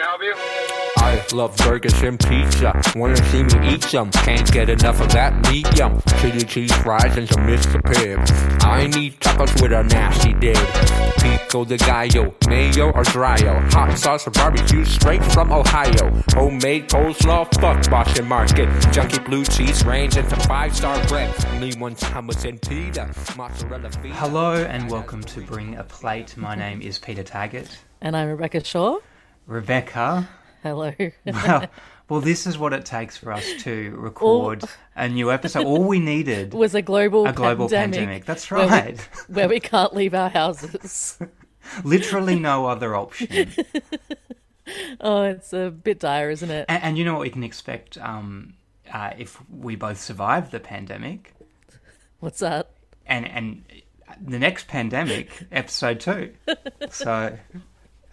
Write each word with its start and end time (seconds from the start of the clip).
to 0.00 0.06
help 0.06 0.22
you? 0.22 0.34
I 0.96 1.24
love 1.32 1.56
burgers 1.58 2.02
and 2.02 2.18
pizza. 2.18 2.80
Wanna 2.96 3.16
see 3.30 3.42
me 3.42 3.74
eat 3.74 3.84
some? 3.84 4.10
Can't 4.10 4.50
get 4.50 4.68
enough 4.68 5.00
of 5.00 5.12
that 5.12 5.34
medium. 5.50 6.00
Chili 6.20 6.44
cheese 6.44 6.72
fries 6.72 7.16
and 7.16 7.28
some 7.28 7.46
Mr. 7.46 7.80
Pibb. 7.82 8.18
I 8.64 8.86
need 8.86 9.18
tacos 9.20 9.60
with 9.60 9.72
a 9.72 9.82
nasty 9.82 10.32
dip. 10.34 10.56
Pico 11.20 11.64
de 11.64 11.76
gallo, 11.76 12.34
mayo 12.48 12.90
or 12.92 13.02
dryo. 13.04 13.72
Hot 13.72 13.98
sauce 13.98 14.26
or 14.26 14.30
barbecue 14.30 14.84
straight 14.84 15.24
from 15.24 15.52
Ohio. 15.52 16.10
Homemade 16.30 16.88
coleslaw, 16.88 17.44
fuck 17.60 17.90
Boston 17.90 18.26
Market. 18.26 18.68
Junky 18.94 19.24
blue 19.24 19.44
cheese 19.44 19.84
range 19.84 20.16
and 20.16 20.28
some 20.28 20.40
five 20.40 20.74
star 20.74 20.96
bread. 21.08 21.32
Only 21.48 21.74
one 21.74 21.94
hummus 21.94 22.48
and 22.48 22.60
pita. 22.62 23.12
Mozzarella 23.36 23.90
feta. 23.90 24.14
Hello 24.14 24.54
and 24.54 24.90
welcome 24.90 25.22
to 25.22 25.40
Bring 25.42 25.76
a 25.76 25.84
Plate. 25.84 26.36
My 26.36 26.54
name 26.54 26.80
is 26.80 26.98
Peter 26.98 27.22
Taggart. 27.22 27.78
And 28.00 28.16
I'm 28.16 28.28
Rebecca 28.28 28.64
Shaw. 28.64 28.98
Rebecca, 29.50 30.28
Hello. 30.62 30.92
well, 31.26 31.66
well, 32.08 32.20
this 32.20 32.46
is 32.46 32.56
what 32.56 32.72
it 32.72 32.84
takes 32.84 33.16
for 33.16 33.32
us 33.32 33.44
to 33.64 33.90
record 33.96 34.62
a 34.94 35.08
new 35.08 35.32
episode. 35.32 35.64
All 35.66 35.82
we 35.82 35.98
needed 35.98 36.54
was 36.54 36.72
a 36.76 36.82
global 36.82 37.26
a 37.26 37.32
global 37.32 37.68
pandemic, 37.68 37.98
pandemic. 37.98 38.24
That's 38.26 38.48
where 38.48 38.64
we- 38.64 38.70
right. 38.70 39.00
where 39.28 39.48
we 39.48 39.58
can't 39.58 39.92
leave 39.92 40.14
our 40.14 40.28
houses. 40.28 41.18
Literally 41.82 42.38
no 42.38 42.66
other 42.66 42.94
option. 42.94 43.50
Oh, 45.00 45.22
it's 45.22 45.52
a 45.52 45.70
bit 45.70 45.98
dire, 45.98 46.30
isn't 46.30 46.50
it? 46.50 46.66
And, 46.68 46.82
and 46.84 46.98
you 46.98 47.04
know 47.04 47.14
what 47.14 47.22
we 47.22 47.30
can 47.30 47.42
expect 47.42 47.98
um, 47.98 48.54
uh, 48.92 49.10
if 49.18 49.36
we 49.50 49.74
both 49.74 50.00
survive 50.00 50.52
the 50.52 50.60
pandemic, 50.60 51.34
What's 52.20 52.38
that? 52.38 52.70
and 53.04 53.26
and 53.26 53.64
the 54.24 54.38
next 54.38 54.68
pandemic, 54.68 55.42
episode 55.50 55.98
two. 55.98 56.34
So 56.90 57.36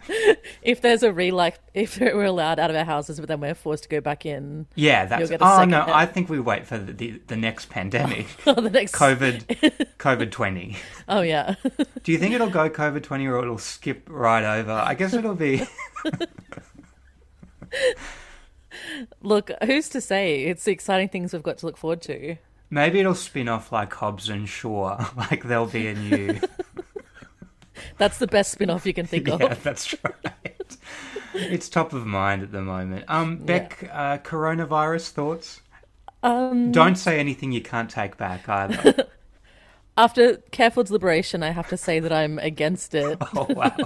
If 0.62 0.80
there's 0.80 1.02
a 1.02 1.12
re 1.12 1.30
like, 1.30 1.58
if 1.74 1.98
we're 2.00 2.24
allowed 2.24 2.58
out 2.58 2.70
of 2.70 2.76
our 2.76 2.84
houses, 2.84 3.20
but 3.20 3.28
then 3.28 3.40
we're 3.40 3.54
forced 3.54 3.84
to 3.84 3.88
go 3.88 4.00
back 4.00 4.26
in, 4.26 4.66
yeah, 4.74 5.06
that's. 5.06 5.20
You'll 5.20 5.28
get 5.28 5.40
a 5.40 5.44
Oh 5.44 5.64
no, 5.64 5.84
hit. 5.84 5.94
I 5.94 6.06
think 6.06 6.28
we 6.28 6.40
wait 6.40 6.66
for 6.66 6.78
the 6.78 6.92
the, 6.92 7.22
the 7.28 7.36
next 7.36 7.70
pandemic, 7.70 8.26
oh, 8.46 8.54
the 8.54 8.70
next. 8.70 8.94
COVID, 8.94 9.86
COVID 9.98 10.30
twenty. 10.30 10.76
Oh 11.08 11.20
yeah. 11.20 11.54
Do 12.02 12.12
you 12.12 12.18
think 12.18 12.34
it'll 12.34 12.50
go 12.50 12.68
COVID 12.68 13.02
20 13.02 13.26
or 13.26 13.42
it'll 13.42 13.58
skip 13.58 14.06
right 14.08 14.58
over? 14.58 14.72
I 14.72 14.94
guess 14.94 15.14
it'll 15.14 15.34
be. 15.34 15.62
Look, 19.22 19.50
who's 19.64 19.88
to 19.90 20.00
say? 20.00 20.44
It's 20.44 20.64
the 20.64 20.72
exciting 20.72 21.08
things 21.08 21.32
we've 21.32 21.42
got 21.42 21.58
to 21.58 21.66
look 21.66 21.76
forward 21.76 22.02
to. 22.02 22.36
Maybe 22.70 23.00
it'll 23.00 23.14
spin 23.14 23.48
off 23.48 23.72
like 23.72 23.92
Hobbs 23.94 24.28
and 24.28 24.48
Shaw. 24.48 25.10
Like 25.16 25.44
there'll 25.44 25.66
be 25.66 25.86
a 25.88 25.94
new. 25.94 26.40
That's 27.98 28.18
the 28.18 28.26
best 28.26 28.52
spin-off 28.52 28.86
you 28.86 28.94
can 28.94 29.06
think 29.06 29.28
yeah, 29.28 29.36
of. 29.36 29.62
that's 29.62 29.94
right. 30.04 30.76
It's 31.34 31.68
top 31.68 31.92
of 31.92 32.06
mind 32.06 32.42
at 32.42 32.52
the 32.52 32.62
moment. 32.62 33.04
Um, 33.08 33.38
Beck, 33.38 33.88
uh, 33.92 34.18
coronavirus 34.18 35.10
thoughts? 35.10 35.60
Um, 36.22 36.72
Don't 36.72 36.96
say 36.96 37.18
anything 37.18 37.52
you 37.52 37.60
can't 37.60 37.90
take 37.90 38.16
back 38.16 38.48
either. 38.48 39.06
after 39.98 40.36
careful 40.52 40.84
deliberation, 40.84 41.42
I 41.42 41.50
have 41.50 41.68
to 41.68 41.76
say 41.76 41.98
that 42.00 42.12
I'm 42.12 42.38
against 42.38 42.94
it. 42.94 43.18
oh 43.36 43.46
wow, 43.50 43.76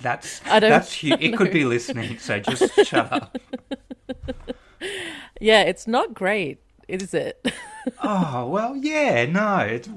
that's 0.00 0.40
I 0.46 0.60
don't 0.60 0.70
that's 0.70 0.92
huge. 0.92 1.20
It 1.20 1.36
could 1.36 1.52
be 1.52 1.64
listening, 1.64 2.18
so 2.18 2.40
just 2.40 2.74
shut 2.86 3.12
up. 3.12 3.38
Yeah, 5.40 5.62
it's 5.62 5.86
not 5.86 6.14
great, 6.14 6.58
is 6.88 7.14
it? 7.14 7.52
Oh 8.02 8.46
well, 8.48 8.76
yeah, 8.76 9.26
no, 9.26 9.58
it 9.60 9.88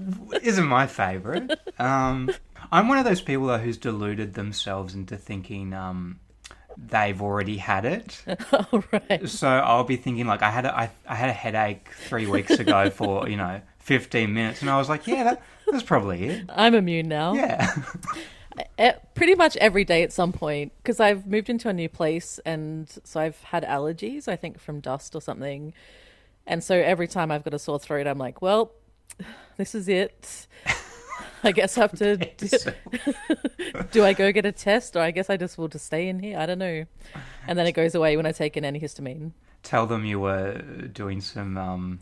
isn't 0.44 0.68
my 0.68 0.88
favorite. 0.88 1.60
Um, 1.80 2.30
I'm 2.72 2.88
one 2.88 2.98
of 2.98 3.06
those 3.06 3.22
people 3.22 3.48
though 3.48 3.58
who's 3.58 3.78
deluded 3.78 4.34
themselves 4.34 4.96
into 4.96 5.18
thinking 5.18 5.74
um, 5.74 6.20
they've 6.78 7.22
already 7.22 7.58
had 7.58 7.86
it. 7.86 8.24
All 8.54 8.84
right. 8.92 9.28
So 9.28 9.48
I'll 9.48 9.84
be 9.84 9.98
thinking 9.98 10.28
like 10.28 10.42
I 10.42 10.50
had 10.50 10.66
a, 10.66 10.78
I, 10.78 10.90
I 11.08 11.16
had 11.16 11.30
a 11.30 11.34
headache 11.34 11.90
three 12.06 12.28
weeks 12.28 12.52
ago 12.52 12.90
for 12.92 13.28
you 13.28 13.38
know 13.38 13.62
15 13.80 14.34
minutes, 14.34 14.62
and 14.62 14.70
I 14.70 14.78
was 14.78 14.90
like, 14.90 15.08
yeah, 15.08 15.24
that, 15.24 15.42
that's 15.70 15.84
probably 15.84 16.24
it. 16.26 16.46
I'm 16.50 16.76
immune 16.76 17.08
now. 17.08 17.34
Yeah, 17.34 17.76
pretty 19.16 19.36
much 19.36 19.58
every 19.58 19.84
day 19.84 20.04
at 20.04 20.14
some 20.14 20.32
point 20.32 20.72
because 20.78 21.00
I've 21.00 21.26
moved 21.28 21.50
into 21.50 21.70
a 21.70 21.74
new 21.74 21.90
place 21.90 22.40
and 22.46 22.88
so 23.04 23.20
I've 23.20 23.42
had 23.44 23.64
allergies, 23.64 24.28
I 24.28 24.36
think 24.36 24.60
from 24.60 24.80
dust 24.80 25.16
or 25.16 25.22
something. 25.22 25.74
And 26.48 26.64
so 26.64 26.76
every 26.76 27.08
time 27.08 27.32
I've 27.32 27.44
got 27.44 27.54
a 27.54 27.60
sore 27.60 27.80
throat, 27.80 28.08
I'm 28.08 28.18
like, 28.18 28.42
well, 28.42 28.72
this 29.58 29.76
is 29.76 29.88
it. 29.88 30.48
I 31.44 31.52
guess 31.52 31.78
I 31.78 31.82
have 31.82 31.98
to. 31.98 32.18
do 33.92 34.06
I 34.06 34.14
go 34.14 34.32
get 34.32 34.46
a 34.46 34.52
test 34.52 34.96
or 34.96 35.00
I 35.00 35.12
guess 35.12 35.30
I 35.30 35.38
just 35.38 35.58
will 35.58 35.68
just 35.68 35.86
stay 35.86 36.08
in 36.08 36.20
here? 36.20 36.38
I 36.38 36.46
don't 36.46 36.60
know. 36.60 36.86
And 37.48 37.58
then 37.58 37.66
it 37.66 37.72
goes 37.72 37.96
away 37.96 38.16
when 38.16 38.26
I 38.26 38.32
take 38.32 38.56
an 38.58 38.64
antihistamine. 38.64 39.32
tell 39.64 39.88
them 39.88 40.06
you 40.06 40.20
were 40.20 40.62
doing 40.94 41.22
some 41.22 41.58
um, 41.58 42.00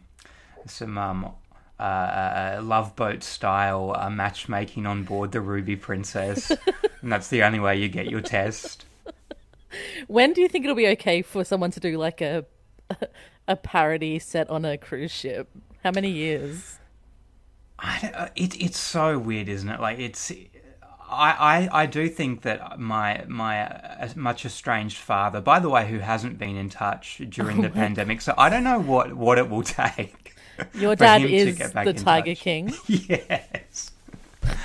some 0.66 0.98
um, 0.98 1.32
uh, 1.80 1.84
uh, 1.84 2.60
love 2.62 2.96
boat 2.96 3.24
style 3.24 3.96
uh, 3.98 4.10
matchmaking 4.10 4.86
on 4.86 5.04
board 5.04 5.32
the 5.32 5.42
Ruby 5.42 5.78
Princess, 5.78 6.52
and 7.02 7.12
that's 7.12 7.30
the 7.30 7.44
only 7.44 7.60
way 7.60 7.78
you 7.78 7.88
get 7.88 8.10
your 8.10 8.22
test. 8.22 8.86
When 10.08 10.34
do 10.34 10.42
you 10.42 10.50
think 10.50 10.66
it'll 10.66 10.76
be 10.76 10.88
okay 10.90 11.22
for 11.22 11.44
someone 11.44 11.72
to 11.72 11.80
do 11.80 11.98
like 11.98 12.22
a 12.22 12.46
a 13.48 13.56
parody 13.56 14.20
set 14.20 14.50
on 14.50 14.66
a 14.66 14.78
cruise 14.78 15.12
ship? 15.12 15.50
How 15.84 15.92
many 15.92 16.10
years? 16.10 16.79
I 17.82 18.12
uh, 18.14 18.28
it, 18.36 18.62
it's 18.62 18.78
so 18.80 19.18
weird, 19.18 19.50
isn't 19.50 19.70
it? 19.70 19.80
Like 19.80 20.00
it's. 20.00 20.32
I, 21.12 21.68
I, 21.72 21.82
I 21.82 21.86
do 21.88 22.08
think 22.08 22.44
that 22.44 22.80
my 22.80 23.26
my 23.28 23.62
uh, 23.68 24.10
much 24.16 24.46
estranged 24.46 24.98
father, 24.98 25.42
by 25.42 25.60
the 25.60 25.70
way, 25.70 25.88
who 25.88 26.00
hasn't 26.00 26.38
been 26.38 26.56
in 26.56 26.70
touch 26.70 27.22
during 27.30 27.62
the 27.62 27.70
pandemic, 27.70 28.22
so 28.22 28.34
I 28.38 28.50
don't 28.50 28.64
know 28.64 28.80
what, 28.80 29.14
what 29.14 29.40
it 29.40 29.50
will 29.50 29.64
take. 29.82 30.36
Your 30.74 30.96
dad 30.96 31.24
is 31.24 31.58
the 31.58 31.94
Tiger 31.94 32.36
touch. 32.36 32.40
King. 32.40 32.74
yes, 32.88 33.92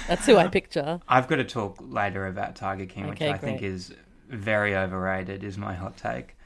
That's 0.07 0.27
who 0.27 0.37
I 0.37 0.49
picture. 0.49 1.01
I've 1.09 1.29
got 1.29 1.37
to 1.37 1.45
talk 1.45 1.79
later 1.81 2.27
about 2.27 2.57
Tiger 2.57 2.85
King, 2.85 3.07
which 3.07 3.23
Okay, 3.23 3.31
I 3.31 3.39
think 3.39 3.63
is 3.63 3.95
very 4.29 4.77
overrated. 4.77 5.45
Is 5.45 5.57
my 5.57 5.73
hot 5.73 5.97
take. 5.97 6.37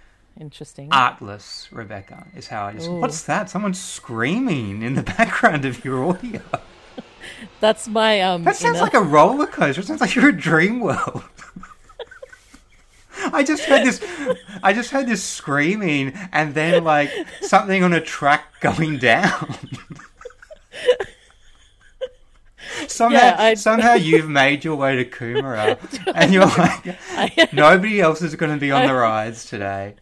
Interesting. 0.41 0.89
Artless, 0.93 1.69
Rebecca, 1.73 2.27
is 2.37 2.47
how 2.49 2.69
is. 2.69 2.87
Ooh. 2.87 2.93
What's 3.01 3.23
that? 3.23 3.51
Someone's 3.51 3.81
screaming 3.81 4.83
in 4.83 4.95
the 4.95 5.03
background 5.19 5.65
of 5.65 5.85
your 5.85 6.05
audio. 6.05 6.41
That's 7.61 7.89
my 7.89 8.21
um. 8.21 8.45
That 8.45 8.57
sounds 8.57 8.77
inner- 8.77 8.85
like 8.85 8.95
a 8.95 9.01
roller 9.01 9.47
coaster. 9.47 9.81
It 9.81 9.87
sounds 9.87 10.01
like 10.01 10.15
you're 10.15 10.29
a 10.29 10.37
dream 10.37 10.81
world. 10.81 11.25
I 13.33 13.43
just 13.43 13.65
heard 13.65 13.85
this. 13.85 14.01
I 14.63 14.73
just 14.73 14.91
heard 14.91 15.09
this 15.09 15.25
screaming, 15.25 16.13
and 16.33 16.55
then 16.55 16.85
like 16.85 17.11
something 17.41 17.83
on 17.83 17.93
a 17.93 18.01
track 18.01 18.61
going 18.61 18.99
down. 18.99 19.57
somehow, 22.87 23.19
Yeah, 23.19 23.37
I- 23.39 23.55
somehow 23.55 23.95
you've 23.95 24.29
made 24.29 24.65
your 24.65 24.77
way 24.77 24.97
to 25.03 25.05
Coomera, 25.05 25.79
and 26.15 26.33
you're 26.33 26.47
like, 26.47 26.97
I- 27.11 27.49
nobody 27.53 28.01
else 28.01 28.23
is 28.23 28.37
going 28.37 28.53
to 28.53 28.59
be 28.59 28.71
on 28.71 28.87
the 28.87 28.95
rides 28.95 29.45
today. 29.47 29.95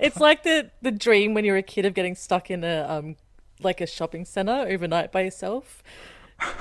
It's 0.00 0.18
like 0.18 0.42
the 0.42 0.70
the 0.82 0.90
dream 0.90 1.34
when 1.34 1.44
you're 1.44 1.56
a 1.56 1.62
kid 1.62 1.84
of 1.84 1.94
getting 1.94 2.14
stuck 2.14 2.50
in 2.50 2.64
a 2.64 2.86
um 2.88 3.16
like 3.60 3.80
a 3.80 3.86
shopping 3.86 4.24
center 4.24 4.64
overnight 4.68 5.10
by 5.12 5.22
yourself. 5.22 5.82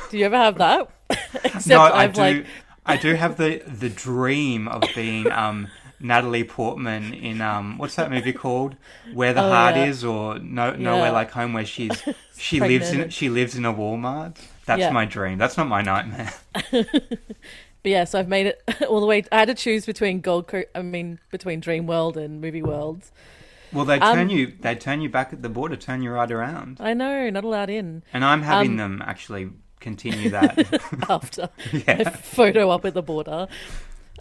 Do 0.10 0.18
you 0.18 0.26
ever 0.26 0.38
have 0.38 0.58
that? 0.58 0.90
Except 1.44 1.68
no, 1.68 1.82
I 1.82 2.04
I've 2.04 2.14
do. 2.14 2.22
like 2.22 2.46
I 2.86 2.98
do 2.98 3.14
have 3.16 3.38
the 3.38 3.62
the 3.68 3.90
dream 3.90 4.68
of 4.68 4.82
being 4.96 5.32
um, 5.32 5.68
Natalie 6.00 6.44
Portman 6.44 7.14
in 7.14 7.42
um, 7.42 7.78
what's 7.78 7.96
that 7.96 8.10
movie 8.10 8.34
called? 8.34 8.76
Where 9.14 9.34
the 9.34 9.44
Oh, 9.44 9.50
Heart 9.50 9.76
yeah. 9.76 9.86
Is, 9.86 10.04
or 10.06 10.40
no, 10.40 10.72
Nowhere 10.76 11.06
Yeah. 11.08 11.12
Like 11.12 11.32
Home, 11.32 11.54
where 11.54 11.66
she's 11.66 12.02
she 12.38 12.60
lives 12.60 12.92
in 12.92 13.10
she 13.10 13.30
lives 13.30 13.56
in 13.56 13.66
a 13.66 13.74
Walmart. 13.74 14.38
That's 14.66 14.80
Yeah. 14.80 14.92
my 14.92 15.06
dream. 15.06 15.38
That's 15.38 15.58
not 15.58 15.68
my 15.68 15.82
nightmare. 15.82 16.34
But 17.88 17.92
yeah, 17.92 18.04
so 18.04 18.20
I've 18.20 18.28
made 18.28 18.48
it 18.48 18.62
all 18.90 19.00
the 19.00 19.06
way. 19.06 19.24
I 19.32 19.40
had 19.40 19.48
to 19.48 19.54
choose 19.54 19.86
between 19.86 20.20
Gold 20.20 20.48
Coast. 20.48 20.68
I 20.76 20.82
mean, 20.82 21.20
between 21.32 21.62
Dream 21.62 21.88
World 21.88 22.18
and 22.18 22.42
Movie 22.42 22.62
World. 22.62 23.10
Well, 23.72 23.86
they 23.86 23.98
turn 23.98 24.20
Um, 24.20 24.30
you 24.30 24.52
they 24.60 24.76
turn 24.76 25.00
you 25.00 25.08
back 25.08 25.32
at 25.32 25.42
the 25.42 25.48
border, 25.48 25.78
turn 25.78 26.02
you 26.02 26.12
right 26.12 26.30
around, 26.30 26.80
I 26.82 26.94
know, 26.94 27.30
not 27.30 27.46
allowed 27.46 27.70
in 27.70 28.04
and 28.12 28.26
I'm 28.26 28.42
having 28.42 28.72
Um, 28.72 28.76
them 28.78 29.02
actually 29.06 29.52
continue 29.80 30.30
that. 30.32 30.82
after 31.10 31.50
yeah. 31.72 32.10
photo 32.10 32.72
up 32.72 32.84
at 32.84 32.94
the 32.94 33.02
border. 33.02 33.48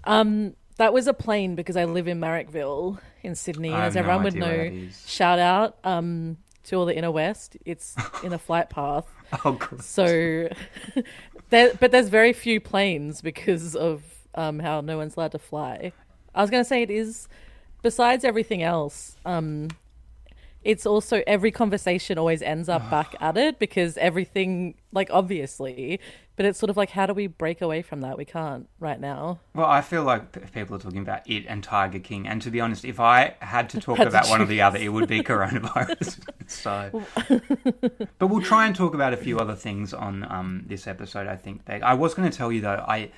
Um, 0.05 0.55
that 0.77 0.93
was 0.93 1.09
a 1.09 1.13
plane 1.13 1.57
because 1.57 1.77
I 1.77 1.87
live 1.87 2.07
in 2.07 2.21
Marrickville 2.21 3.01
in 3.25 3.35
Sydney, 3.35 3.73
as 3.73 3.97
no 3.97 4.01
everyone 4.01 4.23
would 4.23 4.35
know. 4.37 4.71
Shout 5.09 5.41
out 5.41 5.79
um, 5.83 6.37
to 6.67 6.77
all 6.77 6.85
the 6.85 6.97
inner 6.97 7.11
west. 7.11 7.57
It's 7.65 7.97
in 8.23 8.33
a 8.33 8.39
flight 8.39 8.71
path. 8.71 9.07
Oh. 9.45 9.59
So, 9.81 10.49
there, 11.51 11.75
but 11.79 11.91
there's 11.93 12.09
very 12.09 12.33
few 12.33 12.61
planes 12.61 13.21
because 13.21 13.77
of 13.77 14.03
um, 14.35 14.59
how 14.59 14.81
no 14.81 14.97
one's 14.97 15.17
allowed 15.17 15.33
to 15.33 15.39
fly. 15.39 15.93
I 16.35 16.41
was 16.43 16.51
going 16.51 16.63
to 16.63 16.69
say 16.69 16.83
it 16.83 16.91
is, 16.91 17.29
besides 17.83 18.25
everything 18.25 18.63
else, 18.63 19.17
um, 19.25 19.69
it's 20.67 20.85
also 20.85 21.23
every 21.29 21.53
conversation 21.53 22.19
always 22.19 22.43
ends 22.43 22.69
up 22.69 22.91
back 22.91 23.15
at 23.21 23.37
it 23.37 23.61
because 23.61 23.97
everything, 23.99 24.75
like, 24.93 25.09
obviously, 25.13 26.01
but 26.35 26.45
it's 26.45 26.59
sort 26.59 26.71
of 26.71 26.77
like, 26.77 26.91
how 26.91 27.07
do 27.07 27.15
we 27.15 27.29
break 27.29 27.63
away 27.63 27.83
from 27.83 28.01
that? 28.01 28.19
We 28.19 28.25
can't 28.25 28.69
right 28.81 29.01
now. 29.01 29.39
Well, 29.55 29.67
I 29.67 29.81
feel 29.81 30.03
like 30.03 30.33
p- 30.33 30.41
people 30.53 30.75
are 30.75 30.81
talking 30.81 31.03
about 31.03 31.29
it 31.31 31.47
and 31.47 31.63
Tiger 31.63 32.01
King, 32.01 32.27
and 32.27 32.43
to 32.43 32.51
be 32.51 32.61
honest, 32.61 32.85
if 32.85 32.99
I 32.99 33.37
had 33.39 33.71
to 33.71 33.81
talk 33.81 33.99
Had 33.99 34.05
to 34.05 34.11
about 34.11 34.29
one 34.29 34.43
or 34.43 34.45
the 34.45 34.61
other, 34.61 34.79
it 34.79 34.89
would 34.89 35.09
be 35.09 35.21
coronavirus. 35.23 36.19
so, 36.49 37.05
but 38.19 38.27
we'll 38.27 38.43
try 38.43 38.67
and 38.67 38.75
talk 38.75 38.93
about 38.93 39.13
a 39.13 39.17
few 39.17 39.39
other 39.39 39.55
things 39.55 39.95
on 39.95 40.31
um, 40.31 40.65
this 40.67 40.89
episode. 40.89 41.29
I 41.29 41.37
think. 41.37 41.63
I 41.69 41.95
was 41.95 42.13
going 42.13 42.29
to 42.29 42.37
tell 42.37 42.51
you 42.51 42.61
though, 42.61 42.85
I 42.87 43.13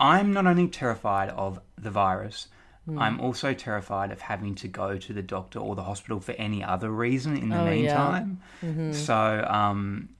I'm 0.00 0.32
not 0.32 0.48
only 0.48 0.66
terrified 0.66 1.28
of 1.30 1.60
the 1.80 1.92
virus. 1.92 2.48
Hmm. 2.86 2.98
I'm 2.98 3.20
also 3.20 3.54
terrified 3.54 4.10
of 4.12 4.20
having 4.20 4.54
to 4.56 4.68
go 4.68 4.98
to 4.98 5.12
the 5.12 5.22
doctor 5.22 5.58
or 5.58 5.74
the 5.74 5.82
hospital 5.84 6.20
for 6.20 6.32
any 6.32 6.62
other 6.62 6.90
reason 6.90 7.36
in 7.36 7.48
the 7.48 7.56
Oh, 7.58 7.70
yeah. 7.70 8.20
meantime. 8.62 8.92
So, 8.92 9.46
um, 9.48 10.10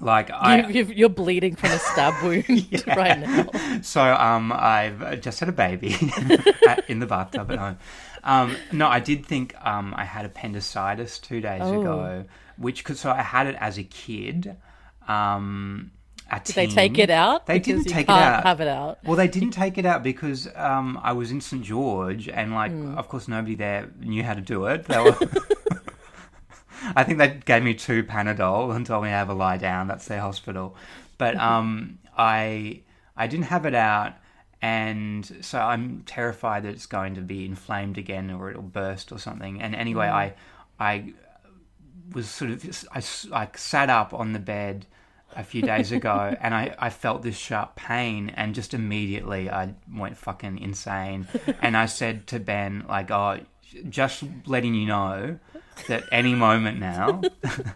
like 0.00 0.30
I, 0.30 0.68
You, 0.68 0.84
you're 0.84 1.08
bleeding 1.08 1.56
from 1.56 1.70
a 1.70 1.78
stab 1.78 2.14
wound 2.22 2.84
right 2.86 3.18
now. 3.18 3.80
So 3.82 4.02
um, 4.02 4.52
I've 4.52 5.20
just 5.20 5.40
had 5.40 5.48
a 5.48 5.52
baby 5.52 5.96
in 6.88 6.98
the 7.00 7.06
bathtub 7.06 7.50
at 7.50 7.58
home. 7.58 7.78
Um, 8.22 8.54
no, 8.70 8.86
I 8.86 9.00
did 9.00 9.24
think 9.24 9.54
um, 9.64 9.94
I 9.96 10.04
had 10.04 10.26
appendicitis 10.26 11.18
two 11.18 11.40
days 11.40 11.62
Oh. 11.64 11.80
ago, 11.80 12.24
which 12.58 12.84
could, 12.84 12.98
so 12.98 13.10
I 13.10 13.22
had 13.22 13.46
it 13.46 13.56
as 13.58 13.78
a 13.78 13.82
kid. 13.84 14.56
Um, 15.08 15.90
Did 16.44 16.54
they 16.54 16.66
take 16.66 16.98
it 16.98 17.10
out? 17.10 17.46
They 17.46 17.58
Because 17.58 17.84
didn't 17.84 17.94
take 17.94 18.08
it 18.08 18.10
out. 18.10 18.44
Have 18.44 18.60
it 18.60 18.68
out. 18.68 18.98
Well, 19.04 19.16
they 19.16 19.28
didn't 19.28 19.50
take 19.50 19.78
it 19.78 19.84
out 19.86 20.02
because 20.02 20.48
um, 20.54 20.98
I 21.02 21.12
was 21.12 21.30
in 21.30 21.40
St 21.40 21.62
George, 21.62 22.28
and 22.28 22.54
like, 22.54 22.70
Hmm. 22.72 22.96
of 22.96 23.08
course, 23.08 23.28
nobody 23.28 23.54
there 23.54 23.88
knew 24.00 24.22
how 24.22 24.34
to 24.34 24.40
do 24.40 24.66
it. 24.66 24.84
They 24.84 24.98
were. 24.98 25.16
I 26.96 27.04
think 27.04 27.18
they 27.18 27.40
gave 27.44 27.62
me 27.62 27.74
two 27.74 28.04
Panadol 28.04 28.74
and 28.74 28.86
told 28.86 29.04
me 29.04 29.10
to 29.10 29.14
have 29.14 29.28
a 29.28 29.34
lie 29.34 29.58
down. 29.58 29.86
That's 29.88 30.06
their 30.06 30.20
hospital. 30.20 30.76
But 31.18 31.36
um, 31.36 31.98
I 32.16 32.82
I 33.16 33.26
didn't 33.26 33.46
have 33.46 33.66
it 33.66 33.74
out, 33.74 34.14
and 34.62 35.44
so 35.44 35.58
I'm 35.58 36.02
terrified 36.06 36.62
that 36.62 36.70
it's 36.70 36.86
going 36.86 37.14
to 37.16 37.20
be 37.20 37.44
inflamed 37.44 37.98
again 37.98 38.30
or 38.30 38.50
it'll 38.50 38.62
burst 38.62 39.12
or 39.12 39.18
something. 39.18 39.60
And 39.60 39.74
anyway, 39.74 40.06
I 40.06 40.34
I 40.78 41.12
was 42.12 42.28
sort 42.28 42.50
of 42.50 42.86
I, 42.92 43.02
I 43.32 43.48
sat 43.56 43.90
up 43.90 44.14
on 44.14 44.32
the 44.32 44.38
bed 44.38 44.86
a 45.36 45.44
few 45.44 45.62
days 45.62 45.92
ago 45.92 46.34
and 46.40 46.54
I, 46.54 46.74
I 46.78 46.90
felt 46.90 47.22
this 47.22 47.36
sharp 47.36 47.76
pain 47.76 48.30
and 48.36 48.54
just 48.54 48.74
immediately 48.74 49.48
I 49.50 49.74
went 49.92 50.16
fucking 50.16 50.58
insane. 50.58 51.28
And 51.62 51.76
I 51.76 51.86
said 51.86 52.26
to 52.28 52.40
Ben 52.40 52.84
like 52.88 53.10
oh 53.10 53.40
just 53.88 54.24
letting 54.46 54.74
you 54.74 54.86
know 54.86 55.38
that 55.86 56.04
any 56.10 56.34
moment 56.34 56.78
now 56.80 57.22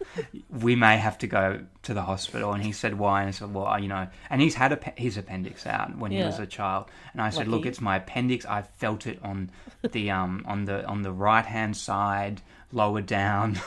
we 0.50 0.74
may 0.76 0.96
have 0.96 1.16
to 1.18 1.26
go 1.28 1.60
to 1.84 1.94
the 1.94 2.02
hospital. 2.02 2.52
And 2.52 2.62
he 2.62 2.72
said 2.72 2.98
why? 2.98 3.20
And 3.20 3.28
I 3.28 3.30
said 3.30 3.54
well 3.54 3.78
you 3.80 3.88
know 3.88 4.08
and 4.30 4.40
he's 4.40 4.54
had 4.56 4.72
a, 4.72 4.92
his 4.96 5.16
appendix 5.16 5.66
out 5.66 5.96
when 5.96 6.10
he 6.10 6.18
Yeah. 6.18 6.26
was 6.26 6.38
a 6.40 6.46
child. 6.46 6.86
And 7.12 7.22
I 7.22 7.30
said 7.30 7.48
look 7.48 7.66
it's 7.66 7.80
my 7.80 7.96
appendix. 7.96 8.44
I 8.46 8.62
felt 8.62 9.06
it 9.06 9.20
on 9.22 9.50
the 9.92 10.10
um 10.10 10.44
on 10.46 10.64
the 10.64 10.84
on 10.86 11.02
the 11.02 11.12
right 11.12 11.46
hand 11.46 11.76
side 11.76 12.42
lower 12.72 13.00
down 13.00 13.60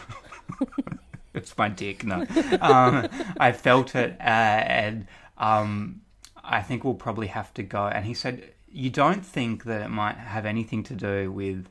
it's 1.38 1.57
my 1.57 1.69
dick. 1.69 2.04
No, 2.04 2.25
um, 2.62 3.07
I 3.39 3.51
felt 3.51 3.95
it, 3.95 4.18
uh, 4.19 4.24
and 4.24 5.07
um, 5.38 6.01
I 6.44 6.62
think 6.62 6.84
we'll 6.84 6.95
probably 6.95 7.28
have 7.28 7.54
to 7.56 7.63
go. 7.63 7.88
And 7.88 8.06
he 8.06 8.13
said, 8.13 8.54
"You 8.69 8.89
don't 8.89 9.25
think 9.25 9.63
that 9.66 9.81
it 9.81 9.89
might 9.89 10.18
have 10.18 10.45
anything 10.45 10.84
to 10.84 10.95
do 10.95 11.31
with 11.31 11.68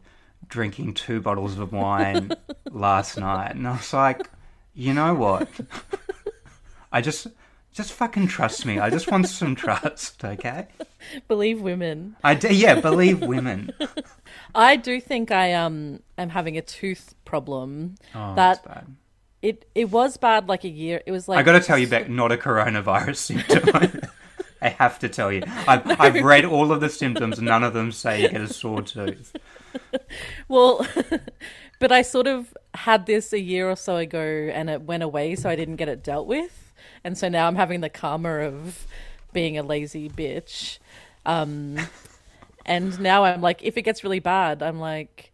drinking 0.48 0.94
two 0.94 1.20
bottles 1.20 1.58
of 1.58 1.72
wine 1.72 2.32
last 2.70 3.18
night?" 3.18 3.54
And 3.54 3.66
I 3.68 3.72
was 3.72 3.92
like, 3.92 4.30
"You 4.74 4.94
know 4.94 5.14
what? 5.14 5.48
I 6.92 7.00
just." 7.00 7.26
Just 7.76 7.92
fucking 7.92 8.28
trust 8.28 8.64
me. 8.64 8.78
I 8.78 8.88
just 8.88 9.10
want 9.10 9.28
some 9.28 9.54
trust, 9.54 10.24
okay? 10.24 10.66
Believe 11.28 11.60
women. 11.60 12.16
I 12.24 12.34
do, 12.34 12.48
yeah, 12.48 12.80
believe 12.80 13.20
women. 13.20 13.70
I 14.54 14.76
do 14.76 14.98
think 14.98 15.30
I 15.30 15.52
um 15.52 16.00
am 16.16 16.30
having 16.30 16.56
a 16.56 16.62
tooth 16.62 17.14
problem. 17.26 17.96
Oh, 18.14 18.34
that 18.34 18.64
that's 18.64 18.66
bad. 18.66 18.96
It 19.42 19.68
it 19.74 19.90
was 19.90 20.16
bad 20.16 20.48
like 20.48 20.64
a 20.64 20.68
year. 20.68 21.02
It 21.06 21.12
was 21.12 21.28
like 21.28 21.38
I 21.38 21.42
got 21.42 21.52
to 21.52 21.60
tell 21.60 21.78
you, 21.78 21.86
Beck, 21.94 22.08
not 22.08 22.32
a 22.32 22.36
coronavirus 22.36 23.16
symptom. 23.16 24.00
I 24.62 24.70
have 24.70 24.98
to 25.00 25.08
tell 25.08 25.30
you, 25.30 25.42
I've, 25.46 26.00
I've 26.00 26.24
read 26.24 26.46
all 26.46 26.72
of 26.72 26.80
the 26.80 26.88
symptoms. 26.88 27.40
None 27.40 27.62
of 27.62 27.74
them 27.74 27.92
say 27.92 28.22
you 28.22 28.28
get 28.30 28.40
a 28.40 28.52
sore 28.52 28.82
tooth. 28.82 29.34
Well, 30.48 30.86
but 31.78 31.92
I 31.92 32.00
sort 32.00 32.26
of 32.26 32.56
had 32.72 33.04
this 33.04 33.34
a 33.34 33.40
year 33.40 33.68
or 33.68 33.76
so 33.76 33.96
ago 33.96 34.18
and 34.18 34.70
it 34.70 34.80
went 34.80 35.02
away, 35.02 35.34
so 35.34 35.50
I 35.50 35.56
didn't 35.56 35.76
get 35.76 35.88
it 35.90 36.02
dealt 36.02 36.26
with. 36.26 36.72
And 37.04 37.18
so 37.18 37.28
now 37.28 37.46
I'm 37.46 37.56
having 37.56 37.82
the 37.82 37.90
karma 37.90 38.38
of 38.38 38.86
being 39.34 39.58
a 39.58 39.62
lazy 39.62 40.08
bitch. 40.08 40.78
Um, 41.26 41.76
and 42.64 42.98
now 43.00 43.24
I'm 43.24 43.42
like, 43.42 43.62
if 43.62 43.76
it 43.76 43.82
gets 43.82 44.02
really 44.02 44.20
bad, 44.20 44.62
I'm 44.62 44.80
like, 44.80 45.32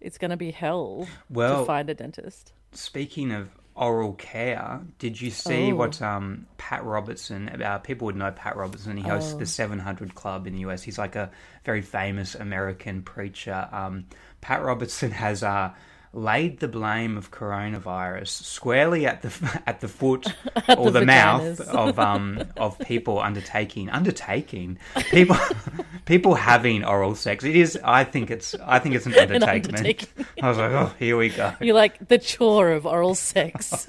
it's 0.00 0.16
going 0.16 0.30
to 0.30 0.38
be 0.38 0.50
hell 0.50 1.06
Well- 1.28 1.60
to 1.60 1.66
find 1.66 1.90
a 1.90 1.94
dentist. 1.94 2.52
Speaking 2.72 3.32
of 3.32 3.48
oral 3.74 4.12
care, 4.14 4.80
did 4.98 5.20
you 5.20 5.30
see 5.30 5.72
Oh. 5.72 5.76
what 5.76 6.00
um, 6.02 6.46
Pat 6.58 6.84
Robertson? 6.84 7.48
Uh, 7.62 7.78
people 7.78 8.06
would 8.06 8.16
know 8.16 8.30
Pat 8.30 8.56
Robertson. 8.56 8.96
He 8.96 9.02
hosts 9.02 9.32
Oh. 9.34 9.38
the 9.38 9.46
700 9.46 10.14
Club 10.14 10.46
in 10.46 10.52
the 10.54 10.60
US. 10.60 10.82
He's 10.82 10.98
like 10.98 11.16
a 11.16 11.30
very 11.64 11.82
famous 11.82 12.34
American 12.34 13.02
preacher. 13.02 13.68
Um, 13.72 14.06
Pat 14.40 14.62
Robertson 14.62 15.10
has 15.24 15.42
uh, 15.42 15.72
laid 16.14 16.60
the 16.60 16.68
blame 16.68 17.16
of 17.16 17.30
coronavirus 17.30 18.28
squarely 18.28 19.06
at 19.06 19.22
the 19.22 19.62
at 19.66 19.80
the 19.80 19.88
foot 19.88 20.26
or 20.76 20.90
the, 20.90 21.00
the 21.00 21.06
mouth 21.06 21.60
of 21.60 21.98
um 22.10 22.44
of 22.56 22.78
people 22.80 23.18
undertaking 23.18 23.88
undertaking 23.88 24.78
people 25.10 25.36
people 26.04 26.34
having 26.34 26.84
oral 26.84 27.14
sex. 27.14 27.44
It 27.44 27.56
is. 27.56 27.78
I 27.82 28.04
think 28.04 28.30
it's. 28.30 28.54
I 28.54 28.78
think 28.78 28.94
it's 28.94 29.06
an 29.06 29.14
undertaking. 29.14 29.74
undertaking. 29.74 30.26
I 30.42 30.48
was 30.48 30.58
like, 30.58 30.72
oh, 30.72 30.92
here 30.98 31.16
we 31.16 31.30
go. 31.30 31.54
You're 31.60 31.74
like 31.74 32.08
the 32.08 32.18
chore 32.18 32.70
of 32.70 32.86
oral 32.86 33.14
sex. 33.14 33.86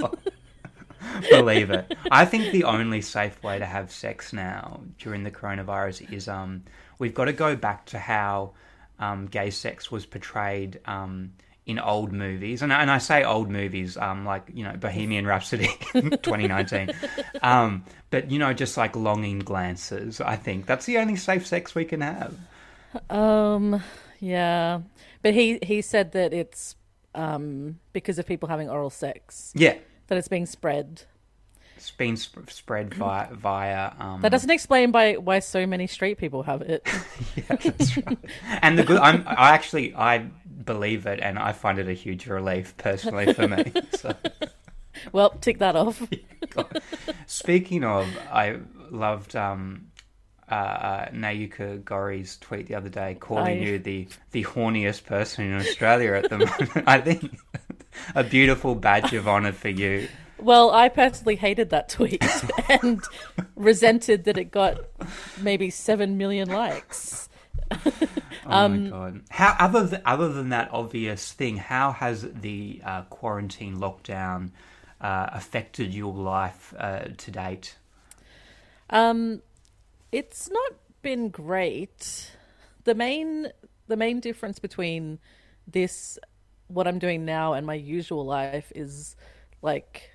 Believe 1.30 1.70
it. 1.70 1.96
I 2.12 2.26
think 2.26 2.52
the 2.52 2.64
only 2.64 3.02
safe 3.02 3.42
way 3.44 3.60
to 3.60 3.66
have 3.66 3.92
sex 3.92 4.34
now 4.34 4.82
during 4.98 5.24
the 5.24 5.32
coronavirus 5.32 6.12
is 6.12 6.28
um 6.28 6.64
we've 7.00 7.14
got 7.14 7.26
to 7.26 7.34
go 7.34 7.56
back 7.56 7.86
to 7.88 8.00
how 8.00 8.54
um 9.00 9.28
gay 9.28 9.50
sex 9.50 9.92
was 9.92 10.06
portrayed 10.06 10.80
um 10.86 11.34
in 11.66 11.80
old 11.80 12.12
movies. 12.12 12.62
And, 12.62 12.74
and 12.74 12.92
I 12.92 12.98
say 12.98 13.24
old 13.24 13.50
movies 13.50 13.96
um 13.98 14.26
like 14.26 14.44
you 14.54 14.64
know 14.64 14.74
Bohemian 14.76 15.26
Rhapsody 15.26 15.70
2019 15.94 16.90
um 17.42 17.86
but 18.10 18.30
you 18.30 18.38
know 18.40 18.54
just 18.54 18.76
like 18.78 18.96
longing 18.96 19.40
glances 19.40 20.20
I 20.20 20.36
think 20.36 20.66
that's 20.66 20.86
the 20.86 20.98
only 20.98 21.16
safe 21.16 21.48
sex 21.48 21.74
we 21.76 21.86
can 21.86 22.02
have. 22.02 22.36
Um, 23.10 23.82
yeah, 24.20 24.82
but 25.22 25.34
he 25.34 25.60
he 25.64 25.82
said 25.82 26.12
that 26.12 26.34
it's 26.34 26.76
um 27.16 27.80
because 27.94 28.20
of 28.20 28.26
people 28.28 28.50
having 28.50 28.70
oral 28.70 28.90
sex. 28.90 29.52
Yeah. 29.56 29.76
That 30.08 30.18
it's 30.18 30.28
being 30.28 30.46
spread. 30.46 31.04
it's 31.78 31.92
been 31.92 32.18
sp- 32.20 32.50
spread 32.52 32.94
via 32.94 33.34
via 33.34 33.92
um 34.00 34.22
That 34.22 34.32
doesn't 34.32 34.50
explain 34.52 34.92
by 34.92 35.14
why 35.14 35.40
so 35.40 35.66
many 35.66 35.88
straight 35.88 36.18
people 36.18 36.44
have 36.44 36.62
it. 36.62 36.86
Yeah, 37.36 37.56
that's 37.58 37.98
right. 37.98 38.18
and 38.62 38.78
the 38.78 38.84
good, 38.84 39.00
I'm, 39.00 39.24
I 39.26 39.50
actually, 39.58 39.96
I 39.96 40.30
believe 40.66 41.06
it, 41.06 41.20
and 41.22 41.38
I 41.40 41.52
find 41.52 41.80
it 41.80 41.88
a 41.88 41.94
huge 41.94 42.28
relief 42.28 42.76
personally 42.78 43.34
for 43.34 43.48
me. 43.48 43.72
So, 43.98 44.16
well, 45.12 45.32
tick 45.32 45.60
that 45.60 45.76
off. 45.76 46.02
speaking 47.26 47.84
of, 47.84 48.08
I 48.32 48.58
loved 48.90 49.36
um, 49.36 49.88
uh, 50.50 50.54
uh, 50.54 51.10
Nayuka 51.10 51.84
Gorrie's 51.84 52.38
tweet 52.38 52.68
the 52.68 52.76
other 52.76 52.90
day, 52.90 53.16
calling 53.20 53.60
I- 53.60 53.62
you 53.66 53.80
the 53.80 54.08
the 54.32 54.44
horniest 54.44 55.06
person 55.06 55.46
in 55.46 55.56
Australia 55.58 56.14
at 56.14 56.30
the 56.30 56.38
moment. 56.46 56.88
I 56.88 57.00
think 57.02 57.36
a 58.16 58.24
beautiful 58.24 58.76
badge 58.76 59.14
of 59.14 59.28
honor 59.28 59.52
for 59.52 59.70
you. 59.70 60.08
Well, 60.40 60.72
I 60.72 60.90
personally 60.90 61.36
hated 61.38 61.70
that 61.70 61.88
tweet 61.90 62.22
and 62.70 63.02
resented 63.56 64.26
that 64.26 64.38
it 64.38 64.52
got 64.52 64.78
maybe 65.42 65.70
seven 65.70 66.18
million 66.18 66.50
likes. 66.50 67.30
Oh 68.46 68.68
my 68.68 68.90
god! 68.90 69.22
How 69.30 69.56
other 69.58 69.88
th- 69.88 70.02
other 70.06 70.28
than 70.28 70.50
that 70.50 70.70
obvious 70.74 71.32
thing, 71.32 71.58
how 71.58 71.94
has 71.94 72.28
the 72.42 72.82
uh, 72.84 73.04
quarantine 73.04 73.78
lockdown 73.78 74.52
uh, 75.00 75.30
affected 75.32 75.94
your 75.94 76.14
life 76.14 76.74
uh, 76.78 77.06
to 77.16 77.32
date? 77.32 77.78
Um, 78.90 79.42
it's 80.12 80.50
not 80.52 80.74
been 81.02 81.30
great. 81.30 82.32
The 82.84 82.96
main 82.96 83.48
the 83.88 83.96
main 83.96 84.20
difference 84.20 84.60
between 84.60 85.20
this 85.66 86.20
what 86.68 86.88
I'm 86.88 87.00
doing 87.00 87.24
now 87.24 87.54
and 87.54 87.66
my 87.66 87.76
usual 87.76 88.26
life 88.26 88.72
is 88.76 89.16
like 89.62 90.12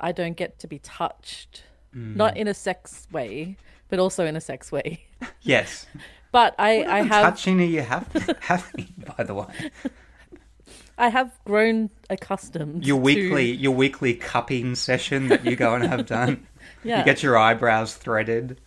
I 0.00 0.12
don't 0.12 0.36
get 0.36 0.58
to 0.60 0.66
be 0.66 0.78
touched. 0.80 1.64
Not 1.94 2.36
in 2.36 2.46
a 2.46 2.54
sex 2.54 3.08
way, 3.10 3.56
but 3.88 3.98
also 3.98 4.26
in 4.26 4.36
a 4.36 4.40
sex 4.40 4.70
way. 4.70 5.04
Yes. 5.40 5.86
But 6.30 6.54
I, 6.58 6.84
I 6.84 7.02
have 7.02 7.22
touching 7.22 7.60
are 7.60 7.64
you 7.64 7.80
have 7.82 8.06
having, 8.40 8.92
by 9.16 9.24
the 9.24 9.34
way? 9.34 9.46
I 10.98 11.08
have 11.08 11.32
grown 11.44 11.90
accustomed. 12.10 12.84
Your 12.86 12.96
to- 12.98 13.02
weekly 13.02 13.52
your 13.52 13.72
weekly 13.74 14.14
cupping 14.14 14.74
session 14.74 15.28
that 15.28 15.44
you 15.44 15.56
go 15.56 15.74
and 15.74 15.84
have 15.84 16.06
done. 16.18 16.46
yeah. 16.82 16.98
You 16.98 17.04
get 17.04 17.22
your 17.22 17.38
eyebrows 17.38 17.94
threaded. 17.94 18.60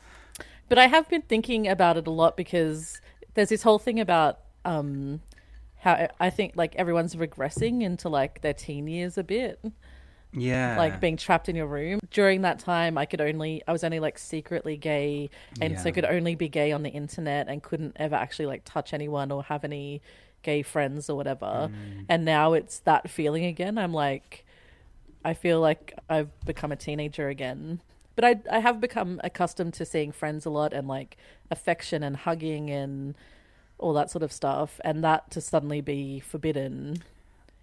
But 0.69 0.77
I 0.79 0.87
have 0.87 1.09
been 1.09 1.23
thinking 1.23 1.67
about 1.67 1.97
it 1.97 2.07
a 2.07 2.11
lot 2.11 2.37
because 2.37 3.01
there's 3.33 3.49
this 3.49 3.63
whole 3.63 3.79
thing 3.79 3.99
about 3.99 4.39
um, 4.63 5.19
how 5.79 6.07
I 6.19 6.29
think 6.29 6.53
like 6.55 6.75
everyone's 6.77 7.15
regressing 7.15 7.81
into 7.83 8.07
like 8.07 8.41
their 8.41 8.53
teen 8.53 8.87
years 8.87 9.17
a 9.17 9.23
bit, 9.23 9.59
Yeah. 10.33 10.77
like 10.77 10.99
being 11.01 11.17
trapped 11.17 11.49
in 11.49 11.55
your 11.55 11.67
room. 11.67 11.99
During 12.09 12.41
that 12.41 12.59
time, 12.59 12.97
I 12.97 13.05
could 13.05 13.21
only 13.21 13.61
I 13.67 13.71
was 13.71 13.83
only 13.83 13.99
like 13.99 14.17
secretly 14.17 14.77
gay, 14.77 15.29
and 15.59 15.79
so 15.79 15.91
could 15.91 16.05
only 16.05 16.35
be 16.35 16.47
gay 16.47 16.71
on 16.71 16.83
the 16.83 16.89
internet 16.89 17.47
and 17.47 17.61
couldn't 17.61 17.97
ever 17.97 18.15
actually 18.15 18.45
like 18.45 18.63
touch 18.65 18.93
anyone 18.93 19.31
or 19.31 19.43
have 19.43 19.63
any 19.63 20.01
gay 20.43 20.61
friends 20.61 21.09
or 21.09 21.15
whatever. 21.15 21.69
Mm. 21.71 22.05
And 22.09 22.25
now 22.25 22.53
it's 22.53 22.79
that 22.79 23.09
feeling 23.09 23.45
again. 23.45 23.77
I'm 23.77 23.93
like, 23.93 24.45
I 25.23 25.33
feel 25.33 25.59
like 25.59 25.93
I've 26.09 26.29
become 26.45 26.71
a 26.71 26.75
teenager 26.75 27.27
again. 27.27 27.81
But 28.15 28.25
I 28.25 28.39
I 28.49 28.59
have 28.59 28.79
become 28.79 29.19
accustomed 29.23 29.73
to 29.75 29.85
seeing 29.85 30.11
friends 30.11 30.45
a 30.45 30.49
lot 30.49 30.73
and 30.73 30.87
like 30.87 31.17
affection 31.49 32.03
and 32.03 32.15
hugging 32.15 32.69
and 32.69 33.15
all 33.77 33.93
that 33.93 34.09
sort 34.09 34.23
of 34.23 34.31
stuff. 34.31 34.79
And 34.83 35.03
that 35.03 35.29
to 35.31 35.41
suddenly 35.41 35.81
be 35.81 36.19
forbidden 36.19 37.03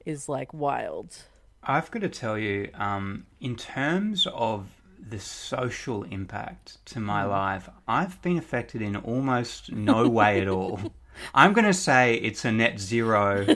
is 0.05 0.29
like 0.29 0.53
wild. 0.53 1.17
I've 1.63 1.91
got 1.91 2.03
to 2.03 2.09
tell 2.09 2.39
you, 2.39 2.71
um, 2.75 3.27
in 3.41 3.57
terms 3.57 4.27
of 4.33 4.69
the 5.11 5.19
social 5.19 6.03
impact 6.05 6.85
to 6.87 7.01
my 7.01 7.23
Mm. 7.25 7.31
life, 7.31 7.69
I've 7.87 8.21
been 8.23 8.37
affected 8.39 8.83
in 8.83 8.97
almost 8.97 9.73
no 9.73 10.09
way 10.09 10.41
at 10.41 10.49
all. 10.49 10.81
I'm 11.35 11.53
going 11.53 11.65
to 11.67 11.75
say 11.75 12.15
it's 12.15 12.45
a 12.45 12.53
net 12.53 12.79
zero 12.79 13.47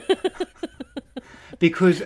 because 1.59 2.03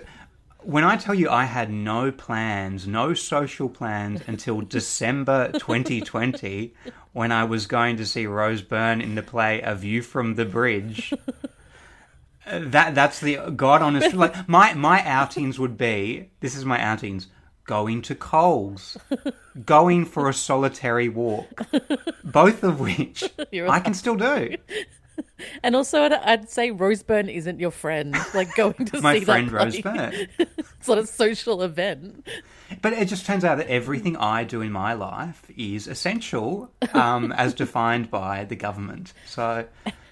when 0.61 0.83
I 0.83 0.97
tell 0.97 1.15
you 1.15 1.29
I 1.29 1.45
had 1.45 1.71
no 1.71 2.11
plans, 2.11 2.87
no 2.87 3.13
social 3.13 3.69
plans 3.69 4.21
until 4.27 4.61
December 4.61 5.51
2020 5.53 6.73
when 7.13 7.31
I 7.31 7.43
was 7.45 7.65
going 7.67 7.97
to 7.97 8.05
see 8.05 8.27
Rose 8.27 8.61
Byrne 8.61 9.01
in 9.01 9.15
the 9.15 9.23
play 9.23 9.61
A 9.61 9.73
View 9.75 10.01
from 10.01 10.35
the 10.35 10.45
Bridge. 10.45 11.13
That 12.51 12.95
that's 12.95 13.19
the 13.19 13.37
God 13.55 13.81
honest 13.81 14.13
like 14.13 14.47
my 14.47 14.73
my 14.73 15.03
outings 15.03 15.59
would 15.59 15.77
be 15.77 16.29
this 16.39 16.55
is 16.55 16.65
my 16.65 16.81
outings 16.81 17.27
going 17.65 18.01
to 18.03 18.15
Coles 18.15 18.97
going 19.65 20.05
for 20.05 20.29
a 20.29 20.33
solitary 20.33 21.09
walk 21.09 21.67
both 22.23 22.63
of 22.63 22.79
which 22.79 23.23
You're 23.51 23.69
I 23.69 23.79
can 23.81 23.93
still 23.93 24.15
do 24.15 24.55
And 25.63 25.75
also, 25.75 26.03
I'd, 26.03 26.13
I'd 26.13 26.49
say 26.49 26.71
Rose 26.71 27.03
Byrne 27.03 27.29
isn't 27.29 27.59
your 27.59 27.71
friend. 27.71 28.15
Like 28.33 28.53
going 28.55 28.85
to 28.85 29.01
my 29.01 29.19
see 29.19 29.25
friend 29.25 29.49
that 29.49 29.81
play. 29.81 30.27
It's 30.39 30.87
not 30.87 30.97
a 30.97 31.07
social 31.07 31.61
event. 31.61 32.27
but 32.81 32.93
it 32.93 33.07
just 33.07 33.25
turns 33.25 33.43
out 33.43 33.57
that 33.57 33.67
everything 33.67 34.17
I 34.17 34.43
do 34.43 34.61
in 34.61 34.71
my 34.71 34.93
life 34.93 35.49
is 35.55 35.87
essential 35.87 36.71
um, 36.93 37.31
as 37.31 37.53
defined 37.53 38.09
by 38.11 38.45
the 38.45 38.55
government 38.55 39.13
so 39.25 39.65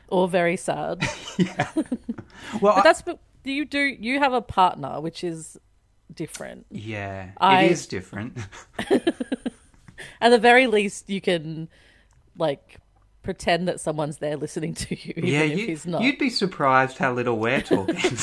Or 0.07 0.27
very 0.27 0.57
sad. 0.57 1.01
yeah. 1.38 1.71
well 2.62 2.74
I- 2.74 2.75
But 2.77 2.83
that's 2.83 3.01
but 3.01 3.19
you 3.43 3.65
do 3.65 3.79
you 3.79 4.19
have 4.19 4.33
a 4.33 4.41
partner, 4.41 5.00
which 5.01 5.24
is 5.24 5.57
different. 6.13 6.65
yeah 6.71 7.31
I- 7.38 7.63
it 7.63 7.71
is 7.71 7.88
different 7.88 8.38
At 10.21 10.29
the 10.29 10.38
very 10.38 10.67
least, 10.67 11.09
you 11.09 11.21
can 11.21 11.69
like 12.38 12.77
pretend 13.24 13.67
that 13.67 13.79
someone's 13.79 14.17
there 14.17 14.35
listening 14.38 14.74
to 14.75 14.95
you, 14.95 15.13
even 15.17 15.29
yeah 15.29 15.41
if 15.41 15.57
you, 15.59 15.67
he's 15.67 15.85
not. 15.88 16.01
you'd 16.01 16.17
be 16.19 16.29
surprised 16.29 16.97
how 16.97 17.12
little 17.13 17.38
we're 17.39 17.62
talking 17.62 17.95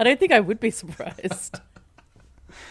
I 0.00 0.04
don't 0.04 0.18
think 0.18 0.32
I 0.32 0.40
would 0.40 0.58
be 0.60 0.70
surprised. 0.70 1.60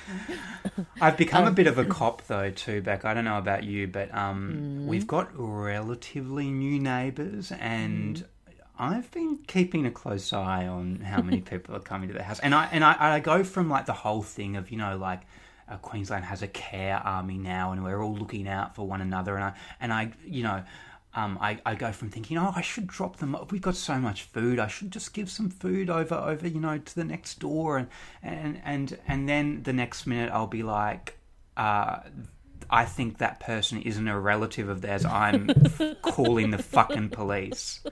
I've 1.01 1.17
become 1.17 1.43
Um, 1.43 1.47
a 1.49 1.55
bit 1.55 1.67
of 1.67 1.77
a 1.77 1.85
cop 1.97 2.25
though 2.27 2.49
too, 2.51 2.81
Beck. 2.81 3.05
I 3.05 3.13
don't 3.13 3.25
know 3.25 3.37
about 3.37 3.63
you, 3.63 3.87
but 3.87 4.11
Mm. 4.11 4.17
um, 4.17 4.87
we've 4.87 5.07
got 5.07 5.29
relatively 5.35 6.49
new 6.49 6.79
neighbours, 6.79 7.51
and 7.51 8.17
Mm. 8.17 8.25
I've 8.79 9.09
been 9.11 9.39
keeping 9.47 9.85
a 9.85 9.91
close 9.91 10.31
eye 10.33 10.67
on 10.67 10.99
how 11.01 11.21
many 11.21 11.41
people 11.51 11.75
are 11.75 11.79
coming 11.79 12.07
to 12.09 12.13
the 12.13 12.23
house. 12.23 12.39
And 12.39 12.53
I 12.55 12.65
and 12.71 12.83
I, 12.83 13.15
I 13.15 13.19
go 13.19 13.43
from 13.43 13.69
like 13.69 13.85
the 13.85 13.93
whole 13.93 14.21
thing 14.23 14.55
of 14.55 14.71
you 14.71 14.77
know 14.77 14.97
like. 14.97 15.21
Uh, 15.69 15.75
Queensland 15.75 16.23
has 16.23 16.41
a 16.41 16.47
care 16.47 16.95
army 16.95 17.37
now, 17.37 17.73
and 17.73 17.83
we're 17.83 18.01
all 18.01 18.15
looking 18.15 18.47
out 18.47 18.73
for 18.73 18.87
one 18.87 19.01
another. 19.01 19.35
And 19.35 19.43
I, 19.43 19.53
and 19.81 19.91
I, 19.91 20.13
you 20.25 20.41
know, 20.41 20.63
um, 21.13 21.37
I, 21.41 21.59
I 21.65 21.75
go 21.75 21.91
from 21.91 22.09
thinking, 22.09 22.37
oh, 22.37 22.53
I 22.55 22.61
should 22.61 22.87
drop 22.87 23.17
them. 23.17 23.35
We've 23.49 23.61
got 23.61 23.75
so 23.75 23.97
much 23.97 24.23
food. 24.23 24.59
I 24.59 24.67
should 24.67 24.91
just 24.91 25.13
give 25.13 25.31
some 25.31 25.49
food 25.49 25.89
over, 25.89 26.15
over, 26.15 26.47
you 26.47 26.59
know, 26.59 26.77
to 26.77 26.95
the 26.95 27.03
next 27.03 27.39
door, 27.39 27.77
and 27.77 27.87
and 28.21 28.61
and 28.63 28.97
and 29.07 29.27
then 29.27 29.63
the 29.63 29.73
next 29.73 30.05
minute 30.05 30.31
I'll 30.31 30.47
be 30.47 30.63
like, 30.63 31.17
uh, 31.55 32.01
I 32.69 32.85
think 32.85 33.17
that 33.17 33.39
person 33.39 33.81
isn't 33.81 34.07
a 34.07 34.19
relative 34.19 34.69
of 34.69 34.81
theirs. 34.81 35.05
I'm 35.05 35.49
calling 36.01 36.51
the 36.51 36.61
fucking 36.61 37.09
police. 37.09 37.83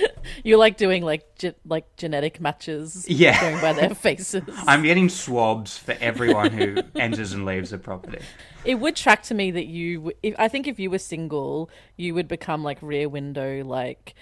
You're 0.44 0.58
like 0.58 0.76
doing 0.76 1.02
like 1.02 1.36
ge- 1.38 1.54
like 1.64 1.96
genetic 1.96 2.40
matches, 2.40 3.06
Yeah. 3.08 3.40
going 3.40 3.60
by 3.60 3.72
their 3.72 3.94
faces. 3.94 4.42
I'm 4.66 4.82
getting 4.82 5.08
swabs 5.08 5.76
for 5.78 5.96
everyone 6.00 6.50
who 6.52 6.78
enters 6.96 7.32
and 7.32 7.44
leaves 7.44 7.70
the 7.70 7.78
property. 7.78 8.18
It 8.64 8.76
would 8.76 8.96
track 8.96 9.22
to 9.24 9.34
me 9.34 9.50
that 9.52 9.66
you. 9.66 10.12
If, 10.22 10.34
I 10.38 10.48
think 10.48 10.66
if 10.68 10.78
you 10.78 10.90
were 10.90 10.98
single, 10.98 11.70
you 11.96 12.14
would 12.14 12.28
become 12.28 12.62
like 12.62 12.78
Rear 12.80 13.08
Window, 13.08 13.62
like 13.64 14.14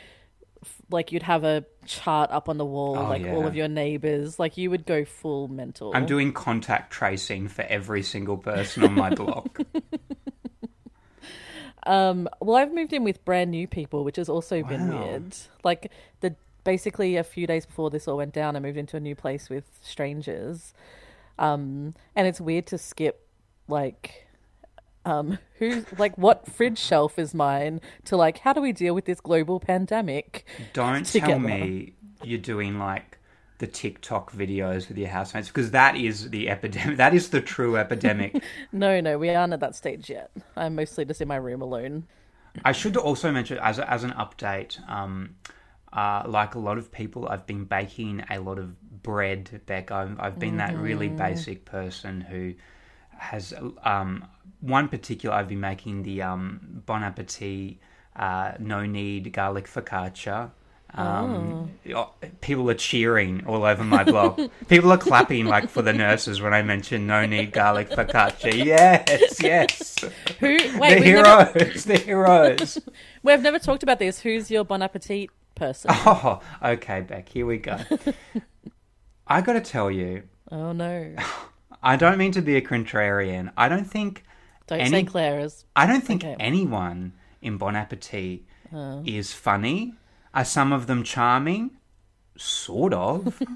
like 0.90 1.10
you'd 1.12 1.22
have 1.22 1.44
a 1.44 1.64
chart 1.86 2.30
up 2.30 2.48
on 2.48 2.58
the 2.58 2.64
wall, 2.66 2.96
Oh, 2.98 3.04
like 3.08 3.24
all 3.26 3.46
of 3.46 3.54
your 3.56 3.68
neighbors. 3.68 4.38
Like 4.38 4.56
you 4.58 4.68
would 4.70 4.84
go 4.84 5.04
full 5.04 5.48
mental. 5.48 5.92
I'm 5.94 6.04
doing 6.04 6.32
contact 6.32 6.92
tracing 6.92 7.48
for 7.48 7.62
every 7.62 8.02
single 8.02 8.36
person 8.36 8.82
on 8.84 8.92
my 8.94 9.14
block. 9.14 9.58
Um, 11.86 12.28
well, 12.40 12.56
I've 12.56 12.72
moved 12.72 12.92
in 12.92 13.04
with 13.04 13.24
brand 13.24 13.50
new 13.50 13.66
people, 13.66 14.04
which 14.04 14.16
has 14.16 14.28
also 14.28 14.62
been 14.62 14.88
weird. 14.88 15.34
Like 15.64 15.90
the 16.20 16.34
basically 16.64 17.16
a 17.16 17.24
few 17.24 17.46
days 17.46 17.64
before 17.66 17.90
this 17.90 18.06
all 18.06 18.18
went 18.18 18.34
down, 18.34 18.56
I 18.56 18.60
moved 18.60 18.76
into 18.76 18.96
a 18.96 19.00
new 19.00 19.14
place 19.14 19.48
with 19.48 19.64
strangers, 19.82 20.74
um, 21.38 21.94
and 22.14 22.26
it's 22.26 22.40
weird 22.40 22.66
to 22.68 22.78
skip 22.78 23.26
like 23.68 24.26
um 25.06 25.38
who 25.58 25.84
like 25.96 26.16
what 26.18 26.46
fridge 26.46 26.78
shelf 26.78 27.18
is 27.18 27.34
mine 27.34 27.80
to 28.04 28.16
like 28.16 28.38
how 28.38 28.52
do 28.52 28.60
we 28.60 28.72
deal 28.72 28.94
with 28.94 29.06
this 29.06 29.20
global 29.20 29.58
pandemic 29.58 30.44
Don't 30.74 31.06
tell 31.06 31.38
me 31.38 31.94
you're 32.22 32.38
doing 32.38 32.78
like 32.78 33.18
the 33.60 33.66
TikTok 33.66 34.32
videos 34.32 34.88
with 34.88 34.98
your 34.98 35.08
housemates 35.08 35.48
because 35.48 35.70
that 35.70 35.96
is 35.96 36.30
the 36.30 36.50
epidemic. 36.50 36.96
That 36.96 37.14
is 37.14 37.30
the 37.30 37.40
true 37.40 37.76
epidemic. 37.76 38.42
no 38.72 39.00
no 39.00 39.16
we 39.16 39.30
aren't 39.30 39.52
at 39.52 39.60
that 39.60 39.74
stage 39.74 40.10
yet 40.10 40.30
i'm 40.56 40.74
mostly 40.74 41.04
just 41.04 41.20
in 41.20 41.28
my 41.28 41.36
room 41.36 41.62
alone 41.62 42.04
I 42.64 42.72
should 42.72 42.96
also 42.96 43.30
mention 43.30 43.58
as 43.58 43.78
a, 43.78 43.90
as 43.90 44.04
an 44.04 44.12
update, 44.12 44.80
um, 44.88 45.36
uh, 45.92 46.24
like 46.26 46.54
a 46.54 46.58
lot 46.58 46.78
of 46.78 46.90
people, 46.92 47.28
I've 47.28 47.46
been 47.46 47.64
baking 47.64 48.24
a 48.30 48.38
lot 48.38 48.58
of 48.58 49.02
bread. 49.02 49.60
Beck, 49.66 49.90
I've, 49.90 50.18
I've 50.20 50.38
been 50.38 50.56
that 50.58 50.76
really 50.76 51.08
basic 51.08 51.64
person 51.64 52.20
who 52.20 52.54
has 53.16 53.54
um, 53.84 54.24
one 54.60 54.88
particular. 54.88 55.34
I've 55.34 55.48
been 55.48 55.60
making 55.60 56.02
the 56.02 56.22
um, 56.22 56.82
Bon 56.86 57.02
Appetit, 57.02 57.78
uh, 58.16 58.52
no 58.58 58.84
knead 58.84 59.32
garlic 59.32 59.66
focaccia. 59.66 60.50
Um, 60.94 61.70
oh, 61.94 62.10
People 62.40 62.68
are 62.70 62.74
cheering 62.74 63.44
all 63.46 63.64
over 63.64 63.84
my 63.84 64.02
blog. 64.04 64.50
people 64.68 64.90
are 64.92 64.98
clapping 64.98 65.46
like 65.46 65.68
for 65.68 65.82
the 65.82 65.92
nurses 65.92 66.40
when 66.40 66.52
I 66.52 66.62
mention 66.62 67.06
no 67.06 67.24
knead 67.26 67.52
garlic 67.52 67.90
focaccia. 67.90 68.52
Yes, 68.64 69.40
yes. 69.42 69.98
who 70.40 70.58
the 70.58 70.78
wait 70.78 71.00
never, 71.00 71.44
heroes, 71.52 71.84
the 71.84 71.96
heroes. 71.98 72.78
we've 73.22 73.40
never 73.42 73.58
talked 73.58 73.82
about 73.82 73.98
this 73.98 74.20
who's 74.20 74.50
your 74.50 74.64
bon 74.64 74.82
appetit 74.82 75.30
person 75.54 75.90
Oh, 75.94 76.40
okay, 76.62 77.02
Beck, 77.02 77.28
here 77.28 77.46
we 77.46 77.58
go. 77.58 77.78
I 79.26 79.40
gotta 79.42 79.60
tell 79.60 79.90
you, 79.90 80.24
oh 80.50 80.72
no 80.72 81.14
I 81.82 81.96
don't 81.96 82.18
mean 82.18 82.32
to 82.32 82.42
be 82.42 82.56
a 82.56 82.60
contrarian. 82.62 83.52
I 83.56 83.68
don't 83.68 83.84
think 83.84 84.24
don't 84.66 84.80
Any- 84.80 84.90
say 84.90 85.04
clara's 85.04 85.64
I 85.76 85.86
don't 85.86 86.02
think 86.04 86.24
Okay. 86.24 86.36
anyone 86.40 87.12
in 87.42 87.56
Bon 87.58 87.76
Appetit 87.76 88.42
is 89.04 89.32
funny. 89.32 89.94
Are 90.34 90.44
some 90.44 90.72
of 90.72 90.86
them 90.86 91.02
charming? 91.02 91.72
Sort 92.36 92.92
of. 92.94 93.40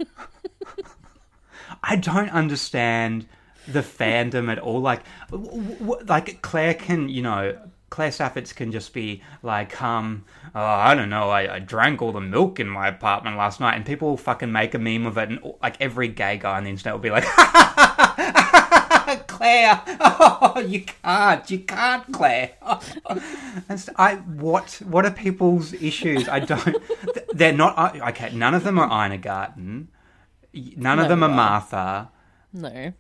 I 1.83 1.97
don't 1.97 2.31
understand 2.31 3.27
the 3.67 3.81
fandom 3.81 4.51
at 4.51 4.59
all. 4.59 4.81
Like, 4.81 5.03
w- 5.31 5.75
w- 5.75 6.05
like 6.07 6.43
Claire 6.43 6.75
can, 6.75 7.09
you 7.09 7.23
know, 7.23 7.57
Claire 7.91 8.11
Saffitz 8.11 8.55
can 8.55 8.73
just 8.73 8.93
be 8.93 9.23
like, 9.43 9.81
um, 9.81 10.25
oh, 10.55 10.61
I 10.61 10.95
don't 10.95 11.11
know, 11.11 11.31
I, 11.31 11.55
I 11.55 11.59
drank 11.61 12.03
all 12.03 12.13
the 12.13 12.21
milk 12.21 12.59
in 12.59 12.69
my 12.69 12.89
apartment 12.89 13.37
last 13.37 13.61
night, 13.61 13.77
and 13.77 13.87
people 13.87 14.09
will 14.09 14.17
fucking 14.17 14.51
make 14.51 14.75
a 14.75 14.79
meme 14.79 15.07
of 15.07 15.17
it, 15.17 15.29
and 15.29 15.39
like 15.63 15.81
every 15.81 16.09
gay 16.09 16.37
guy 16.37 16.57
on 16.57 16.65
the 16.65 16.71
internet 16.71 16.95
will 16.95 17.01
be 17.01 17.11
like, 17.11 17.25
Claire, 19.27 19.83
oh, 20.01 20.63
you 20.67 20.83
can't, 20.83 21.51
you 21.51 21.59
can't, 21.61 22.13
Claire. 22.13 22.53
So 23.77 23.93
I 23.97 24.17
what 24.17 24.83
what 24.85 25.05
are 25.07 25.11
people's 25.13 25.73
issues? 25.75 26.29
I 26.29 26.41
don't. 26.41 26.77
They're 27.33 27.53
not. 27.53 27.97
Okay, 28.11 28.35
none 28.35 28.55
of 28.55 28.65
them 28.65 28.79
are 28.79 29.07
Ina 29.07 29.19
Garten. 29.19 29.89
None 30.53 30.99
of 30.99 31.05
No, 31.05 31.09
them 31.09 31.23
are. 31.23 31.29
Martha. 31.29 32.11
No. 32.53 32.93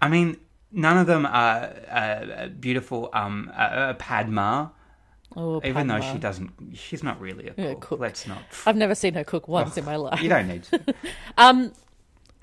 I 0.00 0.08
mean, 0.08 0.36
none 0.72 0.98
of 0.98 1.06
them 1.06 1.26
are 1.26 1.70
uh, 1.90 2.48
beautiful 2.60 3.10
um, 3.12 3.50
uh, 3.56 3.60
uh, 3.60 3.94
Padma. 3.94 4.72
Oh, 5.36 5.60
Even 5.64 5.88
though 5.88 6.00
she 6.00 6.18
doesn't, 6.18 6.50
she's 6.74 7.02
not 7.02 7.20
really 7.20 7.48
a 7.48 7.50
cook. 7.50 7.58
Yeah, 7.58 7.74
cook. 7.80 8.00
Let's 8.00 8.26
not. 8.26 8.38
I've 8.64 8.76
never 8.76 8.94
seen 8.94 9.14
her 9.14 9.24
cook 9.24 9.48
once 9.48 9.76
in 9.76 9.84
my 9.84 9.96
life. 9.96 10.22
You 10.22 10.28
don't 10.28 10.48
need 10.48 10.62
to. 10.64 10.80
Um, 11.36 11.72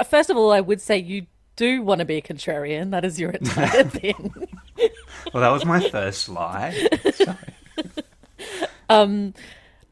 first 0.05 0.29
of 0.29 0.37
all, 0.37 0.51
I 0.51 0.61
would 0.61 0.79
say 0.81 0.97
you 0.97 1.25
do 1.55 1.81
want 1.81 1.99
to 1.99 2.05
be 2.05 2.17
a 2.17 2.21
contrarian. 2.21 2.91
That 2.91 3.05
is 3.05 3.19
your 3.19 3.31
entire 3.41 3.83
thing. 3.83 4.33
Well, 5.33 5.41
that 5.41 5.49
was 5.51 5.65
my 5.65 5.87
first 5.89 6.29
lie. 6.29 6.87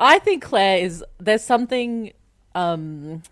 I 0.01 0.19
think 0.19 0.43
Claire 0.43 0.79
is. 0.79 1.03
There's 1.19 1.43
something. 1.43 2.13
Um, 2.55 3.23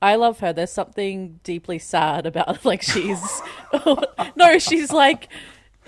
I 0.00 0.16
love 0.16 0.40
her. 0.40 0.52
There's 0.52 0.72
something 0.72 1.40
deeply 1.44 1.78
sad 1.78 2.26
about 2.26 2.64
like 2.64 2.82
she's. 2.82 3.42
no, 4.36 4.58
she's 4.58 4.92
like. 4.92 5.28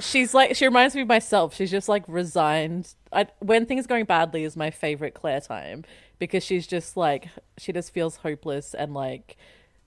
She's 0.00 0.34
like 0.34 0.56
she 0.56 0.64
reminds 0.66 0.96
me 0.96 1.02
of 1.02 1.08
myself. 1.08 1.54
She's 1.54 1.70
just 1.70 1.88
like 1.88 2.02
resigned. 2.08 2.92
I, 3.12 3.28
when 3.38 3.64
things 3.64 3.84
are 3.84 3.88
going 3.88 4.06
badly 4.06 4.42
is 4.42 4.56
my 4.56 4.72
favorite 4.72 5.14
Claire 5.14 5.40
time 5.40 5.84
because 6.18 6.42
she's 6.42 6.66
just 6.66 6.96
like 6.96 7.28
she 7.58 7.72
just 7.72 7.92
feels 7.92 8.16
hopeless 8.16 8.74
and 8.74 8.92
like 8.92 9.36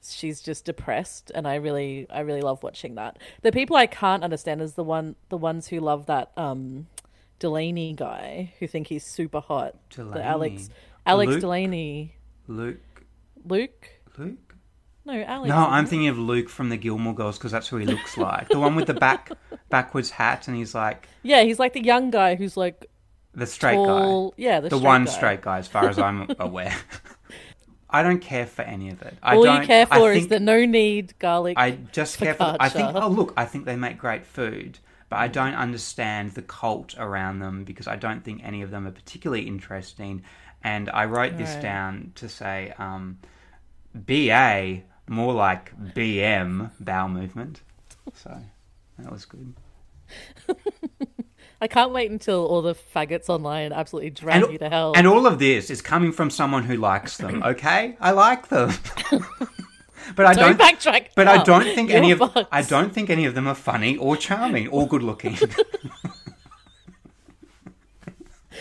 she's 0.03 0.41
just 0.41 0.65
depressed 0.65 1.31
and 1.35 1.47
I 1.47 1.55
really 1.55 2.07
I 2.09 2.21
really 2.21 2.41
love 2.41 2.63
watching 2.63 2.95
that. 2.95 3.17
The 3.41 3.51
people 3.51 3.75
I 3.75 3.87
can't 3.87 4.23
understand 4.23 4.61
is 4.61 4.73
the 4.73 4.83
one 4.83 5.15
the 5.29 5.37
ones 5.37 5.67
who 5.67 5.79
love 5.79 6.05
that 6.07 6.31
um 6.37 6.87
Delany 7.39 7.93
guy 7.93 8.53
who 8.59 8.67
think 8.67 8.87
he's 8.87 9.05
super 9.05 9.39
hot. 9.39 9.75
The 9.95 10.23
Alex 10.23 10.69
Alex 11.05 11.31
Luke? 11.33 11.41
Delany. 11.41 12.15
Luke. 12.47 12.77
Luke? 13.45 13.89
Luke. 14.17 14.55
No, 15.05 15.13
Alex. 15.21 15.47
No, 15.49 15.55
I'm 15.55 15.85
thinking 15.85 16.09
of 16.09 16.17
Luke 16.17 16.49
from 16.49 16.69
the 16.69 16.75
Gilmore 16.77 17.13
Girls 17.15 17.37
because 17.37 17.51
that's 17.51 17.67
who 17.67 17.77
he 17.77 17.85
looks 17.85 18.17
like. 18.17 18.49
The 18.49 18.59
one 18.59 18.75
with 18.75 18.87
the 18.87 18.93
back 18.93 19.31
backwards 19.69 20.09
hat, 20.09 20.47
and 20.47 20.57
he's 20.57 20.73
like 20.75 21.07
Yeah, 21.23 21.43
he's 21.43 21.59
like 21.59 21.73
the 21.73 21.83
young 21.83 22.09
guy 22.11 22.35
who's 22.35 22.57
like 22.57 22.87
the 23.33 23.45
straight 23.45 23.75
tall. 23.75 24.31
guy. 24.31 24.35
Yeah, 24.37 24.59
the, 24.61 24.69
The 24.69 24.77
one 24.79 25.05
guy. 25.05 25.11
straight 25.11 25.41
guy, 25.41 25.59
as 25.59 25.67
far 25.67 25.87
as 25.87 25.99
I'm 25.99 26.27
aware. 26.39 26.75
I 27.97 28.03
don't 28.03 28.19
care 28.21 28.45
for 28.45 28.61
any 28.61 28.89
of 28.89 29.01
it. 29.01 29.17
I 29.23 29.35
All 29.35 29.43
don't, 29.43 29.61
you 29.61 29.67
care 29.67 29.87
I 29.89 29.97
for 29.99 30.11
is 30.11 30.19
think- 30.19 30.29
the 30.29 30.39
no 30.39 30.65
knead 30.65 31.13
garlic. 31.19 31.55
I 31.57 31.71
just 31.91 32.17
care 32.17 32.33
for. 32.33 32.55
I 32.59 32.69
think. 32.69 32.95
Oh, 32.95 33.07
look! 33.07 33.33
I 33.35 33.45
think 33.45 33.65
they 33.65 33.75
make 33.75 33.97
great 33.97 34.25
food, 34.25 34.79
but 35.09 35.17
I 35.17 35.27
don't 35.27 35.55
understand 35.55 36.31
the 36.33 36.41
cult 36.41 36.95
around 36.97 37.39
them 37.39 37.63
because 37.63 37.87
I 37.87 37.95
don't 37.95 38.23
think 38.23 38.41
any 38.43 38.61
of 38.61 38.71
them 38.71 38.85
are 38.87 38.91
particularly 38.91 39.47
interesting. 39.47 40.23
And 40.63 40.89
I 40.89 41.05
wrote 41.05 41.37
this 41.37 41.53
Right. 41.53 41.61
down 41.61 42.11
to 42.15 42.27
say, 42.27 42.73
um, 42.77 43.19
BA 43.93 44.81
more 45.07 45.33
like 45.33 45.71
BM 45.93 46.71
bowel 46.79 47.09
movement. 47.09 47.61
So 48.13 48.37
that 48.99 49.11
was 49.11 49.25
good. 49.25 49.53
I 51.59 51.67
can't 51.67 51.91
wait 51.91 52.11
until 52.11 52.45
all 52.45 52.61
the 52.61 52.75
faggots 52.75 53.29
online 53.29 53.73
absolutely 53.73 54.11
drag 54.11 54.51
you 54.51 54.57
to 54.59 54.69
hell. 54.69 54.93
and 54.95 55.07
all 55.07 55.25
of 55.25 55.39
this 55.39 55.69
is 55.69 55.81
coming 55.81 56.11
from 56.11 56.29
someone 56.29 56.63
who 56.63 56.77
likes 56.77 57.17
them. 57.17 57.43
Okay, 57.47 57.95
I 57.99 58.11
like 58.11 58.49
them, 58.49 58.71
but 60.15 60.25
I 60.25 60.33
don't, 60.33 60.57
don't. 60.57 60.59
backtrack. 60.59 61.09
But 61.15 61.27
I 61.27 61.43
don't 61.43 61.63
think 61.63 61.89
any 61.91 62.11
of. 62.11 62.21
I 62.51 62.61
don't 62.61 62.93
think 62.93 63.09
any 63.09 63.25
of 63.25 63.35
them 63.35 63.47
are 63.47 63.55
funny 63.55 63.95
or 63.97 64.17
charming 64.17 64.67
or 64.67 64.87
good 64.87 65.01
looking. 65.01 65.37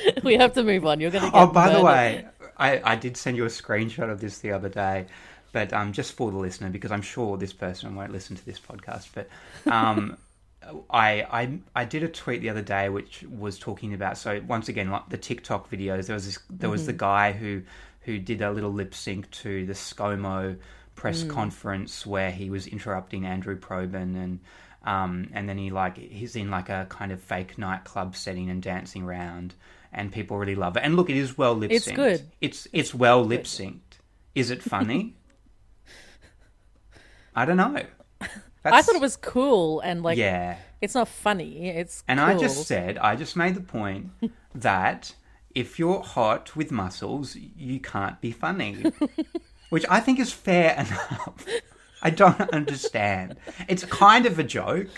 we 0.23 0.35
have 0.35 0.53
to 0.55 0.62
move 0.62 0.87
on. 0.87 1.00
You're 1.00 1.11
going 1.11 1.25
to 1.25 1.31
get 1.31 1.38
oh, 1.38 1.47
by 1.47 1.73
the 1.73 1.83
way, 1.83 2.26
I, 2.57 2.81
I 2.93 2.97
did 2.97 3.17
send 3.17 3.37
you 3.37 3.45
a 3.45 3.49
screenshot 3.49 4.11
of 4.11 4.21
this 4.21 4.38
the 4.38 4.53
other 4.53 4.69
day, 4.69 5.07
but 5.53 5.73
um, 5.73 5.93
just 5.93 6.12
for 6.12 6.31
the 6.31 6.38
listener 6.38 6.71
because 6.71 6.91
I'm 6.91 7.03
sure 7.03 7.37
this 7.37 7.53
person 7.53 7.95
won't 7.95 8.12
listen 8.12 8.37
to 8.37 8.45
this 8.45 8.61
podcast. 8.61 9.09
But 9.15 9.29
um, 9.71 10.17
I, 10.91 11.27
I 11.31 11.59
I 11.75 11.85
did 11.85 12.03
a 12.03 12.09
tweet 12.09 12.41
the 12.41 12.51
other 12.51 12.63
day 12.63 12.89
which 12.89 13.23
was 13.25 13.59
talking 13.59 13.95
about 13.95 14.19
so 14.19 14.41
once 14.47 14.69
again 14.69 14.91
like 14.91 15.09
the 15.09 15.19
TikTok 15.19 15.71
videos. 15.71 16.07
There 16.07 16.15
was 16.15 16.27
this 16.27 16.39
there 16.51 16.71
was 16.71 16.87
the 16.87 16.93
guy 16.93 17.33
who 17.33 17.63
who 18.01 18.19
did 18.19 18.43
a 18.43 18.51
little 18.51 18.73
lip 18.73 18.95
sync 18.95 19.31
to 19.31 19.67
the 19.67 19.73
ScoMo 19.73 20.59
press 20.95 21.25
conference 21.25 22.07
where 22.07 22.31
he 22.31 22.51
was 22.51 22.67
interrupting 22.67 23.27
Andrew 23.27 23.59
Probyn 23.59 24.16
and. 24.16 24.40
Um, 24.85 25.31
and 25.33 25.49
then 25.49 25.59
he 25.59 25.71
like 25.71 25.99
he's 25.99 26.37
in 26.37 26.49
like 26.49 26.69
a 26.69 26.87
kind 26.88 27.11
of 27.11 27.21
fake 27.21 27.59
nightclub 27.59 28.14
setting 28.14 28.51
and 28.51 28.62
dancing 28.62 29.03
around, 29.03 29.53
and 29.92 30.12
people 30.12 30.38
really 30.38 30.55
love 30.55 30.77
it. 30.77 30.85
And 30.85 30.95
look, 30.95 31.11
it 31.11 31.16
is 31.16 31.37
well 31.37 31.55
lip 31.55 31.73
synced. 31.73 31.75
It's 31.75 31.90
good. 31.90 32.31
It's 32.40 32.69
it's 32.73 32.95
well 32.95 33.25
lip 33.25 33.47
synced. 33.47 33.81
Is 34.37 34.53
it 34.53 34.62
funny? 34.62 35.16
I 37.35 37.45
don't 37.47 37.57
know. 37.57 37.83
I 38.72 38.83
thought 38.83 38.94
it 38.94 39.00
was 39.00 39.16
cool 39.16 39.81
and 39.81 40.02
like 40.02 40.18
yeah. 40.18 40.57
it's 40.81 40.94
not 40.94 41.09
funny. 41.09 41.70
It's 41.70 42.05
And 42.09 42.20
I 42.20 42.37
just 42.37 42.66
said, 42.66 42.98
I 42.98 43.16
just 43.16 43.37
made 43.37 43.55
the 43.55 43.61
point 43.61 44.11
that 44.55 45.14
if 45.55 45.79
you're 45.79 46.02
hot 46.02 46.55
with 46.55 46.70
muscles, 46.70 47.37
you 47.37 47.81
can't 47.81 48.20
be 48.20 48.31
funny, 48.31 48.92
which 49.70 49.87
I 49.88 50.00
think 50.00 50.20
is 50.20 50.33
fair 50.33 50.74
enough. 50.74 51.44
I 52.02 52.11
don't 52.11 52.40
understand. 52.52 53.37
It's 53.68 53.85
kind 53.85 54.26
of 54.26 54.38
a 54.38 54.44
joke. 54.44 54.88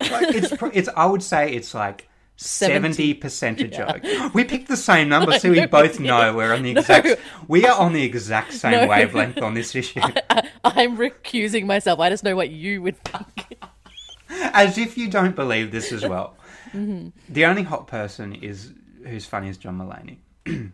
Like 0.00 0.34
it's, 0.34 0.52
it's. 0.72 0.88
I 0.96 1.06
would 1.06 1.22
say 1.22 1.52
it's 1.52 1.74
like 1.74 2.08
seventy 2.36 3.14
percent 3.14 3.60
a 3.60 3.68
joke. 3.68 4.02
We 4.34 4.44
picked 4.44 4.68
the 4.68 4.76
same 4.76 5.08
number, 5.08 5.38
so 5.38 5.50
we 5.50 5.66
both 5.66 5.98
we 5.98 6.06
know 6.06 6.34
we're 6.34 6.52
on 6.54 6.62
the 6.62 6.70
exact. 6.78 7.08
We 7.48 7.66
are 7.66 7.78
on 7.78 7.92
the 7.92 8.02
exact 8.02 8.52
same 8.62 8.72
No. 8.72 8.86
wavelength 8.86 9.38
on 9.42 9.54
this 9.54 9.74
issue. 9.74 10.00
I'm 10.64 10.96
recusing 10.96 11.66
myself. 11.66 12.00
I 12.00 12.10
just 12.10 12.24
know 12.24 12.36
what 12.36 12.50
you 12.50 12.82
would 12.82 13.02
think. 13.04 13.58
As 14.28 14.78
if 14.78 14.98
you 14.98 15.08
don't 15.08 15.36
believe 15.36 15.70
this 15.70 15.92
as 15.92 16.02
well. 16.02 16.36
Mm-hmm. 16.72 17.10
The 17.28 17.44
only 17.44 17.62
hot 17.62 17.86
person 17.86 18.34
is 18.34 18.72
who's 19.06 19.26
funny 19.26 19.48
is 19.48 19.56
John 19.58 19.78
Mulaney. 19.78 20.18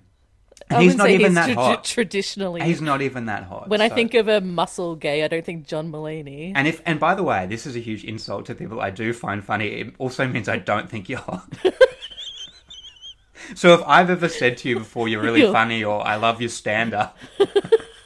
I 0.70 0.82
he's 0.82 0.96
say 0.96 1.14
even 1.14 1.26
he's 1.26 1.34
that 1.34 1.46
tra- 1.46 1.54
hot. 1.54 1.84
Traditionally, 1.84 2.62
He's 2.62 2.80
not 2.80 3.02
even 3.02 3.26
that 3.26 3.44
hot. 3.44 3.68
when 3.68 3.80
I 3.80 3.88
think 3.88 4.14
of 4.14 4.28
a 4.28 4.40
muscle 4.40 4.94
gay, 4.96 5.24
I 5.24 5.28
don't 5.28 5.44
think 5.44 5.66
John 5.66 5.90
Mulaney. 5.90 6.52
and 6.54 6.68
if 6.68 6.80
and 6.86 7.00
by 7.00 7.14
the 7.14 7.22
way, 7.22 7.46
this 7.46 7.66
is 7.66 7.74
a 7.76 7.80
huge 7.80 8.04
insult 8.04 8.46
to 8.46 8.54
people 8.54 8.80
I 8.80 8.90
do 8.90 9.12
find 9.12 9.44
funny. 9.44 9.66
It 9.68 9.94
also 9.98 10.26
means 10.28 10.48
I 10.48 10.58
don't 10.58 10.88
think 10.88 11.08
you're 11.08 11.18
hot. 11.18 11.52
so 13.54 13.74
if 13.74 13.80
I've 13.86 14.10
ever 14.10 14.28
said 14.28 14.56
to 14.58 14.68
you 14.68 14.78
before 14.78 15.08
you're 15.08 15.22
really 15.22 15.42
funny 15.50 15.82
or 15.82 16.06
I 16.06 16.16
love 16.16 16.40
your 16.40 16.50
stand 16.50 16.94
up, 16.94 17.18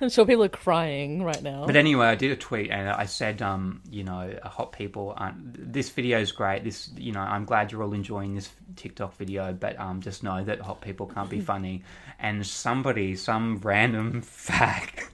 I'm 0.00 0.08
sure 0.10 0.26
people 0.26 0.44
are 0.44 0.48
crying 0.48 1.22
right 1.22 1.42
now. 1.42 1.66
But 1.66 1.76
anyway, 1.76 2.06
I 2.06 2.14
did 2.14 2.30
a 2.30 2.36
tweet 2.36 2.70
and 2.70 2.88
I 2.88 3.06
said, 3.06 3.42
um, 3.42 3.82
you 3.90 4.04
know, 4.04 4.38
hot 4.42 4.72
people 4.72 5.14
aren't. 5.16 5.72
This 5.72 5.88
video 5.90 6.18
is 6.18 6.32
great. 6.32 6.64
This, 6.64 6.90
you 6.96 7.12
know, 7.12 7.20
I'm 7.20 7.44
glad 7.44 7.72
you're 7.72 7.82
all 7.82 7.92
enjoying 7.92 8.34
this 8.34 8.50
TikTok 8.76 9.16
video, 9.16 9.52
but 9.52 9.78
um, 9.78 10.00
just 10.00 10.22
know 10.22 10.42
that 10.44 10.60
hot 10.60 10.80
people 10.80 11.06
can't 11.06 11.30
be 11.30 11.40
funny. 11.52 11.82
And 12.18 12.46
somebody, 12.46 13.16
some 13.16 13.58
random 13.58 14.22
fact, 14.22 15.10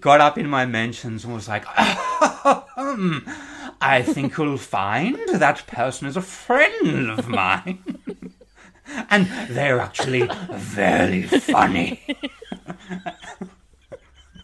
got 0.00 0.20
up 0.20 0.38
in 0.38 0.48
my 0.48 0.66
mentions 0.66 1.24
and 1.24 1.34
was 1.34 1.48
like, 1.48 1.64
um, 2.76 3.24
I 3.80 4.02
think 4.02 4.36
you'll 4.36 4.58
find 4.58 5.18
that 5.32 5.66
person 5.66 6.06
is 6.06 6.16
a 6.16 6.22
friend 6.22 7.10
of 7.10 7.28
mine. 7.28 7.78
And 9.10 9.26
they're 9.48 9.80
actually 9.80 10.28
very 10.52 11.22
funny. 11.22 12.00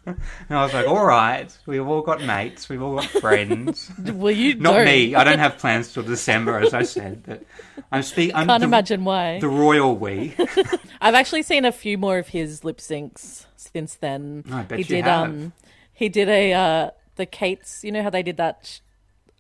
And 0.07 0.57
I 0.57 0.63
was 0.63 0.73
like, 0.73 0.87
all 0.87 1.05
right, 1.05 1.57
we've 1.67 1.85
all 1.85 2.01
got 2.03 2.23
mates, 2.23 2.69
we've 2.69 2.81
all 2.81 2.95
got 2.95 3.07
friends. 3.07 3.91
well, 3.99 4.31
you 4.31 4.55
Not 4.55 4.75
don't. 4.75 4.85
me. 4.85 5.17
I 5.17 5.25
don't 5.25 5.41
have 5.41 5.59
plans 5.59 5.93
till 5.93 6.05
December, 6.05 6.59
as 6.61 6.73
I 6.73 6.85
said. 6.85 7.25
But 7.27 7.43
I'm 7.91 8.05
speaking. 8.05 8.37
Can't 8.37 8.61
the, 8.61 8.67
imagine 8.67 9.05
why. 9.05 9.41
the 9.41 9.49
royal 9.49 9.97
we. 9.97 10.33
I've 11.01 11.15
actually 11.17 11.43
seen 11.43 11.65
a 11.65 11.73
few 11.73 11.99
more 11.99 12.19
of 12.19 12.29
his 12.29 12.63
lip 12.63 12.79
syncs 12.79 13.47
since 13.57 13.97
then. 13.97 14.45
I 14.49 14.63
bet 14.63 14.79
he 14.79 14.85
you 14.85 14.89
did 14.89 15.05
have. 15.07 15.25
um 15.29 15.53
he 15.93 16.09
did 16.09 16.29
a 16.29 16.53
uh 16.53 16.91
the 17.17 17.27
Kates, 17.27 17.83
you 17.83 17.91
know 17.91 18.05
how 18.05 18.11
they 18.11 18.23
did 18.23 18.37
that 18.37 18.81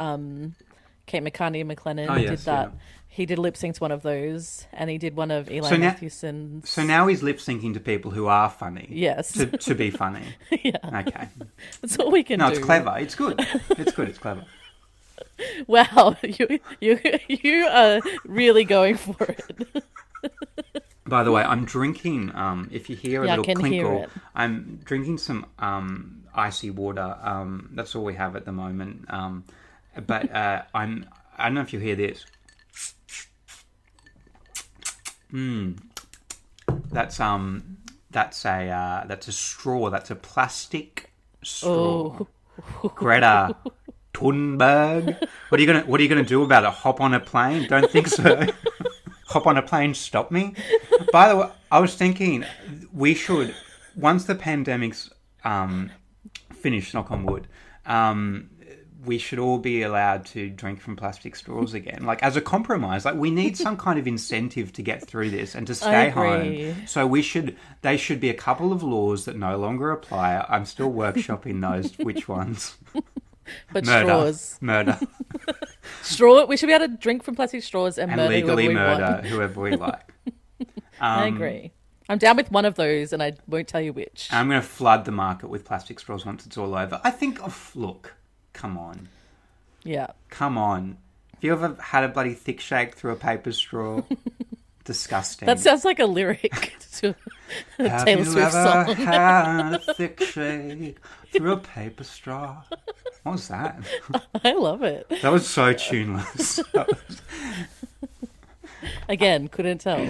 um 0.00 0.56
Kate 1.06 1.22
McCartney 1.22 1.60
and 1.60 1.70
McLennan 1.70 2.10
Oh, 2.10 2.16
yes, 2.16 2.30
did 2.30 2.38
that. 2.46 2.72
yeah. 2.72 2.78
He 3.16 3.24
did 3.24 3.38
lip 3.38 3.57
sync 3.57 3.76
to 3.76 3.81
one 3.81 3.92
of 3.92 4.02
those 4.02 4.66
and 4.74 4.90
he 4.90 4.98
did 4.98 5.16
one 5.16 5.31
of 5.31 5.50
Eli 5.50 5.70
So 6.11 6.61
So 6.64 6.85
now 6.85 7.07
he's 7.07 7.22
lip 7.22 7.38
syncing 7.38 7.72
to 7.72 7.81
people 7.81 8.11
who 8.11 8.26
are 8.26 8.50
funny. 8.50 8.88
Yes. 8.90 9.33
To, 9.33 9.46
to 9.46 9.74
be 9.74 9.88
funny. 9.90 10.22
yeah. 10.62 10.76
Okay. 10.85 11.29
That's 11.81 11.98
all 11.98 12.11
we 12.11 12.22
can 12.22 12.40
No, 12.40 12.48
do. 12.50 12.57
it's 12.57 12.64
clever. 12.64 12.94
It's 12.98 13.14
good. 13.14 13.40
It's 13.70 13.92
good. 13.92 14.11
It's 14.11 14.18
clever. 14.18 14.44
Wow, 15.66 16.16
you 16.22 16.61
you 16.81 16.98
you 17.29 17.66
are 17.66 18.00
really 18.24 18.64
going 18.64 18.96
for 18.96 19.16
it. 19.24 19.85
By 21.07 21.22
the 21.24 21.33
way, 21.33 21.42
I'm 21.42 21.64
drinking. 21.64 22.35
Um, 22.35 22.68
if 22.72 22.90
you 22.90 22.96
hear 22.96 23.22
a 23.22 23.26
Yeah, 23.26 23.37
little 23.37 23.55
clinkle. 23.55 24.09
I'm 24.35 24.81
drinking 24.85 25.18
some 25.18 25.46
um, 25.59 26.24
icy 26.35 26.70
water. 26.70 27.16
Um, 27.22 27.70
that's 27.74 27.94
all 27.94 28.05
we 28.05 28.14
have 28.14 28.37
at 28.37 28.44
the 28.44 28.52
moment. 28.52 29.07
Um, 29.09 29.44
but 30.07 30.31
uh, 30.35 30.62
I'm. 30.74 31.07
I 31.38 31.44
don't 31.44 31.55
know 31.55 31.61
if 31.62 31.72
you 31.72 31.79
hear 31.79 31.96
this. 31.96 32.24
Mmm. 35.32 35.78
That's 36.90 37.20
um. 37.20 37.78
That's 38.10 38.44
a 38.46 38.68
uh, 38.70 39.06
that's 39.06 39.28
a 39.28 39.32
straw. 39.32 39.90
That's 39.90 40.10
a 40.10 40.16
plastic 40.16 41.12
straw. 41.42 42.26
Greta 42.94 43.56
Thunberg. 44.14 45.18
What 45.48 45.58
are 45.58 45.62
you 45.62 45.66
gonna 45.66 45.84
What 45.84 46.00
are 46.00 46.02
you 46.02 46.08
gonna 46.08 46.24
do 46.24 46.42
about 46.42 46.64
it? 46.64 46.70
Hop 46.70 47.00
on 47.00 47.12
a 47.12 47.20
plane? 47.20 47.66
Don't 47.68 47.90
think 47.90 48.08
so. 48.08 48.46
Hop 49.26 49.46
on 49.46 49.58
a 49.58 49.62
plane. 49.62 49.92
Stop 49.92 50.30
me. 50.30 50.54
By 51.12 51.28
the 51.28 51.36
way, 51.36 51.50
I 51.70 51.80
was 51.80 51.94
thinking 51.94 52.44
we 52.92 53.14
should 53.14 53.54
once 53.94 54.24
the 54.24 54.34
pandemic's 54.34 55.10
um, 55.44 55.90
finished. 56.54 56.94
Knock 56.94 57.10
on 57.10 57.26
wood. 57.26 57.46
Um, 57.84 58.50
we 59.06 59.18
should 59.18 59.38
all 59.38 59.58
be 59.58 59.82
allowed 59.82 60.26
to 60.26 60.50
drink 60.50 60.80
from 60.80 60.96
plastic 60.96 61.34
straws 61.36 61.72
again, 61.74 62.04
like 62.04 62.22
as 62.22 62.36
a 62.36 62.40
compromise. 62.40 63.04
Like 63.04 63.14
we 63.14 63.30
need 63.30 63.56
some 63.56 63.76
kind 63.76 63.98
of 63.98 64.06
incentive 64.06 64.72
to 64.74 64.82
get 64.82 65.06
through 65.06 65.30
this 65.30 65.54
and 65.54 65.66
to 65.68 65.74
stay 65.74 66.10
home. 66.10 66.86
So 66.86 67.06
we 67.06 67.22
should. 67.22 67.56
They 67.82 67.96
should 67.96 68.20
be 68.20 68.28
a 68.30 68.34
couple 68.34 68.72
of 68.72 68.82
laws 68.82 69.24
that 69.24 69.36
no 69.36 69.56
longer 69.56 69.90
apply. 69.90 70.44
I'm 70.48 70.64
still 70.66 70.90
workshopping 70.92 71.60
those. 71.60 71.96
Which 71.98 72.28
ones? 72.40 72.76
But 73.72 73.84
Murder. 73.86 74.06
straws. 74.06 74.58
Murder. 74.60 74.98
Straw. 76.02 76.44
We 76.46 76.56
should 76.56 76.66
be 76.66 76.72
able 76.72 76.88
to 76.88 76.96
drink 76.96 77.22
from 77.22 77.34
plastic 77.36 77.62
straws 77.62 77.96
and, 77.98 78.10
and 78.10 78.20
murder 78.20 78.34
legally 78.34 78.64
whoever 78.66 78.68
we 78.68 78.74
murder 78.74 79.12
want. 79.12 79.26
whoever 79.26 79.60
we 79.60 79.76
like. 79.76 80.12
I 81.00 81.26
Um, 81.28 81.34
agree. 81.36 81.72
I'm 82.08 82.18
down 82.18 82.36
with 82.36 82.50
one 82.52 82.64
of 82.64 82.76
those, 82.76 83.12
and 83.12 83.22
I 83.22 83.34
won't 83.48 83.66
tell 83.68 83.80
you 83.80 83.92
which. 83.92 84.28
I'm 84.32 84.48
going 84.48 84.60
to 84.60 84.66
flood 84.66 85.04
the 85.04 85.12
market 85.12 85.48
with 85.48 85.64
plastic 85.64 85.98
straws 86.00 86.24
once 86.24 86.46
it's 86.46 86.56
all 86.56 86.74
over. 86.74 87.00
I 87.04 87.10
think. 87.10 87.38
Oh, 87.42 87.54
look, 87.74 88.14
come 88.56 88.78
on, 88.78 89.08
yeah. 89.84 90.08
come 90.30 90.56
on. 90.58 90.96
Have 91.34 91.44
you 91.44 91.52
ever 91.52 91.76
had 91.80 92.02
a 92.04 92.08
bloody 92.08 92.32
thick 92.34 92.60
shake 92.60 92.94
through 92.94 93.12
a 93.12 93.16
paper 93.16 93.52
straw? 93.52 94.00
Disgusting. 94.84 95.46
That 95.46 95.58
sounds 95.58 95.84
like 95.84 95.98
a 95.98 96.06
lyric 96.06 96.76
to 96.98 97.14
a 97.80 97.88
Have 97.88 98.04
Taylor 98.04 98.20
you 98.22 98.24
Swift 98.24 98.54
ever 98.54 98.86
song. 98.86 98.96
had 98.96 99.72
a 99.74 99.94
thick 99.94 100.22
shake 100.32 100.98
through 101.32 101.52
a 101.52 101.56
paper 101.56 102.04
straw? 102.04 102.62
What 103.24 103.32
was 103.32 103.48
that? 103.48 103.78
I 104.44 104.52
love 104.52 104.84
it. 104.84 105.08
That 105.22 105.32
was 105.32 105.46
so 105.48 105.72
tuneless. 105.72 106.60
Again, 109.08 109.48
couldn't 109.48 109.78
tell. 109.78 110.06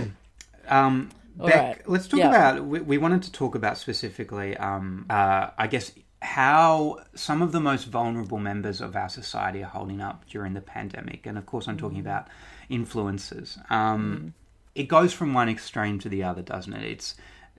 Um, 0.69 1.11
Beck, 1.37 1.55
right. 1.55 1.89
let's 1.89 2.09
talk 2.09 2.19
Yeah. 2.21 2.29
about. 2.29 2.65
We, 2.67 2.81
we 2.81 2.99
wanted 2.99 3.23
to 3.25 3.33
talk 3.33 3.55
about 3.55 3.79
specifically, 3.79 4.57
um, 4.57 5.07
uh, 5.09 5.49
I 5.59 5.67
guess, 5.67 5.93
how 6.23 7.01
some 7.15 7.43
of 7.43 7.53
the 7.53 7.61
most 7.61 7.85
vulnerable 7.85 8.39
members 8.39 8.81
of 8.81 8.97
our 8.97 9.09
society 9.09 9.63
are 9.63 9.71
holding 9.71 10.01
up 10.01 10.25
during 10.29 10.55
the 10.55 10.61
pandemic, 10.61 11.27
and 11.27 11.37
of 11.39 11.47
course, 11.47 11.69
I'm 11.69 11.77
Mm. 11.77 11.81
talking 11.81 12.01
about 12.01 12.29
influencers. 12.71 13.59
Um, 13.71 14.35
It 14.75 14.89
goes 14.89 15.15
from 15.15 15.33
one 15.33 15.49
extreme 15.49 15.99
to 16.01 16.09
the 16.11 16.23
other, 16.23 16.43
doesn't 16.43 16.75
it? 16.75 16.85
It's 16.85 17.15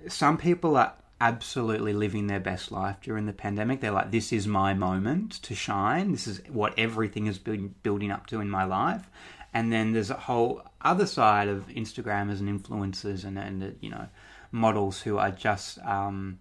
some 0.08 0.38
people 0.38 0.78
are 0.78 0.94
absolutely 1.20 1.94
living 1.94 2.28
their 2.28 2.40
best 2.40 2.72
life 2.72 2.98
during 3.02 3.26
the 3.26 3.34
pandemic. 3.34 3.82
They're 3.82 3.90
like, 3.90 4.12
"This 4.12 4.32
is 4.32 4.46
my 4.46 4.76
moment 4.76 5.42
to 5.42 5.56
shine. 5.56 6.12
This 6.12 6.28
is 6.28 6.42
what 6.48 6.78
everything 6.78 7.26
has 7.26 7.40
been 7.40 7.74
building 7.82 8.12
up 8.12 8.28
to 8.28 8.40
in 8.40 8.52
my 8.52 8.66
life." 8.66 9.10
And 9.52 9.74
then 9.74 9.94
there's 9.94 10.12
a 10.12 10.18
whole 10.30 10.62
other 10.82 11.08
side 11.08 11.48
of 11.48 11.68
Instagrammers 11.70 12.40
and 12.40 12.48
influencers 12.48 13.26
and, 13.26 13.40
and 13.40 13.76
you 13.82 13.90
know 13.90 14.10
models 14.52 15.02
who 15.02 15.18
are 15.18 15.32
just 15.32 15.80
um, 15.80 16.38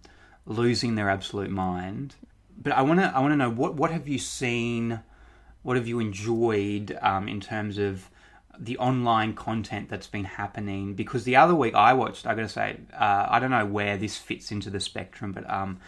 losing 0.47 0.95
their 0.95 1.09
absolute 1.09 1.51
mind. 1.51 2.15
But 2.59 2.73
I 2.73 2.81
want 2.81 2.99
to 2.99 3.11
I 3.15 3.19
want 3.19 3.33
to 3.33 3.37
know 3.37 3.51
what 3.51 3.75
what 3.75 3.91
have 3.91 4.07
you 4.07 4.17
seen, 4.17 5.01
what 5.61 5.77
have 5.77 5.87
you 5.87 5.99
enjoyed 5.99 6.97
um, 7.01 7.27
in 7.27 7.39
terms 7.39 7.77
of 7.77 8.09
the 8.57 8.77
online 8.79 9.33
content 9.33 9.89
that's 9.89 10.07
been 10.07 10.25
happening? 10.25 10.95
Because 10.95 11.23
the 11.23 11.35
other 11.35 11.53
week 11.53 11.75
I 11.75 11.93
watched, 11.93 12.25
I 12.25 12.33
got 12.33 12.41
to 12.41 12.49
say, 12.49 12.77
uh, 12.93 13.27
I 13.29 13.39
don't 13.39 13.51
know 13.51 13.65
where 13.65 13.97
this 13.97 14.17
fits 14.17 14.51
into 14.51 14.71
the 14.71 14.79
spectrum, 14.79 15.31
but 15.31 15.47
um, 15.49 15.79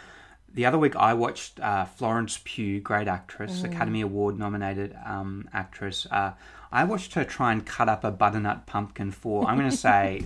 the 0.53 0.65
other 0.65 0.77
week 0.77 0.95
I 0.95 1.13
watched 1.13 1.59
uh, 1.59 1.85
Florence 1.85 2.39
Pugh, 2.43 2.79
great 2.79 3.07
actress, 3.07 3.63
Academy 3.63 4.01
Award 4.01 4.37
nominated 4.37 4.95
um, 5.05 5.49
actress. 5.53 6.05
Uh, 6.11 6.33
I 6.71 6.83
watched 6.83 7.13
her 7.15 7.23
try 7.23 7.51
and 7.51 7.65
cut 7.65 7.89
up 7.89 8.03
a 8.03 8.11
butternut 8.11 8.67
pumpkin 8.67 9.11
for, 9.11 9.47
I'm 9.47 9.57
going 9.57 9.69
to 9.71 9.77
say, 9.77 10.23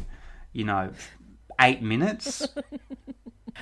you 0.51 0.65
know, 0.65 0.91
eight 1.59 1.81
minutes. 1.81 2.47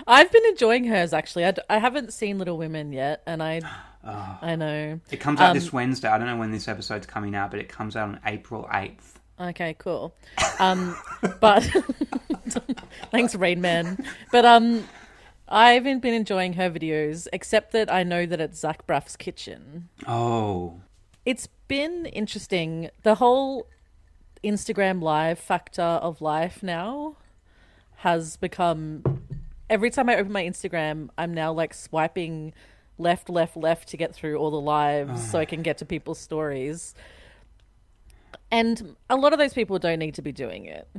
I've 0.07 0.31
been 0.31 0.45
enjoying 0.45 0.85
hers 0.85 1.13
actually. 1.13 1.45
I, 1.45 1.51
d- 1.51 1.61
I 1.69 1.77
haven't 1.79 2.13
seen 2.13 2.37
Little 2.37 2.57
Women 2.57 2.91
yet, 2.93 3.21
and 3.25 3.41
I 3.43 3.61
Ah. 4.03 4.39
I 4.41 4.55
know. 4.55 4.99
It 5.11 5.17
comes 5.17 5.39
out 5.39 5.51
Um, 5.51 5.57
this 5.57 5.71
Wednesday. 5.71 6.07
I 6.07 6.17
don't 6.17 6.27
know 6.27 6.37
when 6.37 6.51
this 6.51 6.67
episode's 6.67 7.05
coming 7.05 7.35
out, 7.35 7.51
but 7.51 7.59
it 7.59 7.69
comes 7.69 7.95
out 7.95 8.09
on 8.09 8.19
April 8.25 8.67
8th. 8.73 9.15
Okay, 9.39 9.75
cool. 9.79 10.13
Um, 10.59 10.95
but 11.39 11.63
thanks, 13.11 13.35
Rain 13.35 13.61
Man. 13.61 14.03
But 14.31 14.45
um, 14.45 14.87
I 15.47 15.71
haven't 15.73 15.99
been 16.01 16.13
enjoying 16.13 16.53
her 16.53 16.69
videos, 16.69 17.27
except 17.33 17.71
that 17.73 17.91
I 17.91 18.03
know 18.03 18.25
that 18.25 18.39
it's 18.41 18.59
Zach 18.59 18.85
Braff's 18.87 19.15
kitchen. 19.15 19.89
Oh. 20.07 20.79
It's 21.25 21.47
been 21.67 22.05
interesting. 22.07 22.89
The 23.03 23.15
whole 23.15 23.67
Instagram 24.43 25.01
live 25.01 25.37
factor 25.39 25.81
of 25.81 26.21
life 26.21 26.61
now 26.63 27.17
has 27.97 28.37
become. 28.37 29.03
Every 29.71 29.89
time 29.89 30.09
I 30.09 30.17
open 30.17 30.33
my 30.33 30.43
Instagram, 30.43 31.07
I'm 31.17 31.33
now 31.33 31.53
like 31.53 31.73
swiping 31.73 32.53
left, 32.97 33.29
left, 33.29 33.55
left 33.55 33.87
to 33.87 33.97
get 33.97 34.13
through 34.13 34.35
all 34.35 34.51
the 34.51 34.59
lives 34.59 35.31
so 35.31 35.39
I 35.39 35.45
can 35.45 35.61
get 35.61 35.77
to 35.77 35.85
people's 35.85 36.19
stories. 36.19 36.93
And 38.51 38.97
a 39.09 39.15
lot 39.15 39.31
of 39.31 39.39
those 39.39 39.53
people 39.53 39.79
don't 39.79 39.99
need 39.99 40.15
to 40.15 40.21
be 40.21 40.33
doing 40.33 40.65
it. 40.65 40.89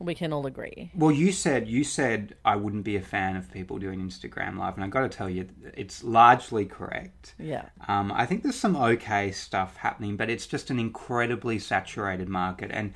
We 0.00 0.16
can 0.16 0.32
all 0.32 0.48
agree. 0.48 0.90
Well, 0.96 1.12
you 1.12 1.30
said 1.30 1.68
you 1.68 1.84
said 1.84 2.34
I 2.44 2.56
wouldn't 2.56 2.82
be 2.82 2.96
a 2.96 3.00
fan 3.00 3.36
of 3.36 3.52
people 3.52 3.78
doing 3.78 4.00
Instagram 4.00 4.58
live, 4.58 4.74
and 4.74 4.82
I've 4.82 4.90
got 4.90 5.02
to 5.02 5.08
tell 5.08 5.30
you, 5.30 5.46
it's 5.74 6.02
largely 6.02 6.66
correct. 6.66 7.36
Yeah. 7.38 7.66
Um, 7.86 8.10
I 8.10 8.26
think 8.26 8.42
there's 8.42 8.58
some 8.58 8.74
okay 8.74 9.30
stuff 9.30 9.76
happening, 9.76 10.16
but 10.16 10.28
it's 10.28 10.48
just 10.48 10.70
an 10.70 10.80
incredibly 10.80 11.60
saturated 11.60 12.28
market. 12.28 12.72
And 12.72 12.94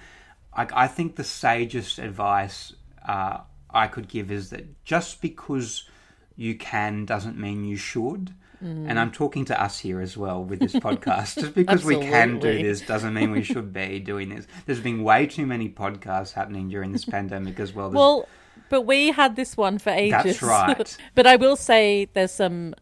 I, 0.52 0.66
I 0.72 0.88
think 0.88 1.14
the 1.14 1.22
sagest 1.22 2.00
advice 2.00 2.72
uh, 3.06 3.38
I 3.70 3.86
could 3.88 4.08
give 4.08 4.30
is 4.30 4.50
that 4.50 4.84
just 4.84 5.20
because 5.20 5.88
you 6.36 6.54
can 6.56 7.04
doesn't 7.04 7.38
mean 7.38 7.64
you 7.64 7.76
should. 7.76 8.32
Mm. 8.62 8.86
And 8.88 8.98
I'm 8.98 9.10
talking 9.10 9.44
to 9.46 9.60
us 9.62 9.78
here 9.80 10.00
as 10.00 10.16
well 10.16 10.42
with 10.42 10.60
this 10.60 10.72
podcast. 10.74 11.40
Just 11.40 11.54
because 11.54 11.84
we 11.84 11.96
can 11.96 12.38
do 12.38 12.62
this 12.62 12.80
doesn't 12.80 13.12
mean 13.12 13.30
we 13.30 13.42
should 13.42 13.72
be 13.72 13.98
doing 13.98 14.30
this. 14.30 14.46
There's 14.64 14.80
been 14.80 15.02
way 15.02 15.26
too 15.26 15.44
many 15.46 15.68
podcasts 15.68 16.32
happening 16.32 16.68
during 16.68 16.92
this 16.92 17.04
pandemic 17.04 17.60
as 17.60 17.74
well. 17.74 17.90
There's- 17.90 18.00
Well, 18.00 18.28
but 18.70 18.82
we 18.82 19.10
had 19.12 19.36
this 19.36 19.56
one 19.56 19.78
for 19.78 19.90
ages. 19.90 20.22
That's 20.24 20.42
right. 20.42 20.96
but 21.14 21.26
I 21.26 21.36
will 21.36 21.56
say 21.56 22.08
there's 22.14 22.32
some 22.32 22.74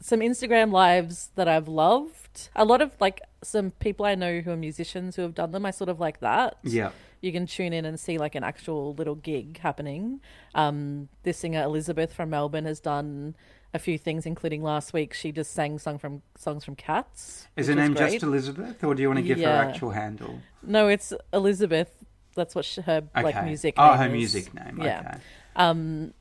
some 0.00 0.20
Instagram 0.20 0.72
lives 0.72 1.30
that 1.36 1.46
I've 1.46 1.68
loved. 1.68 2.48
A 2.56 2.64
lot 2.64 2.80
of 2.80 2.92
like 3.00 3.20
some 3.42 3.70
people 3.72 4.06
I 4.06 4.14
know 4.16 4.40
who 4.40 4.50
are 4.50 4.56
musicians 4.56 5.16
who 5.16 5.22
have 5.22 5.34
done 5.34 5.52
them. 5.52 5.64
I 5.64 5.70
sort 5.70 5.90
of 5.90 6.00
like 6.00 6.20
that. 6.20 6.56
yeah. 6.62 6.90
You 7.20 7.32
can 7.32 7.46
tune 7.46 7.72
in 7.72 7.84
and 7.84 7.98
see 8.00 8.16
like 8.18 8.34
an 8.34 8.44
actual 8.44 8.94
little 8.94 9.14
gig 9.14 9.58
happening. 9.58 10.20
Um, 10.54 11.08
this 11.22 11.38
singer 11.38 11.62
Elizabeth 11.62 12.12
from 12.14 12.30
Melbourne 12.30 12.64
has 12.64 12.80
done 12.80 13.36
a 13.74 13.78
few 13.78 13.98
things, 13.98 14.26
including 14.26 14.62
last 14.62 14.92
week 14.92 15.12
she 15.14 15.30
just 15.30 15.52
sang 15.52 15.78
song 15.78 15.98
from 15.98 16.22
songs 16.36 16.64
from 16.64 16.74
Cats. 16.76 17.46
Is 17.56 17.68
her 17.68 17.74
name 17.74 17.94
great. 17.94 18.12
just 18.12 18.22
Elizabeth, 18.24 18.82
or 18.82 18.94
do 18.94 19.02
you 19.02 19.08
want 19.08 19.18
to 19.18 19.22
give 19.22 19.36
her 19.38 19.42
Yeah. 19.44 19.60
actual 19.66 19.90
handle? 19.90 20.40
No, 20.62 20.88
it's 20.88 21.12
Elizabeth. 21.32 22.04
That's 22.34 22.54
what 22.54 22.64
she, 22.64 22.80
her 22.82 23.02
like 23.14 23.44
music. 23.44 23.74
Oh, 23.76 23.90
name 23.90 23.98
her 23.98 24.06
is. 24.06 24.12
music 24.12 24.54
name. 24.54 24.80
Yeah. 24.82 25.00
Okay. 25.00 25.18
Um, 25.56 26.14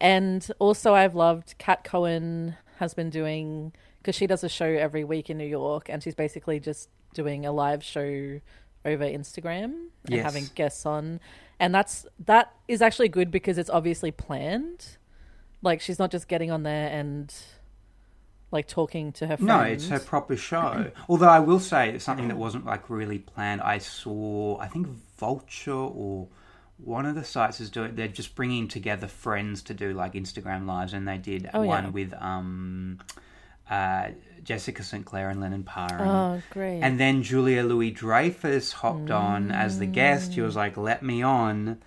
and 0.00 0.48
also 0.58 0.94
I've 0.94 1.14
loved 1.14 1.56
Kat 1.58 1.84
Cohen 1.84 2.56
has 2.78 2.94
been 2.94 3.10
doing 3.10 3.72
because 4.00 4.14
she 4.14 4.26
does 4.26 4.44
a 4.44 4.48
show 4.48 4.66
every 4.66 5.04
week 5.04 5.28
in 5.28 5.36
New 5.36 5.46
York, 5.46 5.88
and 5.88 6.02
she's 6.02 6.14
basically 6.14 6.60
just 6.60 6.88
doing 7.12 7.44
a 7.44 7.52
live 7.52 7.82
show 7.82 8.40
over 8.84 9.04
Instagram 9.04 9.64
and 9.64 9.90
Yes. 10.08 10.24
having 10.24 10.48
guests 10.54 10.86
on, 10.86 11.20
and 11.60 11.74
that's 11.74 12.06
that 12.26 12.54
is 12.68 12.80
actually 12.82 13.08
good 13.08 13.30
because 13.30 13.58
it's 13.58 13.70
obviously 13.70 14.10
planned. 14.10 14.96
Like 15.62 15.80
she's 15.80 15.98
not 15.98 16.10
just 16.10 16.28
getting 16.28 16.50
on 16.50 16.62
there 16.62 16.88
and 16.88 17.34
like 18.50 18.66
talking 18.66 19.12
to 19.12 19.26
her 19.26 19.36
friends. 19.36 19.46
No, 19.48 19.60
it's 19.60 19.88
her 19.88 19.98
proper 20.00 20.36
show. 20.36 20.90
Although 21.08 21.28
I 21.28 21.40
will 21.40 21.60
say 21.60 21.90
it's 21.90 22.04
something 22.04 22.28
that 22.28 22.36
wasn't 22.38 22.64
like 22.64 22.88
really 22.88 23.18
planned. 23.18 23.60
I 23.60 23.78
saw, 23.78 24.58
I 24.58 24.68
think 24.68 24.86
Vulture 25.18 25.72
or 25.72 26.28
one 26.78 27.04
of 27.04 27.14
the 27.14 27.24
sites 27.24 27.60
is 27.60 27.68
doing. 27.70 27.94
They're 27.96 28.08
just 28.08 28.34
bringing 28.36 28.68
together 28.68 29.06
friends 29.08 29.62
to 29.64 29.74
do 29.74 29.92
like 29.92 30.14
Instagram 30.14 30.64
lives, 30.66 30.94
and 30.94 31.06
they 31.06 31.18
did 31.18 31.50
Oh, 31.52 31.62
one 31.62 31.84
yeah. 31.84 31.90
with 31.90 32.14
um, 32.14 33.00
uh, 33.70 34.08
Jessica 34.42 34.82
St 34.82 35.04
Clair 35.04 35.28
and 35.30 35.40
Lennon 35.40 35.62
Parham. 35.62 36.00
And, 36.00 36.10
Oh, 36.10 36.42
great! 36.50 36.80
and 36.80 36.98
then 36.98 37.22
Julia 37.22 37.62
Louis 37.62 37.90
Dreyfus 37.90 38.72
hopped 38.72 39.10
on 39.10 39.50
as 39.50 39.78
the 39.78 39.86
guest. 39.86 40.32
She 40.32 40.40
was 40.40 40.56
like, 40.56 40.76
"Let 40.76 41.02
me 41.02 41.22
on," 41.22 41.78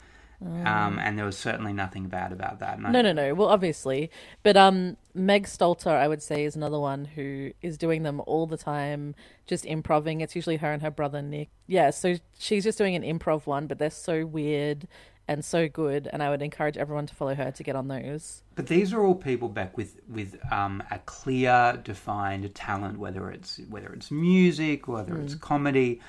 um, 0.42 1.00
and 1.00 1.18
there 1.18 1.26
was 1.26 1.38
certainly 1.38 1.74
nothing 1.74 2.08
bad 2.08 2.32
about 2.32 2.60
that. 2.60 2.78
And 2.78 2.92
No, 2.92 3.02
no, 3.02 3.14
no. 3.14 3.34
Well, 3.34 3.50
obviously, 3.50 4.12
but 4.44 4.58
um, 4.58 4.98
Meg 5.14 5.46
Stalter, 5.46 5.92
I 5.92 6.08
would 6.08 6.22
say, 6.22 6.46
is 6.46 6.56
another 6.56 6.80
one 6.80 7.06
who 7.06 7.52
is 7.62 7.78
doing 7.78 8.04
them 8.04 8.22
all 8.28 8.46
the 8.48 8.58
time, 8.58 9.16
just 9.48 9.66
improving. 9.66 10.22
It's 10.22 10.36
usually 10.36 10.58
her 10.58 10.72
and 10.72 10.82
her 10.82 10.92
brother 10.92 11.22
Nick. 11.22 11.50
Yeah, 11.68 11.90
so 11.90 12.16
she's 12.38 12.64
just 12.64 12.78
doing 12.78 12.96
an 12.96 13.04
improv 13.04 13.46
one, 13.46 13.68
but 13.68 13.78
they're 13.80 13.90
so 13.90 14.26
weird 14.26 14.88
and 15.32 15.46
so 15.46 15.70
good. 15.70 16.10
And 16.12 16.22
I 16.22 16.30
would 16.30 16.42
encourage 16.42 16.78
everyone 16.78 17.08
to 17.08 17.16
follow 17.16 17.36
her 17.36 17.52
to 17.52 17.64
get 17.64 17.76
on 17.76 17.88
those. 17.88 18.44
But 18.56 18.68
these 18.68 18.92
are 18.94 19.02
all 19.04 19.16
people 19.16 19.48
back 19.48 19.78
with 19.78 19.96
with 20.10 20.38
um, 20.52 20.84
a 20.92 21.00
clear, 21.00 21.80
defined 21.82 22.54
talent, 22.54 23.00
whether 23.00 23.32
it's 23.32 23.60
whether 23.70 23.94
it's 23.94 24.12
music, 24.12 24.88
whether 24.88 25.18
it's 25.18 25.36
comedy. 25.36 26.02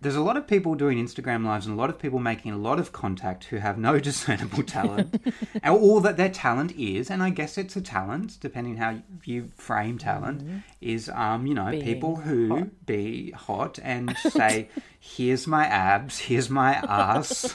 There's 0.00 0.16
a 0.16 0.20
lot 0.20 0.36
of 0.36 0.48
people 0.48 0.74
doing 0.74 0.98
Instagram 0.98 1.46
lives 1.46 1.66
and 1.66 1.76
a 1.76 1.78
lot 1.78 1.88
of 1.88 1.96
people 1.96 2.18
making 2.18 2.50
a 2.50 2.56
lot 2.56 2.80
of 2.80 2.90
contact 2.90 3.44
who 3.44 3.58
have 3.58 3.78
no 3.78 4.00
discernible 4.08 4.64
talent. 4.64 5.22
all 5.64 6.00
that 6.00 6.16
their 6.16 6.28
talent 6.28 6.72
is, 6.76 7.08
and 7.08 7.22
I 7.22 7.30
guess 7.30 7.56
it's 7.56 7.76
a 7.76 7.80
talent, 7.80 8.38
depending 8.40 8.78
how 8.78 8.98
you 9.24 9.52
frame 9.56 9.98
talent, 9.98 10.64
is 10.80 11.08
um, 11.08 11.46
you 11.46 11.54
know, 11.54 11.70
Being 11.70 11.84
people 11.84 12.16
who 12.16 12.48
hot. 12.48 12.86
be 12.86 13.30
hot 13.30 13.78
and 13.80 14.16
say, 14.30 14.68
Here's 14.98 15.46
my 15.46 15.66
abs, 15.66 16.18
here's 16.18 16.50
my 16.50 16.72
ass. 16.74 17.54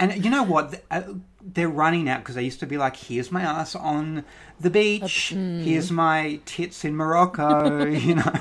And 0.00 0.24
you 0.24 0.30
know 0.30 0.42
what? 0.42 0.82
Uh, 0.90 1.02
They're 1.42 1.68
running 1.68 2.08
out 2.08 2.20
because 2.20 2.34
they 2.34 2.42
used 2.42 2.60
to 2.60 2.66
be 2.66 2.78
like, 2.78 2.96
"Here's 2.96 3.30
my 3.30 3.42
ass 3.42 3.74
on 3.76 4.24
the 4.58 4.70
beach. 4.70 5.36
Here's 5.58 5.92
my 5.92 6.40
tits 6.46 6.84
in 6.84 6.96
Morocco." 6.96 7.84
you 8.06 8.16
know, 8.16 8.32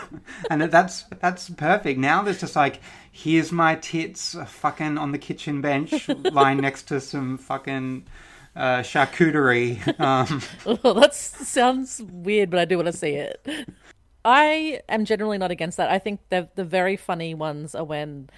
and 0.49 0.61
that's 0.63 1.03
that's 1.19 1.49
perfect. 1.51 1.99
Now 1.99 2.23
there's 2.23 2.39
just 2.39 2.55
like, 2.55 2.81
"Here's 3.11 3.51
my 3.51 3.75
tits, 3.75 4.35
uh, 4.35 4.45
fucking 4.45 4.97
on 4.97 5.11
the 5.11 5.19
kitchen 5.19 5.61
bench, 5.61 6.09
lying 6.31 6.61
next 6.61 6.83
to 6.89 7.01
some 7.01 7.37
fucking 7.37 8.05
uh, 8.55 8.79
charcuterie." 8.79 9.79
Um, 9.99 10.41
Well, 10.83 10.93
that 10.95 11.13
sounds 11.15 12.01
weird, 12.09 12.49
but 12.49 12.59
I 12.59 12.65
do 12.65 12.77
want 12.77 12.87
to 12.87 12.93
see 12.93 13.15
it. 13.15 13.45
I 14.25 14.81
am 14.89 15.05
generally 15.05 15.37
not 15.37 15.51
against 15.51 15.77
that. 15.77 15.89
I 15.89 15.99
think 15.99 16.19
the 16.29 16.49
the 16.55 16.65
very 16.65 16.97
funny 16.97 17.33
ones 17.33 17.75
are 17.75 17.83
when 17.85 18.29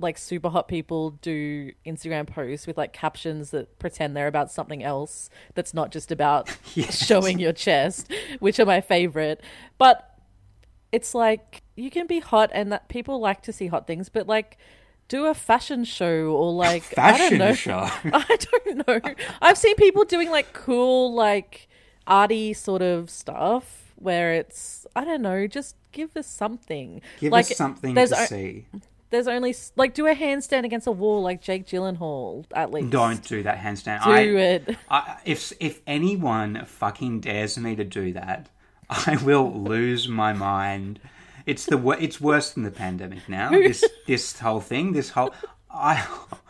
like 0.00 0.16
super 0.18 0.48
hot 0.48 0.68
people 0.68 1.10
do 1.10 1.72
Instagram 1.84 2.26
posts 2.26 2.66
with 2.66 2.76
like 2.76 2.92
captions 2.92 3.50
that 3.50 3.78
pretend 3.78 4.16
they're 4.16 4.28
about 4.28 4.50
something 4.50 4.82
else 4.82 5.28
that's 5.54 5.74
not 5.74 5.90
just 5.90 6.12
about 6.12 6.48
Yes. 6.74 7.04
showing 7.04 7.38
your 7.38 7.52
chest, 7.52 8.12
which 8.38 8.60
are 8.60 8.66
my 8.66 8.80
favorite. 8.80 9.40
But 9.76 10.04
it's 10.92 11.14
like 11.14 11.62
you 11.76 11.90
can 11.90 12.06
be 12.06 12.20
hot 12.20 12.50
and 12.52 12.72
that 12.72 12.88
people 12.88 13.20
like 13.20 13.42
to 13.42 13.52
see 13.52 13.66
hot 13.66 13.86
things, 13.86 14.08
but 14.08 14.26
like 14.26 14.56
do 15.08 15.26
a 15.26 15.34
fashion 15.34 15.84
show 15.84 16.26
or 16.32 16.52
like 16.52 16.96
I 16.98 17.16
don't 17.18 17.18
fashion 17.18 17.38
know. 17.38 17.54
show. 17.54 17.78
I 18.12 18.36
don't 18.38 18.86
know. 18.88 19.00
I've 19.40 19.58
seen 19.58 19.74
people 19.76 20.04
doing 20.04 20.30
like 20.30 20.52
cool, 20.52 21.12
like 21.14 21.68
arty 22.06 22.52
sort 22.52 22.82
of 22.82 23.10
stuff 23.10 23.92
where 23.96 24.32
it's 24.32 24.86
I 24.94 25.04
don't 25.04 25.22
know, 25.22 25.46
just 25.46 25.74
give 25.92 26.16
us 26.16 26.26
something. 26.26 27.00
Give 27.20 27.32
like 27.32 27.50
us 27.50 27.56
something 27.56 27.94
to 27.94 28.06
see. 28.26 28.66
There's 29.10 29.26
only 29.26 29.54
like 29.76 29.94
do 29.94 30.06
a 30.06 30.14
handstand 30.14 30.64
against 30.64 30.86
a 30.86 30.92
wall 30.92 31.22
like 31.22 31.40
Jake 31.40 31.66
Gyllenhaal 31.66 32.44
at 32.54 32.70
least. 32.72 32.90
Don't 32.90 33.26
do 33.26 33.42
that 33.42 33.58
handstand. 33.58 34.04
do 34.04 34.10
I, 34.10 34.20
it. 34.20 34.76
I, 34.90 35.16
if 35.24 35.52
if 35.60 35.80
anyone 35.86 36.64
fucking 36.66 37.20
dares 37.20 37.56
me 37.58 37.74
to 37.76 37.84
do 37.84 38.12
that, 38.12 38.50
I 38.90 39.18
will 39.22 39.50
lose 39.50 40.08
my 40.08 40.32
mind. 40.32 41.00
It's 41.46 41.64
the 41.64 41.78
it's 41.98 42.20
worse 42.20 42.50
than 42.50 42.64
the 42.64 42.70
pandemic 42.70 43.28
now. 43.28 43.50
This 43.58 43.84
this 44.06 44.38
whole 44.38 44.60
thing, 44.60 44.92
this 44.92 45.10
whole 45.10 45.34
I. 45.70 46.06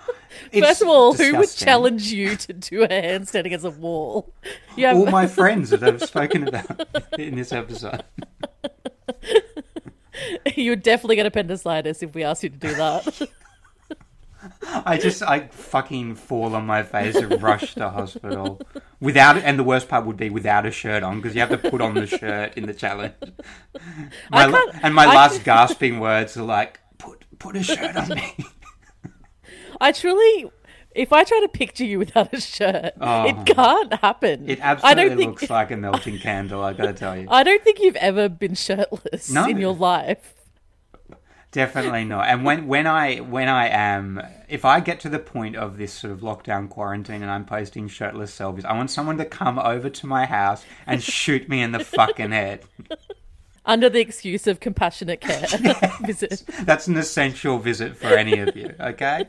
it's 0.52 0.66
First 0.66 0.82
of 0.82 0.88
all, 0.88 1.14
who 1.14 1.36
would 1.36 1.50
challenge 1.50 2.12
you 2.12 2.36
to 2.36 2.52
do 2.52 2.82
a 2.82 2.88
handstand 2.88 3.46
against 3.46 3.64
a 3.64 3.70
wall? 3.70 4.32
You 4.76 4.86
have, 4.86 4.96
all 4.96 5.06
my 5.10 5.26
friends 5.26 5.70
that 5.70 5.82
I've 5.82 6.02
spoken 6.02 6.48
about 6.48 6.88
in 7.18 7.36
this 7.36 7.52
episode? 7.52 8.02
you 10.56 10.70
would 10.70 10.82
definitely 10.82 11.16
get 11.16 11.26
appendicitis 11.26 12.02
if 12.02 12.14
we 12.14 12.24
asked 12.24 12.42
you 12.42 12.50
to 12.50 12.56
do 12.56 12.74
that. 12.74 13.28
I 14.72 14.98
just 14.98 15.22
I 15.22 15.48
fucking 15.48 16.14
fall 16.14 16.54
on 16.54 16.64
my 16.64 16.84
face 16.84 17.16
and 17.16 17.42
rush 17.42 17.74
to 17.74 17.90
hospital 17.90 18.60
without 19.00 19.36
and 19.38 19.58
the 19.58 19.64
worst 19.64 19.88
part 19.88 20.06
would 20.06 20.16
be 20.16 20.30
without 20.30 20.64
a 20.64 20.70
shirt 20.70 21.02
on 21.02 21.16
because 21.20 21.34
you 21.34 21.40
have 21.40 21.50
to 21.50 21.58
put 21.70 21.80
on 21.80 21.94
the 21.94 22.06
shirt 22.06 22.56
in 22.56 22.66
the 22.66 22.74
challenge. 22.74 23.14
My, 24.30 24.70
and 24.82 24.94
my 24.94 25.04
I 25.06 25.14
last 25.14 25.36
can- 25.36 25.44
gasping 25.44 25.98
words 26.00 26.36
are 26.36 26.44
like, 26.44 26.80
"Put 26.98 27.24
put 27.38 27.56
a 27.56 27.62
shirt 27.62 27.96
on 27.96 28.10
me." 28.10 28.36
I 29.80 29.92
truly, 29.92 30.50
if 30.98 31.12
I 31.12 31.24
try 31.24 31.40
to 31.40 31.48
picture 31.48 31.84
you 31.84 31.98
without 31.98 32.32
a 32.34 32.40
shirt, 32.40 32.92
Oh. 33.00 33.24
it 33.28 33.46
can't 33.46 33.92
happen. 33.94 34.48
It 34.48 34.60
I 34.60 34.64
absolutely 34.72 35.04
don't 35.08 35.16
think. 35.18 35.30
looks 35.40 35.50
like 35.50 35.70
a 35.70 35.76
melting 35.76 36.18
candle. 36.18 36.62
I've 36.62 36.76
gotta 36.76 36.92
tell 36.92 37.16
you, 37.16 37.26
I 37.30 37.42
don't 37.42 37.62
think 37.64 37.80
you've 37.80 37.96
ever 37.96 38.28
been 38.28 38.54
shirtless 38.54 39.30
No. 39.30 39.46
in 39.46 39.58
your 39.58 39.74
life. 39.74 40.34
definitely 41.50 42.04
not. 42.04 42.28
And 42.28 42.44
when 42.44 42.66
when 42.66 42.86
I 42.86 43.16
when 43.18 43.48
I 43.48 43.68
am, 43.68 44.20
if 44.48 44.64
I 44.64 44.80
get 44.80 45.00
to 45.00 45.08
the 45.08 45.18
point 45.18 45.56
of 45.56 45.78
this 45.78 45.92
sort 45.92 46.12
of 46.12 46.20
lockdown 46.20 46.68
quarantine 46.68 47.22
and 47.22 47.30
I'm 47.30 47.44
posting 47.44 47.88
shirtless 47.88 48.36
selfies, 48.36 48.64
I 48.64 48.74
want 48.74 48.90
someone 48.90 49.16
to 49.18 49.24
come 49.24 49.58
over 49.58 49.88
to 49.90 50.06
my 50.06 50.26
house 50.26 50.64
and 50.86 51.02
shoot 51.02 51.48
me 51.48 51.62
in 51.62 51.72
the 51.72 51.80
fucking 51.84 52.32
head. 52.32 52.64
Under 53.64 53.90
the 53.90 54.00
excuse 54.00 54.46
of 54.46 54.60
compassionate 54.60 55.20
care 55.20 55.46
visit. 56.02 56.42
That's 56.62 56.86
an 56.86 56.96
essential 56.96 57.58
visit 57.58 57.96
for 57.98 58.06
any 58.06 58.38
of 58.38 58.56
you, 58.56 58.74
okay? 58.80 59.26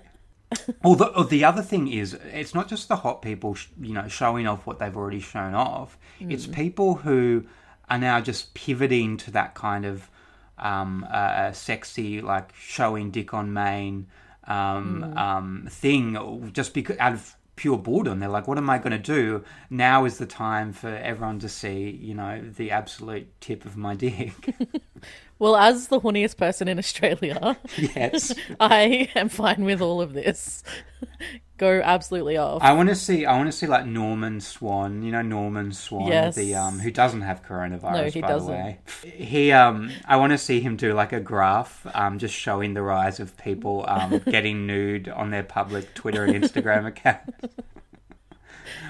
Although 0.83 1.11
oh, 1.15 1.23
the 1.23 1.43
other 1.43 1.61
thing 1.61 1.87
is, 1.91 2.13
it's 2.13 2.55
not 2.55 2.67
just 2.67 2.87
the 2.87 2.97
hot 2.97 3.21
people, 3.21 3.55
sh- 3.55 3.67
you 3.79 3.93
know, 3.93 4.07
showing 4.07 4.47
off 4.47 4.65
what 4.65 4.79
they've 4.79 4.95
already 4.95 5.19
shown 5.19 5.53
off. 5.53 5.97
It's 6.19 6.47
people 6.47 6.95
who 6.95 7.45
are 7.89 7.99
now 7.99 8.19
just 8.19 8.53
pivoting 8.53 9.17
to 9.17 9.31
that 9.31 9.53
kind 9.55 9.85
of 9.85 10.09
um, 10.57 11.07
uh, 11.09 11.51
sexy, 11.51 12.21
like 12.21 12.53
showing 12.55 13.11
dick 13.11 13.33
on 13.33 13.53
main 13.53 14.07
um, 14.47 15.17
um, 15.17 15.67
thing, 15.69 16.51
just 16.53 16.73
because 16.73 16.97
out 16.97 17.13
of 17.13 17.35
pure 17.55 17.77
boredom. 17.77 18.19
They're 18.19 18.29
like, 18.29 18.47
"What 18.47 18.57
am 18.57 18.69
I 18.69 18.77
going 18.77 18.91
to 18.91 18.97
do?" 18.97 19.43
Now 19.69 20.05
is 20.05 20.17
the 20.17 20.25
time 20.25 20.73
for 20.73 20.87
everyone 20.89 21.39
to 21.39 21.49
see, 21.49 21.89
you 21.89 22.13
know, 22.13 22.41
the 22.41 22.71
absolute 22.71 23.27
tip 23.41 23.65
of 23.65 23.77
my 23.77 23.95
dick. 23.95 24.33
Well, 25.39 25.55
as 25.55 25.87
the 25.87 26.01
horniest 26.01 26.35
person 26.37 26.67
in 26.67 26.77
Australia, 26.77 27.57
yes. 27.77 28.33
I 28.59 29.09
am 29.15 29.29
fine 29.29 29.63
with 29.63 29.81
all 29.81 30.01
of 30.01 30.13
this. 30.13 30.63
Go 31.57 31.81
absolutely 31.83 32.37
off. 32.37 32.61
I 32.61 32.71
want 32.71 32.87
to 32.87 32.95
see. 32.95 33.25
I 33.25 33.35
want 33.35 33.47
to 33.47 33.57
see 33.57 33.67
like 33.67 33.85
Norman 33.85 34.39
Swan. 34.39 35.01
You 35.03 35.11
know 35.11 35.21
Norman 35.21 35.73
Swan, 35.73 36.07
Yes. 36.07 36.35
the 36.35 36.55
um, 36.55 36.79
who 36.79 36.89
doesn't 36.89 37.19
have 37.21 37.43
coronavirus. 37.43 37.93
No, 37.93 38.03
he 38.05 38.21
by 38.21 38.27
doesn't. 38.29 38.47
the 38.47 38.53
way, 38.53 38.79
he 39.03 39.51
um, 39.51 39.91
I 40.05 40.15
want 40.15 40.31
to 40.31 40.37
see 40.37 40.61
him 40.61 40.77
do 40.77 40.93
like 40.93 41.11
a 41.11 41.19
graph, 41.19 41.85
um, 41.93 42.17
just 42.17 42.33
showing 42.33 42.75
the 42.75 42.81
rise 42.81 43.19
of 43.19 43.35
people 43.37 43.83
um 43.89 44.19
getting 44.19 44.67
nude 44.67 45.09
on 45.09 45.31
their 45.31 45.43
public 45.43 45.93
Twitter 45.93 46.23
and 46.23 46.33
Instagram 46.33 46.85
accounts. 46.87 47.29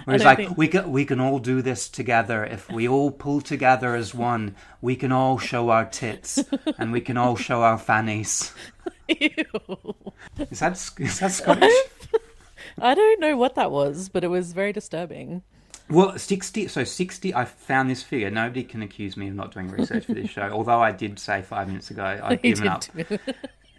Where 0.05 0.15
he's 0.15 0.25
like, 0.25 0.37
think- 0.37 0.57
we 0.57 0.67
can 0.67 0.91
we 0.91 1.05
can 1.05 1.19
all 1.19 1.39
do 1.39 1.61
this 1.61 1.89
together 1.89 2.43
if 2.45 2.69
we 2.71 2.87
all 2.87 3.11
pull 3.11 3.41
together 3.41 3.95
as 3.95 4.13
one. 4.13 4.55
We 4.81 4.95
can 4.95 5.11
all 5.11 5.37
show 5.37 5.69
our 5.69 5.85
tits 5.85 6.43
and 6.77 6.91
we 6.91 7.01
can 7.01 7.17
all 7.17 7.35
show 7.35 7.63
our 7.63 7.77
fannies. 7.77 8.53
Ew. 9.07 9.95
Is 10.49 10.59
that 10.59 10.73
is 10.99 11.19
that 11.19 11.31
Scottish? 11.31 11.71
I 12.79 12.93
don't 12.95 13.19
know 13.19 13.35
what 13.35 13.55
that 13.55 13.71
was, 13.71 14.09
but 14.09 14.23
it 14.23 14.27
was 14.29 14.53
very 14.53 14.71
disturbing. 14.71 15.43
Well, 15.89 16.19
60, 16.19 16.67
so 16.67 16.83
60, 16.83 17.33
I 17.33 17.45
found 17.45 17.89
this 17.89 18.03
figure. 18.03 18.29
Nobody 18.29 18.63
can 18.63 18.83
accuse 18.83 19.17
me 19.17 19.27
of 19.27 19.33
not 19.33 19.51
doing 19.51 19.69
research 19.69 20.05
for 20.05 20.13
this 20.13 20.29
show, 20.29 20.43
although 20.51 20.79
I 20.79 20.91
did 20.91 21.17
say 21.17 21.41
five 21.41 21.67
minutes 21.67 21.89
ago 21.89 22.19
I've 22.23 22.41
given 22.43 22.67
up. 22.67 22.83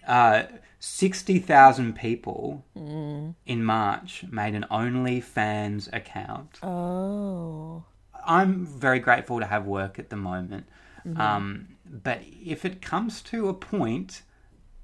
Uh, 0.06 0.42
60,000 0.80 1.94
people 1.94 2.64
Mm. 2.76 3.34
in 3.46 3.62
March 3.64 4.24
made 4.30 4.54
an 4.54 4.64
OnlyFans 4.70 5.92
account. 5.92 6.58
oh. 6.62 7.84
I'm 8.26 8.66
very 8.66 8.98
grateful 8.98 9.40
to 9.40 9.46
have 9.46 9.64
work 9.64 9.98
at 9.98 10.10
the 10.10 10.16
moment. 10.16 10.66
Mm-hmm. 11.06 11.18
Um, 11.18 11.68
but 11.86 12.20
if 12.44 12.66
it 12.66 12.82
comes 12.82 13.22
to 13.22 13.48
a 13.48 13.54
point, 13.54 14.22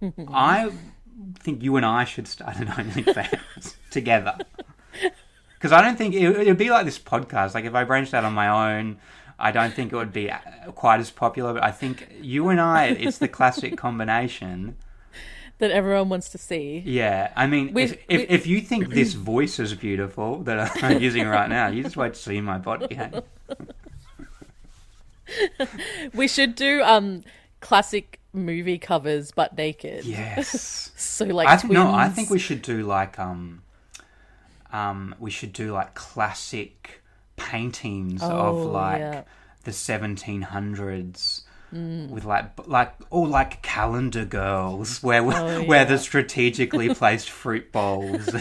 I 0.32 0.70
think 1.40 1.62
you 1.62 1.76
and 1.76 1.84
I 1.84 2.04
should 2.04 2.26
start 2.28 2.56
an 2.56 2.68
OnlyFans 2.78 3.76
together. 3.90 4.38
Because 5.54 5.70
I 5.72 5.82
don't 5.82 5.96
think 5.98 6.14
it 6.14 6.46
would 6.46 6.56
be 6.56 6.70
like 6.70 6.86
this 6.86 6.98
podcast. 6.98 7.52
Like 7.54 7.66
if 7.66 7.74
I 7.74 7.84
branched 7.84 8.14
out 8.14 8.24
on 8.24 8.32
my 8.32 8.48
own, 8.78 8.96
I 9.38 9.52
don't 9.52 9.74
think 9.74 9.92
it 9.92 9.96
would 9.96 10.12
be 10.14 10.30
uh, 10.30 10.38
quite 10.74 11.00
as 11.00 11.10
popular. 11.10 11.52
But 11.52 11.62
I 11.62 11.72
think 11.72 12.08
you 12.22 12.48
and 12.48 12.58
I, 12.60 12.86
it's 12.86 13.18
the 13.18 13.28
classic 13.28 13.76
combination. 13.76 14.76
That 15.58 15.70
everyone 15.70 16.10
wants 16.10 16.28
to 16.30 16.38
see. 16.38 16.82
Yeah, 16.84 17.32
I 17.34 17.46
mean, 17.46 17.72
We- 17.72 17.84
if, 17.84 17.92
if, 17.92 18.20
we- 18.20 18.26
if 18.28 18.46
you 18.46 18.60
think 18.60 18.90
this 18.90 19.14
voice 19.14 19.58
is 19.58 19.72
beautiful 19.74 20.42
that 20.42 20.82
I'm 20.84 21.00
using 21.08 21.26
right 21.26 21.48
now, 21.48 21.68
you 21.68 21.82
just 21.82 21.96
wait 21.96 22.12
to 22.14 22.20
see 22.20 22.40
my 22.42 22.58
body. 22.58 22.94
hey? 22.94 23.10
We 26.14 26.28
should 26.28 26.54
do 26.54 26.82
um 26.82 27.24
classic 27.60 28.20
movie 28.32 28.78
covers 28.78 29.32
but 29.32 29.56
naked. 29.56 30.04
Yes. 30.04 30.92
So 30.96 31.24
like 31.24 31.48
I 31.48 31.56
th- 31.56 31.72
no, 31.72 31.92
I 31.92 32.08
think 32.08 32.28
we 32.30 32.38
should 32.38 32.60
do 32.62 32.82
like 32.82 33.18
um, 33.18 33.62
um, 34.72 35.14
we 35.18 35.30
should 35.30 35.52
do 35.54 35.72
like 35.72 35.94
classic 35.94 37.02
paintings 37.36 38.22
of 38.22 38.30
Oh, 38.32 38.62
like 38.70 38.98
yeah. 39.00 39.22
the 39.64 39.70
1700s. 39.70 41.42
With 41.72 42.24
like 42.24 42.66
like 42.68 42.92
all 43.10 43.26
like 43.26 43.60
calendar 43.62 44.24
girls 44.24 45.02
where 45.02 45.22
Oh, 45.22 45.62
where 45.64 45.80
yeah. 45.82 45.84
the 45.84 45.98
strategically 45.98 46.94
placed 47.00 47.28
fruit 47.30 47.70
bowls. 47.72 48.28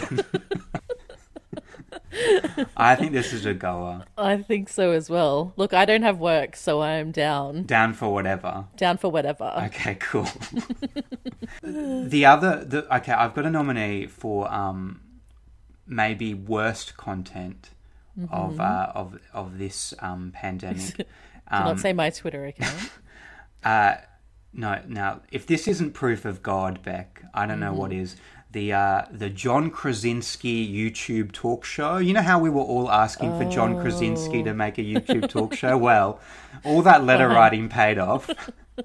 I 2.76 2.94
think 2.96 3.12
this 3.12 3.32
is 3.34 3.44
a 3.44 3.52
goer. 3.52 4.04
I 4.16 4.38
think 4.38 4.68
so 4.70 4.92
as 4.92 5.10
well. 5.10 5.52
Look, 5.56 5.74
I 5.74 5.84
don't 5.84 6.02
have 6.02 6.18
work, 6.18 6.56
so 6.56 6.80
I'm 6.80 7.10
down. 7.12 7.64
Down 7.64 7.92
for 7.92 8.10
whatever. 8.12 8.64
Down 8.76 8.96
for 8.96 9.10
whatever. 9.10 9.52
Okay, 9.66 9.94
cool. 10.00 10.26
the 11.62 12.24
other, 12.24 12.64
the 12.64 12.96
okay, 12.96 13.12
I've 13.12 13.34
got 13.34 13.44
a 13.44 13.50
nominee 13.50 14.06
for 14.06 14.50
um, 14.52 15.00
maybe 15.86 16.32
worst 16.32 16.96
content 16.96 17.70
of 18.30 18.60
uh, 18.60 18.92
of 18.94 19.18
of 19.34 19.58
this 19.58 19.92
um, 20.00 20.32
pandemic. 20.34 20.96
Do 20.96 21.04
Um, 21.48 21.64
not 21.64 21.80
say 21.80 21.92
my 21.92 22.08
Twitter 22.10 22.46
account. 22.46 22.90
Uh, 23.66 23.96
no, 24.52 24.80
now 24.86 25.22
if 25.32 25.44
this 25.44 25.66
isn't 25.66 25.92
proof 25.92 26.24
of 26.24 26.40
God, 26.40 26.82
Beck, 26.84 27.24
I 27.34 27.46
don't 27.46 27.58
know 27.58 27.72
what 27.72 27.92
is. 27.92 28.14
The 28.52 28.72
uh, 28.72 29.02
the 29.10 29.28
John 29.28 29.70
Krasinski 29.70 30.66
YouTube 30.66 31.32
talk 31.32 31.64
show. 31.64 31.96
You 31.96 32.12
know 32.12 32.22
how 32.22 32.38
we 32.38 32.48
were 32.48 32.62
all 32.62 32.88
asking 32.88 33.36
for 33.36 33.44
John 33.50 33.78
Krasinski 33.80 34.44
to 34.44 34.54
make 34.54 34.78
a 34.78 34.82
YouTube 34.82 35.28
talk 35.28 35.52
show. 35.52 35.76
Well, 35.76 36.20
all 36.64 36.80
that 36.82 37.04
letter 37.04 37.28
writing 37.38 37.68
paid 37.68 37.98
off. 37.98 38.30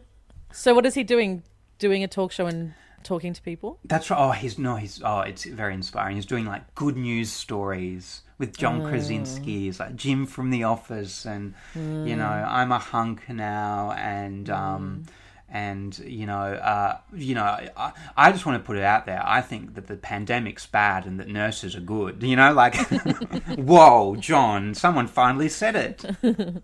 so 0.51 0.73
what 0.73 0.85
is 0.87 0.95
he 0.95 1.03
doing? 1.03 1.43
Doing 1.77 2.03
a 2.03 2.07
talk 2.07 2.31
show 2.31 2.47
and 2.47 2.73
talking 3.03 3.33
to 3.33 3.41
people? 3.41 3.79
That's 3.85 4.09
right. 4.09 4.19
Oh, 4.19 4.31
he's 4.31 4.57
no, 4.57 4.75
he's 4.75 5.01
oh, 5.03 5.21
it's 5.21 5.45
very 5.45 5.73
inspiring. 5.73 6.15
He's 6.15 6.25
doing 6.25 6.45
like 6.45 6.75
good 6.75 6.97
news 6.97 7.31
stories 7.31 8.21
with 8.37 8.57
John 8.57 8.83
Krasinski. 8.87 9.61
He's 9.61 9.79
like 9.79 9.95
Jim 9.95 10.25
from 10.25 10.49
The 10.49 10.63
Office, 10.63 11.25
and 11.25 11.53
you 11.75 12.15
know, 12.15 12.27
I'm 12.27 12.71
a 12.71 12.79
hunk 12.79 13.29
now, 13.29 13.91
and 13.91 14.49
um, 14.49 15.03
and 15.49 15.97
you 15.99 16.25
know, 16.25 16.41
uh, 16.41 16.97
you 17.13 17.35
know, 17.35 17.43
I, 17.43 17.91
I 18.15 18.31
just 18.31 18.45
want 18.45 18.61
to 18.61 18.65
put 18.65 18.77
it 18.77 18.83
out 18.83 19.05
there. 19.05 19.21
I 19.23 19.41
think 19.41 19.75
that 19.75 19.87
the 19.87 19.97
pandemic's 19.97 20.65
bad 20.65 21.05
and 21.05 21.19
that 21.19 21.27
nurses 21.27 21.75
are 21.75 21.81
good. 21.81 22.23
You 22.23 22.35
know, 22.35 22.53
like, 22.53 22.75
whoa, 23.57 24.15
John, 24.15 24.73
someone 24.73 25.07
finally 25.07 25.49
said 25.49 25.75
it. 25.75 26.63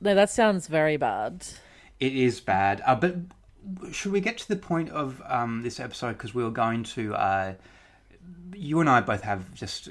No, 0.00 0.14
that 0.14 0.30
sounds 0.30 0.66
very 0.66 0.96
bad. 0.96 1.46
It 1.98 2.16
is 2.16 2.40
bad. 2.40 2.82
Uh, 2.86 2.94
but 2.94 3.16
should 3.92 4.12
we 4.12 4.20
get 4.20 4.38
to 4.38 4.48
the 4.48 4.56
point 4.56 4.90
of 4.90 5.22
um, 5.26 5.62
this 5.62 5.80
episode? 5.80 6.12
Because 6.12 6.34
we 6.34 6.42
were 6.42 6.50
going 6.50 6.84
to. 6.84 7.14
Uh, 7.14 7.54
you 8.54 8.80
and 8.80 8.88
I 8.88 9.00
both 9.00 9.22
have 9.22 9.54
just 9.54 9.88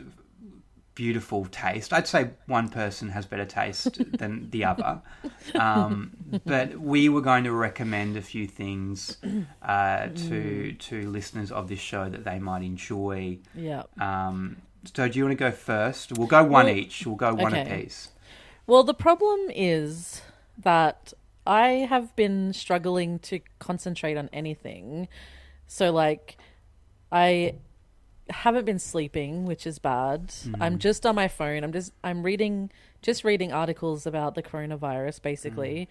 beautiful 1.00 1.46
taste. 1.46 1.94
I'd 1.94 2.10
say 2.10 2.32
one 2.48 2.68
person 2.68 3.08
has 3.10 3.26
better 3.26 3.46
taste 3.46 3.98
than 4.18 4.50
the 4.50 4.66
other. 4.66 5.02
Um, 5.56 6.12
but 6.46 6.78
we 6.78 7.08
were 7.08 7.22
going 7.22 7.46
to 7.46 7.54
recommend 7.54 8.18
a 8.18 8.22
few 8.22 8.48
things 8.48 9.16
uh, 9.62 10.08
to 10.08 10.74
to 10.74 11.10
listeners 11.10 11.54
of 11.54 11.70
this 11.70 11.80
show 11.80 12.10
that 12.10 12.26
they 12.26 12.38
might 12.38 12.64
enjoy. 12.64 13.38
Yeah. 13.56 13.84
Um, 14.00 14.58
so, 14.94 15.08
do 15.08 15.18
you 15.18 15.26
want 15.26 15.38
to 15.38 15.44
go 15.44 15.52
first? 15.52 16.18
We'll 16.18 16.28
go 16.28 16.44
one 16.44 16.66
Well, 16.66 16.76
each. 16.76 17.06
We'll 17.06 17.16
go 17.16 17.34
one 17.34 17.54
okay. 17.54 17.62
apiece. 17.62 18.10
Well, 18.68 18.84
the 18.84 18.94
problem 18.94 19.40
is 19.50 20.22
that 20.58 21.14
I 21.50 21.88
have 21.90 22.16
been 22.16 22.54
struggling 22.54 23.18
to 23.20 23.40
concentrate 23.58 24.18
on 24.18 24.30
anything. 24.32 25.08
So, 25.66 25.92
like, 25.92 26.38
I 27.12 27.56
haven't 28.30 28.66
been 28.66 28.78
sleeping, 28.78 29.46
which 29.46 29.66
is 29.66 29.80
bad. 29.80 30.32
I'm 30.62 30.78
just 30.78 31.08
on 31.08 31.16
my 31.16 31.28
phone. 31.28 31.64
I'm 31.64 31.72
just 31.72 31.92
I'm 32.04 32.22
reading 32.22 32.72
just 33.02 33.24
reading 33.24 33.52
articles 33.52 34.06
about 34.06 34.36
the 34.36 34.44
coronavirus 34.44 35.22
basically. 35.22 35.90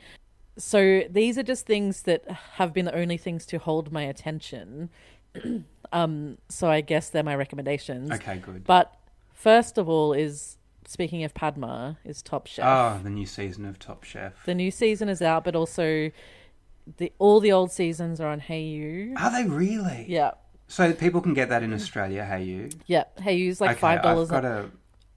So 0.57 1.03
these 1.11 1.39
are 1.39 1.43
just 1.43 1.67
things 1.67 2.03
that 2.03 2.29
have 2.31 2.73
been 2.73 2.85
the 2.85 2.95
only 2.95 3.17
things 3.17 3.47
to 3.47 3.59
hold 3.59 3.91
my 3.93 4.03
attention. 4.03 4.91
um 5.93 6.39
so 6.49 6.71
I 6.71 6.81
guess 6.81 7.11
they're 7.11 7.25
my 7.25 7.35
recommendations. 7.35 8.13
Okay, 8.13 8.39
good. 8.39 8.65
But 8.65 8.95
first 9.33 9.79
of 9.79 9.89
all 9.89 10.13
is 10.13 10.58
speaking 10.89 11.23
of 11.23 11.35
Padma 11.35 11.99
is 12.05 12.23
Top 12.23 12.47
Chef. 12.47 12.65
Oh, 12.67 12.99
the 13.03 13.11
new 13.11 13.27
season 13.27 13.67
of 13.67 13.79
Top 13.79 14.05
Chef. 14.05 14.33
The 14.47 14.55
new 14.55 14.71
season 14.71 15.09
is 15.09 15.21
out, 15.21 15.45
but 15.45 15.55
also 15.55 16.11
the 16.97 17.13
all 17.19 17.41
the 17.41 17.53
old 17.53 17.71
seasons 17.71 18.21
are 18.21 18.29
on 18.29 18.41
hayu. 18.41 19.15
Are 19.21 19.31
they 19.31 19.49
really? 19.49 20.07
Yeah. 20.09 20.33
So 20.67 20.93
people 20.93 21.21
can 21.21 21.35
get 21.35 21.51
that 21.51 21.63
in 21.63 21.73
Australia, 21.73 22.27
hayu? 22.29 22.75
Yeah. 22.87 23.05
hayu's 23.19 23.61
like 23.61 23.73
Okay, 23.73 23.81
five 23.81 24.03
dollars. 24.03 24.31
Got 24.31 24.45
a 24.45 24.71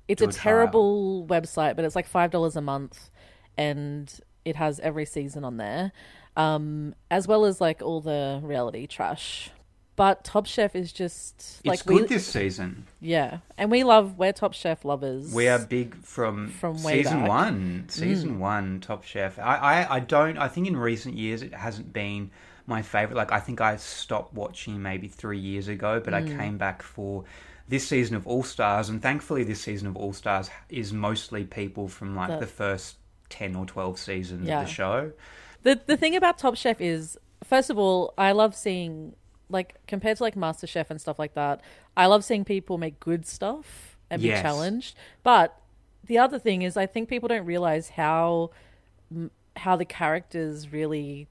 It's 0.07 0.21
a 0.21 0.27
a 0.27 0.31
terrible 0.31 1.25
website, 1.27 1.75
but 1.77 1.85
it's 1.85 1.95
like 1.95 2.07
five 2.07 2.31
dollars 2.31 2.55
a 2.55 2.61
month, 2.61 3.09
and 3.57 4.13
it 4.43 4.57
has 4.57 4.79
every 4.81 5.05
season 5.05 5.45
on 5.45 5.57
there, 5.57 5.93
um, 6.35 6.95
as 7.09 7.27
well 7.27 7.45
as 7.45 7.61
like 7.61 7.81
all 7.81 8.01
the 8.01 8.41
reality 8.43 8.87
trash. 8.87 9.51
But 10.01 10.23
Top 10.23 10.47
Chef 10.47 10.75
is 10.75 10.91
just 10.91 11.61
like 11.63 11.75
It's 11.75 11.83
good 11.83 12.01
we, 12.01 12.07
this 12.07 12.25
season. 12.25 12.87
yeah, 12.99 13.37
and 13.55 13.69
we 13.69 13.83
love 13.83 14.17
we're 14.17 14.33
Top 14.33 14.55
Chef 14.55 14.83
lovers. 14.83 15.31
We 15.31 15.47
are 15.47 15.59
big 15.59 15.95
from, 16.03 16.47
From 16.49 16.75
season 16.79 17.19
back. 17.19 17.25
Mm. 17.25 17.27
one. 17.27 17.85
Season 17.89 18.39
one, 18.39 18.79
Top 18.79 19.03
Chef. 19.03 19.37
I, 19.37 19.57
I, 19.83 19.95
I 19.97 19.99
don't. 19.99 20.39
I 20.39 20.47
think 20.47 20.65
in 20.67 20.75
recent 20.75 21.15
years 21.17 21.43
it 21.43 21.53
hasn't 21.53 21.93
been 21.93 22.31
my 22.65 22.81
favorite. 22.81 23.15
Like 23.15 23.31
I 23.31 23.39
think 23.39 23.61
I 23.61 23.75
stopped 23.75 24.33
watching 24.33 24.81
maybe 24.81 25.07
three 25.07 25.37
years 25.37 25.67
ago, 25.67 25.99
but 26.03 26.13
Mm. 26.15 26.33
I 26.33 26.37
came 26.43 26.57
back 26.57 26.81
for 26.81 27.25
this 27.67 27.87
season 27.87 28.15
of 28.15 28.25
All 28.25 28.41
Stars, 28.41 28.89
and 28.89 29.03
thankfully 29.03 29.43
this 29.43 29.61
season 29.61 29.87
of 29.87 29.95
All 29.95 30.13
Stars 30.13 30.49
is 30.67 30.91
mostly 30.91 31.43
people 31.43 31.87
from 31.87 32.15
like 32.15 32.29
The- 32.29 32.39
the 32.39 32.47
first 32.47 32.97
ten 33.29 33.55
or 33.55 33.67
twelve 33.67 33.99
seasons 33.99 34.47
Yeah. 34.47 34.61
of 34.61 34.67
the 34.67 34.73
show. 34.73 35.11
The 35.61 35.79
the 35.85 35.95
thing 35.95 36.15
about 36.15 36.39
Top 36.39 36.55
Chef 36.55 36.81
is, 36.81 37.19
first 37.43 37.69
of 37.69 37.77
all, 37.77 38.15
I 38.17 38.31
love 38.31 38.55
seeing 38.55 39.13
like 39.51 39.75
compared 39.87 40.17
to 40.17 40.23
like 40.23 40.35
MasterChef 40.35 40.89
and 40.89 40.99
stuff 40.99 41.19
like 41.19 41.33
that. 41.35 41.61
I 41.95 42.05
love 42.07 42.23
seeing 42.23 42.45
people 42.45 42.77
make 42.77 42.99
good 42.99 43.25
stuff 43.25 43.97
and 44.09 44.21
be 44.21 44.29
challenged. 44.29 44.95
But 45.23 45.57
the 46.05 46.17
other 46.17 46.39
thing 46.39 46.61
is, 46.63 46.77
I 46.77 46.85
think 46.85 47.09
people 47.09 47.27
don't 47.29 47.45
realize 47.45 47.89
how 47.89 48.51
how 49.57 49.75
the 49.75 49.85
characters 49.85 50.71
really 50.71 51.27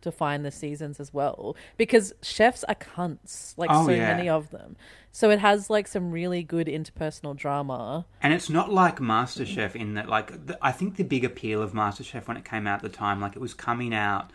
define 0.00 0.42
the 0.42 0.50
seasons 0.50 1.00
as 1.00 1.12
well 1.14 1.56
because 1.78 2.12
chefs 2.22 2.62
are 2.64 2.74
cunts 2.74 3.54
like 3.56 3.70
Oh, 3.72 3.86
so 3.86 3.92
yeah. 3.92 4.14
many 4.14 4.28
of 4.28 4.50
them 4.50 4.76
so 5.10 5.30
it 5.30 5.38
has 5.38 5.70
like 5.70 5.88
some 5.88 6.10
really 6.12 6.42
good 6.42 6.66
interpersonal 6.66 7.34
drama 7.34 8.04
And 8.22 8.32
it's 8.34 8.50
not 8.50 8.70
like 8.70 8.98
MasterChef 8.98 9.74
in 9.74 9.94
that, 9.94 10.08
like, 10.08 10.46
the, 10.46 10.58
I 10.60 10.72
think 10.72 10.96
the 10.96 11.04
big 11.04 11.24
appeal 11.24 11.62
of 11.62 11.72
MasterChef 11.72 12.28
when 12.28 12.36
it 12.36 12.44
came 12.44 12.66
out 12.66 12.76
at 12.76 12.82
the 12.82 12.96
time, 12.96 13.20
like, 13.20 13.34
it 13.34 13.40
was 13.40 13.54
coming 13.54 13.94
out 13.94 14.30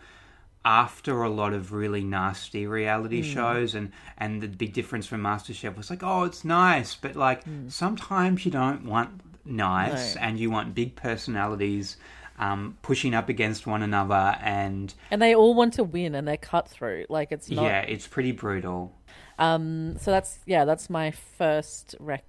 after 0.64 1.22
a 1.22 1.30
lot 1.30 1.52
of 1.54 1.72
really 1.72 2.04
nasty 2.04 2.66
reality 2.66 3.22
Hmm. 3.22 3.32
shows, 3.34 3.74
and 3.74 3.92
and 4.18 4.40
the 4.42 4.48
big 4.48 4.72
difference 4.72 5.06
from 5.06 5.22
MasterChef 5.22 5.76
was 5.76 5.90
like, 5.90 6.02
oh, 6.02 6.24
it's 6.24 6.44
nice, 6.44 6.94
but 6.94 7.16
like 7.16 7.42
sometimes 7.68 8.44
you 8.44 8.50
don't 8.50 8.84
want 8.84 9.20
nice. 9.44 10.14
No. 10.16 10.20
and 10.22 10.38
you 10.38 10.50
want 10.50 10.74
big 10.74 10.96
personalities. 10.96 11.96
Um, 12.38 12.78
pushing 12.80 13.14
up 13.14 13.28
against 13.28 13.66
one 13.66 13.82
another, 13.82 14.34
and 14.42 14.94
and 15.10 15.20
they 15.20 15.34
all 15.34 15.52
want 15.52 15.74
to 15.74 15.84
win 15.84 16.14
and 16.14 16.26
they're 16.26 16.38
cutthroat 16.38 17.10
like 17.10 17.32
it's 17.32 17.50
not 17.50 17.64
yeah, 17.64 17.80
it's 17.82 18.06
pretty 18.06 18.32
brutal. 18.32 18.96
Um, 19.38 19.98
so 19.98 20.10
that's 20.10 20.38
yeah, 20.46 20.64
that's 20.64 20.88
my 20.88 21.10
first 21.10 21.94
rec. 22.00 22.24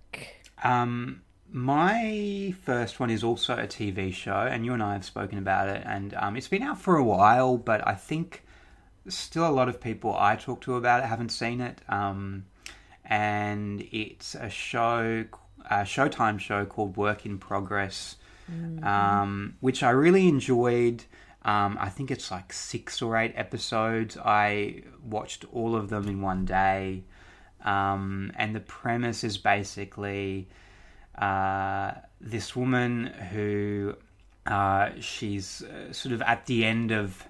Um, 0.65 1.21
my 1.51 2.55
first 2.63 2.99
one 2.99 3.09
is 3.09 3.23
also 3.23 3.55
a 3.55 3.67
TV 3.67 4.13
show, 4.13 4.47
and 4.49 4.65
you 4.65 4.73
and 4.73 4.81
I 4.81 4.93
have 4.93 5.05
spoken 5.05 5.37
about 5.37 5.67
it, 5.67 5.83
and 5.85 6.13
um, 6.13 6.35
it's 6.37 6.47
been 6.47 6.63
out 6.63 6.79
for 6.79 6.95
a 6.95 7.03
while, 7.03 7.57
but 7.57 7.85
I 7.85 7.93
think 7.93 8.43
still 9.07 9.47
a 9.47 9.51
lot 9.51 9.67
of 9.67 9.81
people 9.81 10.15
I 10.17 10.35
talk 10.35 10.61
to 10.61 10.75
about 10.75 11.03
it 11.03 11.07
haven't 11.07 11.29
seen 11.29 11.61
it. 11.61 11.79
Um, 11.89 12.45
and 13.03 13.85
it's 13.91 14.35
a 14.35 14.49
show, 14.49 15.25
a 15.69 15.81
Showtime 15.81 16.39
show 16.39 16.65
called 16.65 16.95
Work 16.95 17.25
in 17.25 17.37
Progress, 17.37 18.15
um, 18.83 19.55
which 19.59 19.83
I 19.83 19.89
really 19.89 20.27
enjoyed. 20.27 21.03
Um, 21.43 21.77
I 21.79 21.89
think 21.89 22.11
it's 22.11 22.31
like 22.31 22.53
six 22.53 23.01
or 23.01 23.17
eight 23.17 23.33
episodes. 23.35 24.17
I 24.17 24.83
watched 25.03 25.45
all 25.51 25.75
of 25.75 25.89
them 25.89 26.07
in 26.07 26.21
one 26.21 26.45
day. 26.45 27.03
Um, 27.63 28.31
and 28.37 28.55
the 28.55 28.59
premise 28.59 29.23
is 29.23 29.37
basically 29.37 30.47
uh, 31.17 31.91
this 32.19 32.55
woman 32.55 33.07
who 33.31 33.95
uh, 34.45 34.89
she's 34.99 35.61
uh, 35.63 35.91
sort 35.93 36.13
of 36.13 36.21
at 36.21 36.45
the 36.45 36.65
end 36.65 36.91
of 36.91 37.27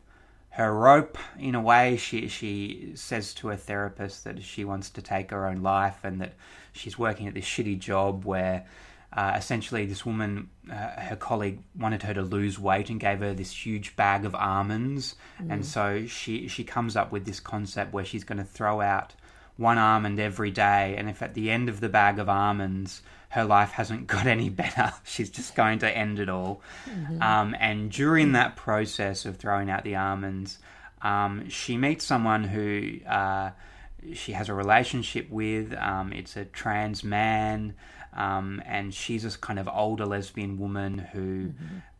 her 0.51 0.73
rope 0.73 1.17
in 1.39 1.55
a 1.55 1.61
way. 1.61 1.97
She 1.97 2.27
she 2.27 2.91
says 2.95 3.33
to 3.35 3.47
her 3.49 3.55
therapist 3.55 4.23
that 4.23 4.41
she 4.43 4.65
wants 4.65 4.89
to 4.91 5.01
take 5.01 5.31
her 5.31 5.47
own 5.47 5.61
life 5.61 5.99
and 6.03 6.21
that 6.21 6.33
she's 6.71 6.97
working 6.97 7.27
at 7.27 7.33
this 7.33 7.45
shitty 7.45 7.79
job 7.79 8.25
where. 8.25 8.65
Uh, 9.13 9.33
essentially, 9.35 9.85
this 9.85 10.05
woman, 10.05 10.49
uh, 10.71 10.73
her 10.73 11.17
colleague, 11.17 11.59
wanted 11.77 12.01
her 12.01 12.13
to 12.13 12.21
lose 12.21 12.57
weight 12.57 12.89
and 12.89 12.97
gave 12.97 13.19
her 13.19 13.33
this 13.33 13.65
huge 13.65 13.93
bag 13.97 14.23
of 14.23 14.33
almonds, 14.33 15.15
and 15.49 15.65
so 15.65 16.05
she 16.07 16.47
she 16.47 16.63
comes 16.63 16.95
up 16.95 17.11
with 17.11 17.25
this 17.25 17.41
concept 17.41 17.91
where 17.91 18.05
she's 18.05 18.23
going 18.23 18.37
to 18.37 18.45
throw 18.45 18.79
out 18.79 19.13
one 19.61 19.77
almond 19.77 20.19
every 20.19 20.51
day, 20.51 20.95
and 20.97 21.09
if 21.09 21.21
at 21.21 21.33
the 21.33 21.49
end 21.51 21.69
of 21.69 21.79
the 21.79 21.89
bag 21.89 22.19
of 22.19 22.27
almonds 22.27 23.01
her 23.29 23.45
life 23.45 23.71
hasn't 23.71 24.07
got 24.07 24.27
any 24.27 24.49
better, 24.49 24.93
she's 25.03 25.29
just 25.29 25.55
going 25.55 25.79
to 25.79 25.97
end 25.97 26.19
it 26.19 26.27
all. 26.27 26.61
Um, 27.21 27.55
and 27.59 27.89
during 27.91 28.33
that 28.33 28.55
process 28.55 29.25
of 29.25 29.37
throwing 29.37 29.69
out 29.69 29.83
the 29.83 29.95
almonds, 29.95 30.59
um, 31.01 31.47
she 31.47 31.77
meets 31.77 32.03
someone 32.03 32.43
who 32.43 32.99
uh, 33.07 33.51
she 34.13 34.33
has 34.33 34.49
a 34.49 34.53
relationship 34.53 35.29
with. 35.29 35.73
Um, 35.73 36.11
it's 36.11 36.35
a 36.35 36.45
trans 36.45 37.03
man, 37.03 37.75
um, 38.13 38.61
and 38.65 38.93
she's 38.93 39.23
this 39.23 39.37
kind 39.37 39.59
of 39.59 39.69
older 39.71 40.05
lesbian 40.05 40.59
woman 40.59 40.97
who, 40.97 41.53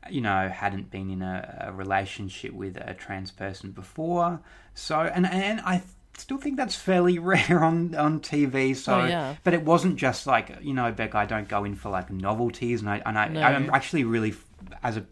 you 0.10 0.22
know, 0.22 0.50
hadn't 0.50 0.92
been 0.92 1.10
in 1.10 1.22
a, 1.22 1.68
a 1.68 1.72
relationship 1.72 2.54
with 2.54 2.78
a 2.78 2.94
trans 2.94 3.32
person 3.32 3.72
before. 3.72 4.42
So, 4.74 5.00
and 5.00 5.26
and 5.26 5.62
I 5.62 5.82
still 6.18 6.38
think 6.38 6.58
that's 6.58 6.76
fairly 6.76 7.20
rare 7.32 7.64
on 7.64 7.96
on 7.96 8.20
TV. 8.20 8.76
So, 8.76 9.02
Oh, 9.02 9.06
yeah. 9.06 9.36
but 9.44 9.54
it 9.54 9.64
wasn't 9.64 9.98
just 9.98 10.28
like 10.28 10.58
you 10.62 10.74
know, 10.74 10.92
Beck. 10.92 11.16
I 11.16 11.26
don't 11.26 11.48
go 11.48 11.64
in 11.64 11.76
for 11.76 11.90
like 11.90 12.12
novelties, 12.12 12.82
and 12.82 12.90
I 12.90 13.02
and 13.06 13.18
I 13.18 13.28
No. 13.28 13.42
I'm 13.42 13.70
actually 13.72 14.04
really 14.04 14.34
as 14.84 14.98
a 14.98 15.06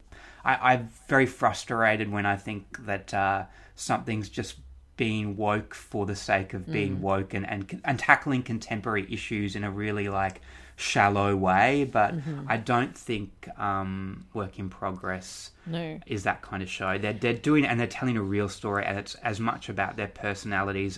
I, 0.46 0.74
I'm 0.74 0.90
very 1.08 1.26
frustrated 1.26 2.12
when 2.12 2.26
I 2.26 2.36
think 2.38 2.86
that 2.86 3.14
uh, 3.14 3.46
something's 3.76 4.30
just 4.30 4.56
being 4.96 5.38
woke 5.38 5.74
for 5.74 6.06
the 6.06 6.16
sake 6.16 6.54
of 6.54 6.70
being 6.72 6.98
Mm. 6.98 7.02
woke 7.02 7.34
and, 7.34 7.50
and 7.50 7.82
and 7.86 7.98
tackling 8.00 8.44
contemporary 8.44 9.06
issues 9.10 9.56
in 9.56 9.64
a 9.64 9.72
really 9.72 10.10
like 10.10 10.42
shallow 10.80 11.36
way. 11.36 11.84
But 11.84 12.16
Mm-hmm. 12.16 12.46
I 12.48 12.58
don't 12.58 12.98
think 12.98 13.48
um, 13.58 14.26
Work 14.34 14.58
in 14.60 14.70
Progress 14.70 15.52
No. 15.66 16.00
is 16.08 16.24
that 16.24 16.42
kind 16.42 16.64
of 16.64 16.70
show. 16.70 16.98
They're 16.98 17.14
they're 17.14 17.34
doing 17.50 17.66
and 17.66 17.80
they're 17.80 17.88
telling 18.00 18.18
a 18.18 18.22
real 18.22 18.50
story, 18.50 18.86
and 18.86 18.98
it's 18.98 19.16
as 19.16 19.40
much 19.40 19.70
about 19.70 19.98
their 19.98 20.08
personalities 20.08 20.98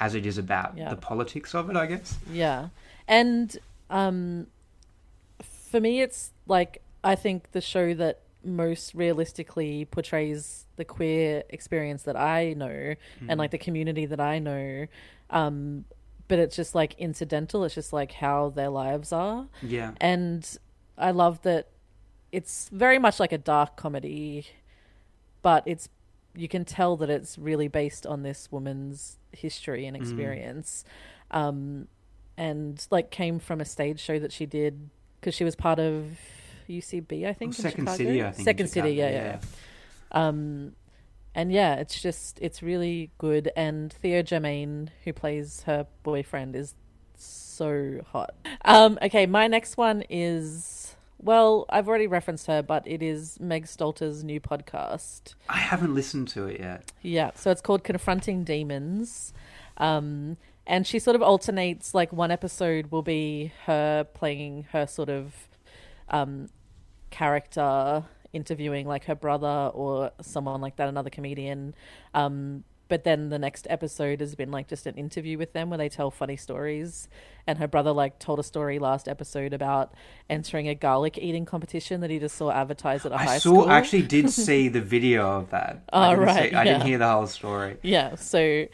as 0.00 0.14
it 0.14 0.26
is 0.26 0.36
about 0.38 0.76
Yeah. 0.76 0.90
the 0.90 0.96
politics 0.96 1.54
of 1.54 1.70
it. 1.70 1.76
I 1.76 1.86
guess. 1.86 2.18
Yeah. 2.30 2.68
And 3.08 3.56
um 3.90 4.46
for 5.42 5.80
me 5.80 6.00
it's 6.00 6.32
like 6.46 6.82
I 7.02 7.14
think 7.14 7.52
the 7.52 7.60
show 7.60 7.94
that 7.94 8.20
most 8.44 8.94
realistically 8.94 9.84
portrays 9.86 10.66
the 10.76 10.84
queer 10.84 11.42
experience 11.50 12.02
that 12.04 12.16
I 12.16 12.54
know 12.54 12.94
and 13.28 13.38
like 13.38 13.50
the 13.52 13.58
community 13.58 14.06
that 14.06 14.20
I 14.20 14.38
know. 14.38 14.86
Um 15.30 15.84
but 16.28 16.38
it's 16.38 16.56
just 16.56 16.74
like 16.74 16.94
incidental, 16.98 17.64
it's 17.64 17.74
just 17.74 17.92
like 17.92 18.12
how 18.12 18.50
their 18.50 18.70
lives 18.70 19.12
are. 19.12 19.46
Yeah. 19.62 19.92
And 20.00 20.48
I 20.96 21.10
love 21.10 21.42
that 21.42 21.68
it's 22.32 22.68
very 22.70 22.98
much 22.98 23.20
like 23.20 23.32
a 23.32 23.38
dark 23.38 23.76
comedy, 23.76 24.46
but 25.42 25.62
it's 25.66 25.88
you 26.34 26.48
can 26.48 26.64
tell 26.64 26.96
that 26.96 27.10
it's 27.10 27.38
really 27.38 27.68
based 27.68 28.06
on 28.06 28.22
this 28.22 28.50
woman's 28.50 29.18
history 29.32 29.86
and 29.86 29.96
experience. 29.96 30.84
Um, 31.30 31.88
and 32.36 32.84
like 32.90 33.10
came 33.10 33.38
from 33.38 33.60
a 33.60 33.64
stage 33.64 34.00
show 34.00 34.18
that 34.18 34.32
she 34.32 34.46
did 34.46 34.90
because 35.20 35.34
she 35.34 35.44
was 35.44 35.54
part 35.54 35.78
of 35.78 36.18
UCB, 36.68 37.26
I 37.26 37.32
think. 37.32 37.50
in 37.50 37.62
Second 37.62 37.84
Chicago. 37.84 37.96
City, 37.96 38.22
I 38.22 38.24
think. 38.26 38.38
in 38.38 38.44
Second 38.44 38.66
City, 38.68 38.96
Chicago, 38.96 39.14
yeah, 39.14 39.38
yeah. 40.12 40.28
Um, 40.28 40.72
and 41.34 41.52
yeah, 41.52 41.74
it's 41.74 42.00
just 42.00 42.38
it's 42.40 42.62
really 42.62 43.10
good. 43.18 43.50
And 43.56 43.92
Theo 43.92 44.22
Germaine, 44.22 44.90
who 45.04 45.12
plays 45.12 45.62
her 45.62 45.86
boyfriend, 46.02 46.56
is 46.56 46.74
so 47.16 48.00
hot. 48.12 48.34
Um, 48.64 48.98
okay, 49.02 49.26
my 49.26 49.46
next 49.46 49.76
one 49.76 50.04
is 50.08 50.84
well, 51.24 51.64
I've 51.70 51.88
already 51.88 52.06
referenced 52.06 52.46
her, 52.48 52.62
but 52.62 52.86
it 52.86 53.02
is 53.02 53.40
Meg 53.40 53.66
Stalter's 53.66 54.22
new 54.22 54.40
podcast. 54.40 55.34
I 55.48 55.56
haven't 55.56 55.94
listened 55.94 56.28
to 56.28 56.46
it 56.46 56.60
yet. 56.60 56.92
Yeah, 57.00 57.30
so 57.34 57.50
it's 57.50 57.62
called 57.62 57.82
Confronting 57.82 58.44
Demons. 58.44 59.32
Um, 59.78 60.36
and 60.66 60.86
she 60.86 60.98
sort 60.98 61.16
of 61.16 61.22
alternates, 61.22 61.94
like, 61.94 62.12
one 62.12 62.30
episode 62.30 62.90
will 62.90 63.02
be 63.02 63.52
her 63.64 64.04
playing 64.04 64.66
her 64.72 64.86
sort 64.86 65.08
of 65.08 65.32
um, 66.10 66.50
character, 67.10 68.04
interviewing, 68.34 68.86
like, 68.86 69.04
her 69.04 69.14
brother 69.14 69.70
or 69.72 70.10
someone 70.20 70.60
like 70.60 70.76
that, 70.76 70.88
another 70.88 71.10
comedian. 71.10 71.74
Um, 72.12 72.64
but 72.86 73.02
then 73.04 73.30
the 73.30 73.38
next 73.38 73.66
episode 73.70 74.20
has 74.20 74.34
been, 74.34 74.50
like, 74.50 74.68
just 74.68 74.86
an 74.86 74.94
interview 74.96 75.38
with 75.38 75.54
them 75.54 75.70
where 75.70 75.78
they 75.78 75.88
tell 75.88 76.10
funny 76.10 76.36
stories. 76.36 77.08
And 77.46 77.58
her 77.58 77.66
brother, 77.66 77.92
like, 77.92 78.18
told 78.18 78.38
a 78.38 78.42
story 78.42 78.78
last 78.78 79.08
episode 79.08 79.54
about 79.54 79.94
entering 80.28 80.68
a 80.68 80.74
garlic 80.74 81.16
eating 81.16 81.46
competition 81.46 82.00
that 82.02 82.10
he 82.10 82.18
just 82.18 82.36
saw 82.36 82.50
advertised 82.50 83.06
at 83.06 83.12
a 83.12 83.14
I 83.14 83.24
high 83.24 83.38
saw. 83.38 83.50
school. 83.62 83.68
I 83.70 83.78
actually 83.78 84.02
did 84.02 84.28
see 84.46 84.68
the 84.68 84.82
video 84.82 85.26
of 85.38 85.50
that. 85.50 85.82
Oh, 85.92 86.00
I 86.00 86.14
right, 86.14 86.50
see- 86.50 86.56
I 86.56 86.64
didn't 86.64 86.82
hear 86.86 86.98
the 86.98 87.08
whole 87.10 87.26
story. 87.26 87.78
Yeah, 87.82 88.16
so 88.16 88.66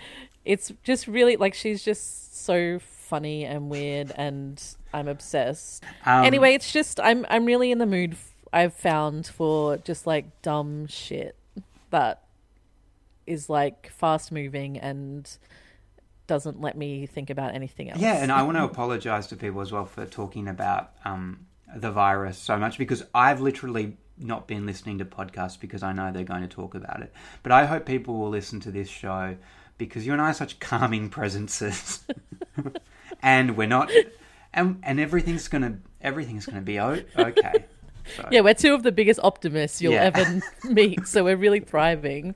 it's 0.44 0.72
just 0.82 1.06
really 1.06 1.36
like 1.36 1.54
she's 1.54 1.84
just 1.84 2.44
so 2.44 2.80
funny 2.80 3.44
and 3.44 3.70
weird, 3.70 4.12
and 4.16 4.60
I'm 4.92 5.06
obsessed. 5.06 5.84
Um, 6.04 6.24
anyway, 6.24 6.54
it's 6.54 6.72
just 6.72 6.98
I'm 7.00 7.26
I'm 7.28 7.44
really 7.44 7.70
in 7.70 7.78
the 7.78 7.86
mood. 7.86 8.16
I've 8.52 8.74
found 8.74 9.26
for 9.26 9.76
just 9.78 10.06
like 10.06 10.42
dumb 10.42 10.86
shit 10.86 11.36
that 11.90 12.24
is 13.26 13.48
like 13.48 13.90
fast 13.90 14.32
moving 14.32 14.78
and 14.78 15.28
doesn't 16.26 16.60
let 16.60 16.76
me 16.76 17.06
think 17.06 17.30
about 17.30 17.54
anything 17.54 17.90
else. 17.90 18.00
Yeah, 18.00 18.22
and 18.22 18.30
I 18.30 18.42
want 18.42 18.56
to 18.56 18.64
apologize 18.64 19.26
to 19.28 19.36
people 19.36 19.60
as 19.60 19.72
well 19.72 19.84
for 19.84 20.06
talking 20.06 20.48
about 20.48 20.92
um, 21.04 21.46
the 21.74 21.90
virus 21.90 22.38
so 22.38 22.56
much 22.56 22.78
because 22.78 23.04
I've 23.14 23.40
literally 23.40 23.96
not 24.16 24.46
been 24.46 24.66
listening 24.66 24.98
to 24.98 25.04
podcasts 25.04 25.58
because 25.58 25.82
I 25.82 25.92
know 25.92 26.12
they're 26.12 26.24
going 26.24 26.42
to 26.42 26.48
talk 26.48 26.74
about 26.74 27.02
it. 27.02 27.12
But 27.42 27.52
I 27.52 27.66
hope 27.66 27.86
people 27.86 28.18
will 28.18 28.30
listen 28.30 28.60
to 28.60 28.70
this 28.70 28.88
show 28.88 29.36
because 29.78 30.06
you 30.06 30.12
and 30.12 30.20
I 30.20 30.30
are 30.30 30.34
such 30.34 30.60
calming 30.60 31.08
presences, 31.10 32.04
and 33.22 33.56
we're 33.56 33.66
not, 33.66 33.90
and 34.52 34.78
and 34.82 35.00
everything's 35.00 35.48
gonna 35.48 35.78
everything's 36.00 36.46
gonna 36.46 36.60
be 36.60 36.78
okay. 36.78 37.64
So, 38.16 38.28
yeah, 38.30 38.40
we're 38.40 38.54
two 38.54 38.74
of 38.74 38.82
the 38.82 38.92
biggest 38.92 39.20
optimists 39.22 39.80
you'll 39.80 39.94
Yeah. 39.94 40.10
ever 40.14 40.42
meet, 40.64 41.06
so 41.06 41.24
we're 41.24 41.36
really 41.36 41.60
thriving. 41.60 42.34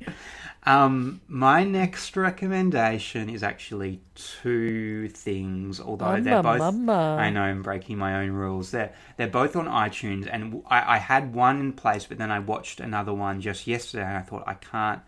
Um, 0.67 1.21
my 1.29 1.63
next 1.65 2.17
recommendation 2.17 3.29
is 3.29 3.43
actually 3.43 4.01
two 4.15 5.09
things, 5.09 5.79
although 5.79 6.19
they're 6.21 6.43
both. 6.43 6.59
mama. 6.59 7.17
I 7.21 7.29
know 7.31 7.43
I'm 7.43 7.63
breaking 7.63 7.99
my 7.99 8.23
own 8.23 8.31
rules. 8.31 8.71
They're 8.71 8.93
they're 9.19 9.27
both 9.29 9.57
on 9.57 9.67
iTunes, 9.67 10.27
and 10.31 10.63
I, 10.71 10.95
I 10.95 10.99
had 10.99 11.35
one 11.35 11.61
in 11.61 11.73
place, 11.75 12.07
but 12.07 12.17
then 12.17 12.31
I 12.31 12.39
watched 12.39 12.81
another 12.81 13.13
one 13.13 13.43
just 13.43 13.67
yesterday, 13.67 14.05
and 14.05 14.17
I 14.17 14.23
thought 14.23 14.45
I 14.47 14.55
can't 14.55 15.03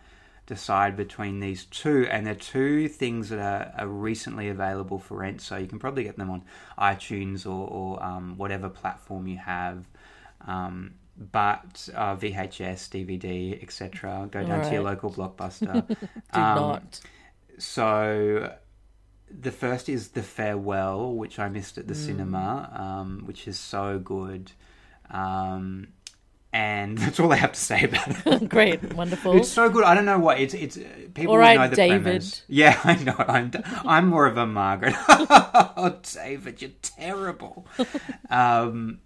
decide 0.46 0.94
between 0.96 1.40
these 1.40 1.64
two, 1.64 2.06
and 2.10 2.26
they're 2.26 2.34
two 2.34 2.86
things 2.88 3.30
that 3.30 3.38
are, 3.38 3.72
are 3.78 3.88
recently 3.88 4.48
available 4.48 4.98
for 4.98 5.16
rent, 5.18 5.40
so 5.40 5.56
you 5.56 5.66
can 5.66 5.78
probably 5.78 6.04
get 6.04 6.16
them 6.18 6.30
on 6.30 6.42
iTunes 6.78 7.46
or, 7.46 7.66
or 7.66 8.02
um, 8.02 8.36
whatever 8.36 8.68
platform 8.68 9.26
you 9.26 9.38
have. 9.38 9.88
Um, 10.46 10.94
but 11.18 11.88
uh, 11.94 12.16
VHS, 12.16 12.90
DVD, 12.90 13.62
etc. 13.62 14.28
Go 14.30 14.44
down 14.44 14.64
to 14.64 14.72
your 14.72 14.82
local 14.82 15.10
blockbuster. 15.10 15.86
Do 15.88 15.96
Um, 16.32 16.54
not. 16.56 17.00
So 17.58 18.54
the 19.30 19.50
first 19.50 19.88
is 19.88 20.08
The 20.08 20.22
Farewell, 20.22 21.14
which 21.14 21.38
I 21.38 21.48
missed 21.48 21.78
at 21.78 21.88
the 21.88 21.94
cinema, 21.94 22.70
um, 22.74 23.22
which 23.26 23.48
is 23.48 23.58
so 23.58 23.98
good. 23.98 24.52
Um, 25.10 25.88
and 26.52 26.96
that's 27.02 27.18
all 27.18 27.32
I 27.32 27.36
have 27.36 27.52
to 27.52 27.60
say 27.60 27.84
about 27.84 28.26
it. 28.26 28.48
Great, 28.48 28.94
wonderful. 28.94 29.36
It's 29.36 29.48
so 29.50 29.68
good. 29.70 29.84
I 29.84 29.94
don't 29.94 30.04
know 30.04 30.18
what 30.18 30.38
it's. 30.38 30.54
It's 30.54 30.78
people 31.14 31.32
All 31.32 31.38
right, 31.38 31.58
know 31.58 31.68
the 31.68 31.76
David. 31.76 32.02
premise. 32.02 32.42
Yeah, 32.48 32.78
I 32.84 32.94
know. 33.02 33.16
I'm 33.18 33.50
I'm 33.84 34.06
more 34.08 34.26
of 34.26 34.36
a 34.36 34.46
Margaret. 34.46 34.94
oh, 35.08 35.96
David, 36.14 36.60
you're 36.62 36.70
terrible. 36.82 37.66
um, 38.30 39.00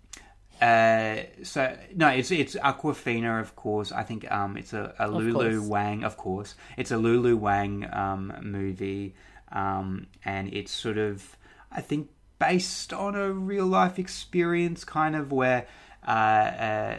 uh, 0.60 1.22
so 1.42 1.76
no, 1.94 2.08
it's 2.08 2.30
it's 2.30 2.54
Awkwafina, 2.56 3.40
of 3.40 3.56
course. 3.56 3.92
I 3.92 4.02
think 4.02 4.30
um, 4.30 4.56
it's 4.56 4.72
a, 4.72 4.94
a 4.98 5.08
Lulu. 5.08 5.62
Wang, 5.62 6.04
of 6.04 6.16
course. 6.16 6.54
It's 6.76 6.90
a 6.90 6.98
Lulu 6.98 7.36
Wang 7.36 7.88
um, 7.92 8.32
movie, 8.42 9.14
um, 9.52 10.06
and 10.24 10.52
it's 10.52 10.72
sort 10.72 10.98
of 10.98 11.36
I 11.72 11.80
think 11.80 12.10
based 12.38 12.92
on 12.92 13.14
a 13.14 13.32
real 13.32 13.66
life 13.66 13.98
experience, 13.98 14.84
kind 14.84 15.16
of 15.16 15.32
where. 15.32 15.66
Uh, 16.06 16.10
uh, 16.10 16.98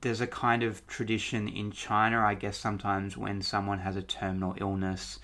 there's 0.00 0.20
a 0.20 0.26
kind 0.26 0.62
of 0.62 0.86
tradition 0.86 1.48
in 1.48 1.70
China, 1.70 2.20
I 2.20 2.34
guess, 2.34 2.58
sometimes 2.58 3.16
when 3.16 3.42
someone 3.42 3.78
has 3.78 3.96
a 3.96 4.02
terminal 4.02 4.54
illness, 4.58 5.18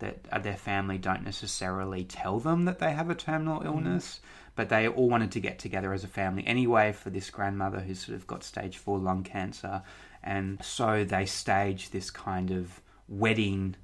that 0.00 0.26
uh, 0.32 0.38
their 0.38 0.56
family 0.56 0.98
don't 0.98 1.22
necessarily 1.22 2.04
tell 2.04 2.40
them 2.40 2.64
that 2.64 2.80
they 2.80 2.92
have 2.92 3.08
a 3.08 3.14
terminal 3.14 3.62
illness, 3.62 4.20
but 4.56 4.68
they 4.68 4.88
all 4.88 5.08
wanted 5.08 5.30
to 5.32 5.40
get 5.40 5.58
together 5.58 5.92
as 5.92 6.04
a 6.04 6.08
family 6.08 6.46
anyway 6.46 6.92
for 6.92 7.10
this 7.10 7.30
grandmother 7.30 7.80
who's 7.80 8.00
sort 8.00 8.16
of 8.16 8.26
got 8.26 8.42
stage 8.44 8.76
four 8.76 8.98
lung 8.98 9.22
cancer, 9.22 9.82
and 10.22 10.62
so 10.62 11.04
they 11.04 11.26
stage 11.26 11.90
this 11.90 12.10
kind 12.10 12.50
of 12.50 12.80
wedding. 13.08 13.76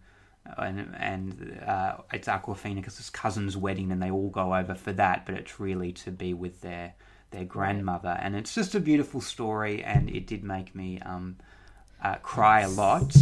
And, 0.58 0.94
and 0.96 1.60
uh, 1.66 1.96
it's 2.12 2.28
Awkwafina 2.28 2.76
because 2.76 3.00
it's 3.00 3.10
cousin's 3.10 3.56
wedding, 3.56 3.90
and 3.90 4.00
they 4.00 4.10
all 4.10 4.30
go 4.30 4.54
over 4.54 4.76
for 4.76 4.92
that. 4.92 5.26
But 5.26 5.34
it's 5.34 5.58
really 5.58 5.90
to 5.92 6.12
be 6.12 6.34
with 6.34 6.60
their 6.60 6.94
their 7.32 7.44
grandmother, 7.44 8.16
and 8.20 8.36
it's 8.36 8.54
just 8.54 8.74
a 8.74 8.80
beautiful 8.80 9.20
story. 9.20 9.82
And 9.82 10.08
it 10.08 10.26
did 10.26 10.44
make 10.44 10.74
me 10.74 11.00
um, 11.00 11.38
uh, 12.06 12.16
cry 12.16 12.60
a 12.60 12.68
lot. 12.68 13.14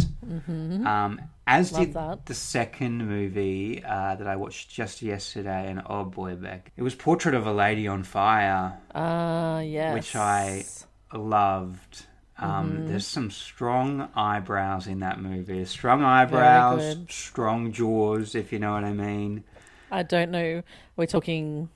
Um, 0.47 1.21
as 1.47 1.71
Love 1.71 1.81
did 1.81 1.93
that. 1.93 2.25
the 2.25 2.33
second 2.33 3.07
movie 3.07 3.83
uh, 3.83 4.15
that 4.15 4.25
I 4.27 4.35
watched 4.35 4.69
just 4.69 5.01
yesterday, 5.01 5.69
and 5.69 5.81
oh 5.85 6.03
boy, 6.03 6.35
Beck, 6.35 6.71
it 6.75 6.81
was 6.81 6.95
Portrait 6.95 7.35
of 7.35 7.45
a 7.45 7.53
Lady 7.53 7.87
on 7.87 8.03
Fire, 8.03 8.77
Ah, 8.95 9.59
yes. 9.59 9.93
which 9.93 10.15
I 10.15 10.65
loved. 11.13 12.05
Um, 12.37 12.71
Mm-hmm. 12.71 12.87
There's 12.87 13.07
some 13.07 13.31
strong 13.31 14.09
eyebrows 14.15 14.87
in 14.87 14.99
that 14.99 15.21
movie. 15.21 15.63
Strong 15.65 16.03
eyebrows, 16.03 16.97
strong 17.09 17.71
jaws, 17.71 18.35
if 18.35 18.51
you 18.51 18.59
know 18.59 18.73
what 18.73 18.83
I 18.83 18.91
mean. 18.93 19.43
I 19.91 20.03
don't 20.03 20.31
know. 20.31 20.61
We're 20.97 21.05
talking 21.05 21.69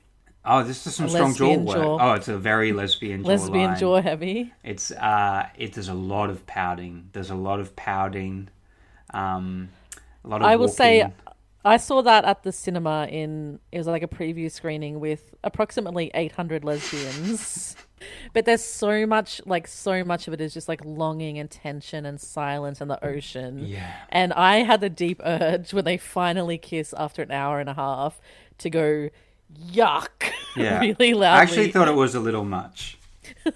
Oh, 0.45 0.63
this 0.63 0.85
is 0.87 0.95
some 0.95 1.07
A 1.07 1.09
strong 1.09 1.35
jaw 1.35 1.57
work. 1.57 1.77
jaw. 1.77 1.97
Oh, 1.99 2.13
it's 2.13 2.27
a 2.27 2.37
very 2.37 2.71
lesbian 2.71 3.23
jaw. 3.23 3.29
lesbian 3.29 3.71
line. 3.71 3.79
jaw 3.79 4.01
heavy. 4.01 4.53
It's 4.63 4.91
uh, 4.91 5.47
it. 5.57 5.73
There's 5.73 5.89
a 5.89 5.93
lot 5.93 6.29
of 6.29 6.45
pouting. 6.47 7.09
There's 7.11 7.29
a 7.29 7.35
lot 7.35 7.59
of 7.59 7.75
pouting. 7.75 8.49
Um, 9.13 9.69
a 10.23 10.27
lot 10.27 10.41
of. 10.41 10.47
I 10.47 10.55
will 10.55 10.69
say. 10.69 11.11
I 11.65 11.75
saw 11.75 12.01
that 12.03 12.23
at 12.23 12.43
the 12.43 12.53
cinema 12.53 13.07
in 13.11 13.59
it 13.71 13.77
was 13.77 13.87
like 13.87 14.01
a 14.01 14.07
preview 14.07 14.49
screening 14.49 15.01
with 15.01 15.35
approximately 15.43 16.09
800 16.13 16.63
lesbians. 16.63 17.75
but 18.33 18.45
there's 18.45 18.63
so 18.63 19.05
much 19.05 19.41
like 19.45 19.67
so 19.67 20.05
much 20.05 20.27
of 20.29 20.33
it 20.33 20.39
is 20.39 20.53
just 20.53 20.69
like 20.69 20.83
longing 20.85 21.37
and 21.37 21.51
tension 21.51 22.05
and 22.05 22.19
silence 22.19 22.79
and 22.79 22.89
the 22.89 23.03
ocean. 23.05 23.65
Yeah. 23.67 23.93
And 24.07 24.31
I 24.33 24.63
had 24.63 24.79
the 24.79 24.89
deep 24.89 25.21
urge 25.23 25.73
when 25.73 25.83
they 25.83 25.97
finally 25.97 26.57
kiss 26.57 26.93
after 26.97 27.21
an 27.21 27.31
hour 27.31 27.59
and 27.59 27.69
a 27.69 27.73
half 27.73 28.21
to 28.59 28.69
go 28.69 29.09
yuck 29.71 30.31
Yeah. 30.55 30.79
really 30.79 31.13
I 31.25 31.41
actually 31.41 31.71
thought 31.71 31.87
it 31.87 31.95
was 31.95 32.15
a 32.15 32.19
little 32.19 32.45
much. 32.45 32.97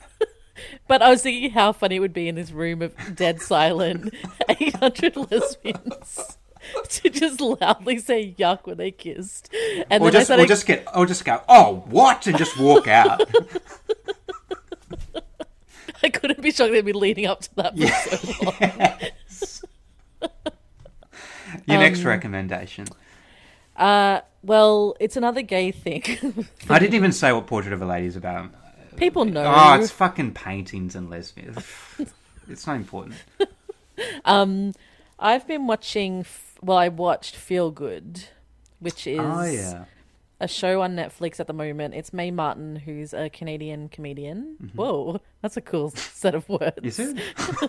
But 0.87 1.01
I 1.01 1.09
was 1.09 1.21
thinking 1.23 1.51
how 1.51 1.71
funny 1.71 1.95
it 1.95 1.99
would 1.99 2.13
be 2.13 2.27
in 2.27 2.35
this 2.35 2.51
room 2.51 2.81
of 2.81 2.93
dead 3.15 3.41
silent 3.41 4.13
800 4.49 5.15
lesbians 5.31 6.37
to 6.89 7.09
just 7.09 7.39
loudly 7.39 7.97
say 7.99 8.35
yuck 8.37 8.65
when 8.65 8.77
they 8.77 8.91
kissed. 8.91 9.49
And 9.89 10.03
Or 10.03 10.11
then 10.11 10.15
I 10.15 10.19
just, 10.19 10.25
started 10.27 10.43
or 10.43 10.47
just 10.47 10.65
get, 10.65 10.87
or 10.93 11.05
just 11.05 11.23
go, 11.25 11.41
oh, 11.47 11.83
what, 11.87 12.27
and 12.27 12.37
just 12.37 12.59
walk 12.59 12.87
out. 12.87 13.21
I 16.03 16.09
couldn't 16.09 16.41
be 16.41 16.51
shocked 16.51 16.71
they'd 16.73 16.81
be 16.85 16.91
leading 16.93 17.27
up 17.27 17.41
to 17.41 17.55
that 17.55 17.77
for 17.77 17.87
so 17.87 19.67
long. 20.21 20.29
Your 21.65 21.77
next 21.79 22.01
Um, 22.01 22.07
recommendation. 22.07 22.85
Uh, 23.75 24.21
well, 24.43 24.95
it's 24.99 25.17
another 25.17 25.41
gay 25.41 25.71
thing. 25.71 26.03
I 26.69 26.79
didn't 26.79 26.93
even 26.95 27.11
say 27.11 27.31
what 27.31 27.47
Portrait 27.47 27.73
of 27.73 27.81
a 27.81 27.85
Lady 27.85 28.07
is 28.07 28.15
about. 28.15 28.49
People 28.97 29.25
know. 29.25 29.43
Oh, 29.45 29.73
it's 29.79 29.89
fucking 29.91 30.33
paintings 30.33 30.95
and 30.95 31.09
lesbians. 31.09 31.57
it's 32.49 32.67
not 32.67 32.75
important. 32.77 33.15
Um, 34.25 34.73
I've 35.19 35.47
been 35.47 35.67
watching. 35.67 36.21
f- 36.21 36.55
Well, 36.63 36.77
I 36.79 36.87
watched 36.87 37.35
Feel 37.35 37.69
Good, 37.69 38.23
which 38.79 39.05
is 39.05 39.19
Oh 39.21 39.43
yeah. 39.43 39.85
a 40.39 40.47
show 40.47 40.81
on 40.81 40.95
Netflix 40.95 41.39
at 41.39 41.45
the 41.45 41.53
moment. 41.53 41.93
It's 41.93 42.11
Mae 42.11 42.31
Martin, 42.31 42.75
who's 42.75 43.13
a 43.13 43.29
Canadian 43.29 43.89
comedian. 43.89 44.71
Whoa, 44.73 45.21
that's 45.43 45.57
a 45.57 45.61
cool 45.61 45.91
set 45.91 46.33
of 46.33 46.49
words. 46.49 46.75
Mm-hmm. 46.81 46.85
Is 46.87 46.99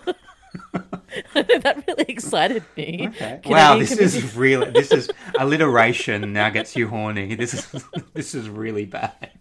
it? 0.07 0.15
that 1.33 1.83
really 1.87 2.05
excited 2.07 2.63
me. 2.75 3.07
Okay. 3.09 3.41
Wow, 3.45 3.77
this 3.77 3.91
is 3.91 4.35
really 4.35 4.69
this 4.71 4.91
is 4.91 5.09
alliteration 5.39 6.33
now 6.33 6.49
gets 6.49 6.75
you 6.75 6.87
horny. 6.87 7.35
This 7.35 7.53
is 7.53 7.85
this 8.13 8.35
is 8.35 8.49
really 8.49 8.85
bad. 8.85 9.31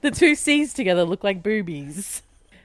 the 0.00 0.10
two 0.10 0.34
C's 0.34 0.72
together 0.72 1.04
look 1.04 1.24
like 1.24 1.42
boobies. 1.42 2.22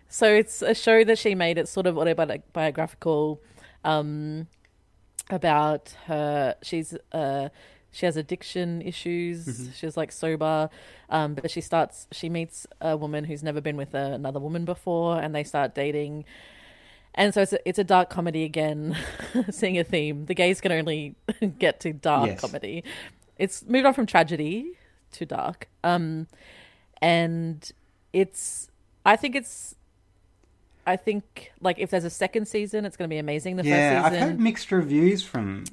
So 0.09 0.33
it's 0.33 0.61
a 0.61 0.73
show 0.73 1.03
that 1.03 1.17
she 1.17 1.35
made. 1.35 1.57
It's 1.57 1.71
sort 1.71 1.85
of 1.85 1.97
autobiographical 1.97 3.41
um, 3.83 4.47
about 5.29 5.93
her. 6.05 6.55
She's 6.63 6.95
uh, 7.11 7.49
she 7.91 8.05
has 8.05 8.15
addiction 8.17 8.81
issues. 8.81 9.69
She's 9.75 9.97
like 9.97 10.11
sober, 10.11 10.69
um, 11.09 11.33
but 11.33 11.49
she 11.49 11.61
starts. 11.61 12.07
She 12.11 12.29
meets 12.29 12.67
a 12.81 12.95
woman 12.97 13.23
who's 13.23 13.41
never 13.43 13.61
been 13.61 13.77
with 13.77 13.93
another 13.93 14.39
woman 14.39 14.65
before, 14.65 15.19
and 15.19 15.33
they 15.33 15.43
start 15.43 15.73
dating. 15.73 16.25
And 17.15 17.33
so 17.33 17.41
it's 17.41 17.53
a, 17.53 17.59
it's 17.67 17.79
a 17.79 17.83
dark 17.83 18.09
comedy 18.11 18.43
again, 18.43 18.95
seeing 19.49 19.79
a 19.79 19.83
theme. 19.83 20.25
The 20.27 20.35
gays 20.35 20.61
can 20.61 20.71
only 20.71 21.15
get 21.59 21.79
to 21.81 21.93
dark 21.93 22.27
Yes. 22.27 22.39
comedy. 22.41 22.83
It's 23.39 23.65
moved 23.65 23.85
on 23.88 23.93
from 23.95 24.05
tragedy 24.05 24.73
to 25.13 25.25
dark. 25.25 25.67
Um, 25.83 26.27
and 27.01 27.71
it's 28.13 28.69
I 29.05 29.15
think 29.15 29.35
it's 29.35 29.75
I 30.85 30.95
think 30.95 31.51
like 31.61 31.79
if 31.79 31.89
there's 31.89 32.03
a 32.05 32.09
second 32.09 32.47
season, 32.47 32.85
it's 32.85 32.95
going 32.97 33.09
to 33.09 33.13
be 33.13 33.17
amazing. 33.19 33.55
The 33.57 33.63
Yeah, 33.63 34.01
first 34.01 34.05
I've 34.05 34.13
season, 34.13 34.27
heard 34.29 34.39
mixed 34.39 34.71
reviews 34.71 35.23
from. 35.23 35.63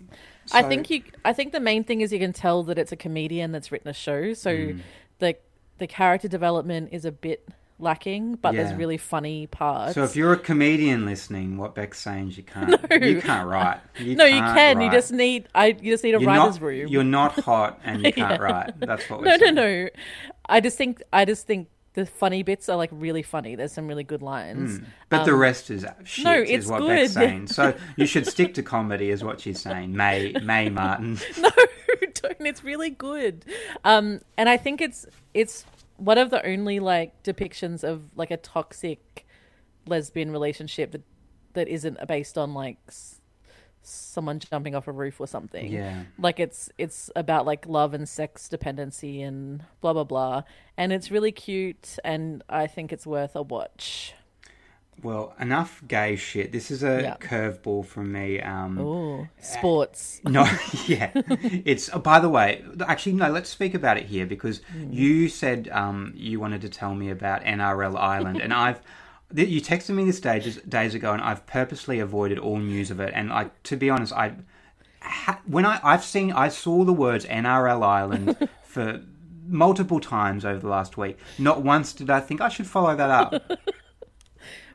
I 0.53 0.63
think 0.63 0.91
you. 0.91 1.03
I 1.25 1.33
think 1.33 1.53
the 1.53 1.61
main 1.61 1.85
thing 1.85 2.01
is 2.01 2.13
you 2.13 2.19
can 2.19 2.33
tell 2.33 2.63
that 2.65 2.79
it's 2.79 2.93
a 2.93 2.97
comedian 2.97 3.53
that's 3.53 3.71
written 3.73 3.89
a 3.89 3.95
show. 3.95 4.33
So 4.35 4.51
Mm. 4.51 4.81
the 5.19 5.37
the 5.79 5.87
character 5.87 6.29
development 6.29 6.91
is 6.93 7.05
a 7.05 7.11
bit 7.13 7.49
lacking, 7.81 8.37
but 8.37 8.55
Yeah. 8.55 8.63
there's 8.63 8.77
really 8.77 8.97
funny 8.97 9.49
parts. 9.49 9.95
So 9.95 10.05
if 10.05 10.15
you're 10.15 10.33
a 10.33 10.39
comedian 10.39 11.05
listening, 11.07 11.57
what 11.57 11.75
Beck's 11.75 11.99
saying 12.01 12.29
is 12.29 12.37
you 12.37 12.45
can't. 12.45 12.71
You 13.03 13.21
can't 13.21 13.49
write. 13.49 13.81
You 13.99 14.15
no, 14.15 14.25
you 14.25 14.39
can't 14.41 14.57
can. 14.57 14.81
You 14.81 14.91
just 14.91 15.13
need. 15.13 15.49
I. 15.55 15.67
You 15.81 15.93
just 15.93 16.05
need 16.05 16.15
a 16.15 16.21
You're 16.21 16.29
writer's 16.29 16.61
not, 16.61 16.67
room. 16.67 16.89
You're 16.89 17.03
not 17.05 17.41
hot 17.41 17.81
and 17.85 18.05
you 18.05 18.13
can't 18.13 18.41
Yeah. 18.41 18.47
write. 18.47 18.81
That's 18.81 19.09
what 19.11 19.21
we're 19.21 19.37
no, 19.37 19.37
no, 19.47 19.51
no. 19.51 19.89
I 20.49 20.61
just 20.61 20.77
think. 20.79 21.03
I 21.13 21.25
just 21.25 21.47
think 21.47 21.69
the 21.95 22.05
funny 22.05 22.43
bits 22.43 22.69
are 22.69 22.77
like 22.77 22.91
really 22.93 23.23
funny. 23.23 23.55
There's 23.55 23.73
some 23.73 23.87
really 23.87 24.05
good 24.05 24.21
lines. 24.23 24.81
But 25.09 25.25
the 25.25 25.35
rest 25.35 25.71
is 25.71 25.87
shit. 26.05 26.27
Um, 26.27 26.33
no, 26.33 26.43
is 26.43 26.51
it's 26.51 26.67
what 26.67 26.87
Beck's 26.87 27.15
good. 27.15 27.15
saying. 27.15 27.47
So 27.47 27.75
you 27.97 28.07
should 28.07 28.27
stick 28.27 28.55
to 28.55 28.63
comedy, 28.63 29.11
is 29.11 29.23
what 29.23 29.41
she's 29.41 29.61
saying. 29.61 29.97
May 29.97 30.35
Mae 30.43 30.69
Martin. 30.69 31.19
no, 31.41 31.51
don't. 32.15 32.41
It's 32.41 32.65
really 32.65 32.91
good. 32.91 33.45
Um, 33.85 34.21
and 34.37 34.49
I 34.49 34.57
think 34.57 34.81
it's 34.81 35.07
it's 35.33 35.65
one 35.97 36.19
of 36.19 36.31
the 36.31 36.45
only 36.45 36.81
like 36.81 37.23
depictions 37.23 37.85
of 37.85 38.11
like 38.17 38.33
a 38.33 38.37
toxic 38.37 39.27
lesbian 39.87 40.33
relationship 40.33 40.91
that 40.93 41.03
that 41.53 41.69
isn't 41.69 41.99
based 42.09 42.37
on 42.37 42.55
like 42.55 42.79
someone 43.89 44.39
jumping 44.41 44.75
off 44.75 44.89
a 44.89 44.93
roof 44.93 45.21
or 45.21 45.27
something. 45.27 45.71
Yeah. 45.71 46.05
Like 46.19 46.41
it's 46.41 46.71
it's 46.79 47.11
about 47.17 47.47
like 47.47 47.67
love 47.67 47.95
and 47.95 48.09
sex 48.09 48.49
dependency 48.49 49.23
and 49.23 49.65
blah 49.81 49.93
blah 49.93 50.05
blah. 50.05 50.43
And 50.77 50.93
it's 50.93 51.11
really 51.11 51.33
cute 51.33 51.99
and 52.05 52.43
I 52.49 52.67
think 52.67 52.93
it's 52.93 53.07
worth 53.07 53.37
a 53.37 53.43
watch. 53.43 54.15
Well, 55.03 55.35
enough 55.41 55.83
gay 55.89 56.15
shit. 56.15 56.53
This 56.53 56.71
is 56.71 56.85
a 56.85 57.03
Yeah. 57.03 57.17
curveball 57.17 57.85
from 57.85 58.13
me. 58.13 58.41
Um, 58.41 58.79
Ooh, 58.79 59.29
sports. 59.41 60.21
No, 60.29 60.43
yeah, 60.87 61.11
it's. 61.65 61.91
Oh, 61.93 61.99
by 61.99 62.21
the 62.21 62.29
way, 62.29 62.65
actually, 62.87 63.15
no. 63.15 63.29
Let's 63.29 63.51
speak 63.51 63.75
about 63.75 63.97
it 63.97 64.07
here 64.07 64.25
because 64.25 64.61
you 64.79 65.29
said 65.29 65.69
um, 65.73 66.13
you 66.15 66.39
wanted 66.39 66.61
to 66.61 66.69
tell 66.69 66.95
me 66.95 67.11
about 67.11 67.43
NRL 67.43 67.97
Island, 67.97 68.41
and 68.41 68.55
I've. 68.65 68.81
You 69.35 69.61
texted 69.61 69.91
me 69.95 70.05
this 70.05 70.21
days 70.21 70.57
days 70.63 70.95
ago, 70.95 71.13
and 71.13 71.21
I've 71.21 71.45
purposely 71.47 71.99
avoided 71.99 72.39
all 72.39 72.59
news 72.59 72.91
of 72.91 73.01
it. 73.01 73.13
And 73.15 73.31
like 73.31 73.63
to 73.65 73.77
be 73.77 73.91
honest, 73.91 74.13
I 74.13 74.35
ha- 75.03 75.41
when 75.47 75.67
I 75.67 75.81
I've 75.83 76.05
seen 76.05 76.33
I 76.33 76.49
saw 76.49 76.85
the 76.85 76.93
words 76.93 77.25
NRL 77.27 77.83
Island 77.85 78.49
for 78.65 79.03
multiple 79.47 80.01
times 80.01 80.45
over 80.45 80.61
the 80.61 80.69
last 80.69 80.97
week. 80.97 81.19
Not 81.39 81.63
once 81.63 81.93
did 81.93 82.11
I 82.11 82.21
think 82.21 82.41
I 82.41 82.49
should 82.49 82.67
follow 82.67 82.95
that 82.97 83.11
up. 83.11 83.43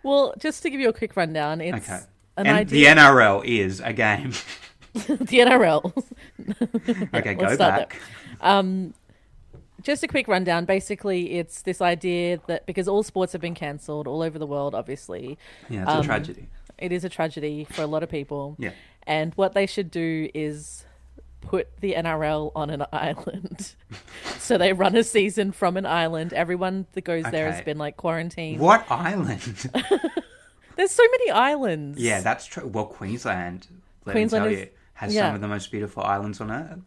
Well, 0.02 0.34
just 0.40 0.64
to 0.64 0.70
give 0.70 0.80
you 0.80 0.88
a 0.88 0.94
quick 0.94 1.18
rundown, 1.18 1.60
it's 1.60 1.90
Okay. 1.90 2.00
an 2.38 2.48
and 2.48 2.70
the. 2.70 2.86
NRL 2.86 3.44
is 3.44 3.82
a 3.82 3.92
game. 3.92 4.32
the 4.94 5.40
NRL. 5.40 6.04
Okay, 7.14 7.34
go 7.34 7.58
back. 7.58 8.00
Um, 8.40 8.94
just 9.82 10.04
a 10.04 10.08
quick 10.08 10.28
rundown. 10.28 10.66
Basically, 10.66 11.34
it's 11.34 11.62
this 11.64 11.82
idea 11.82 12.40
that 12.48 12.66
because 12.66 12.88
all 12.88 13.04
sports 13.04 13.32
have 13.34 13.42
been 13.42 13.56
cancelled 13.56 14.08
all 14.08 14.22
over 14.22 14.38
the 14.40 14.48
world, 14.48 14.76
obviously, 14.76 15.38
Yeah, 15.70 15.84
it's 15.84 15.92
a 15.92 15.94
Um, 15.98 16.04
tragedy. 16.04 16.48
it 16.78 16.92
is 16.92 17.04
a 17.04 17.10
tragedy 17.10 17.66
for 17.70 17.82
a 17.82 17.88
lot 17.88 18.04
of 18.04 18.10
people. 18.10 18.56
Yeah. 18.60 18.72
And 19.08 19.34
what 19.36 19.54
they 19.54 19.66
should 19.66 19.90
do 19.92 20.30
is 20.34 20.86
put 21.42 21.68
the 21.80 21.94
NRL 21.96 22.52
on 22.56 22.70
an 22.70 22.84
island. 22.94 23.74
so 24.38 24.58
they 24.58 24.74
run 24.74 24.96
a 24.96 25.04
season 25.04 25.52
from 25.52 25.78
an 25.78 25.86
island. 25.86 26.34
Everyone 26.34 26.86
that 26.94 27.02
goes 27.06 27.24
there 27.32 27.52
has 27.52 27.62
been 27.64 27.78
like 27.78 27.96
quarantined. 27.98 28.60
What 28.60 28.86
island? 28.92 29.70
There's 30.76 30.92
so 30.92 31.04
many 31.12 31.32
islands. 31.32 32.00
Yeah, 32.00 32.22
that's 32.22 32.46
true. 32.46 32.68
Well, 32.68 32.86
Queensland, 32.86 33.68
let 34.06 34.14
Queensland 34.14 34.46
me 34.46 34.54
is- 34.54 34.60
you, 34.60 34.68
has 34.94 35.14
yeah. 35.16 35.28
some 35.28 35.36
of 35.36 35.42
the 35.42 35.48
most 35.48 35.72
beautiful 35.72 36.04
islands 36.04 36.40
on 36.42 36.52
earth. 36.52 36.80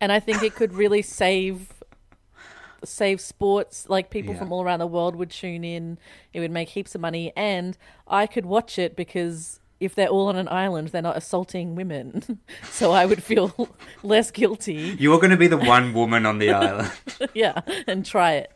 and 0.00 0.12
I 0.12 0.20
think 0.20 0.42
it 0.42 0.54
could 0.54 0.72
really 0.74 1.00
save 1.02 1.72
save 2.84 3.20
sports 3.20 3.88
like 3.88 4.10
people 4.10 4.32
Yeah. 4.34 4.38
from 4.40 4.52
all 4.52 4.62
around 4.62 4.78
the 4.80 4.86
world 4.86 5.16
would 5.16 5.30
tune 5.30 5.64
in 5.64 5.98
it 6.32 6.40
would 6.40 6.50
make 6.50 6.70
heaps 6.70 6.94
of 6.94 7.00
money 7.00 7.32
and 7.36 7.76
I 8.06 8.26
could 8.26 8.46
watch 8.46 8.78
it 8.78 8.96
because 8.96 9.60
if 9.80 9.94
they're 9.94 10.08
all 10.08 10.28
on 10.28 10.36
an 10.36 10.48
island 10.48 10.88
they're 10.88 11.02
not 11.02 11.16
assaulting 11.16 11.74
women 11.74 12.40
so 12.70 12.92
I 12.92 13.06
would 13.06 13.22
feel 13.22 13.68
less 14.02 14.30
guilty 14.30 14.96
You're 14.98 15.18
going 15.18 15.30
to 15.30 15.36
be 15.36 15.48
the 15.48 15.56
one 15.56 15.92
woman 15.92 16.24
on 16.26 16.38
the 16.38 16.50
island. 16.52 16.92
yeah 17.34 17.60
and 17.86 18.04
try 18.04 18.32
it 18.34 18.52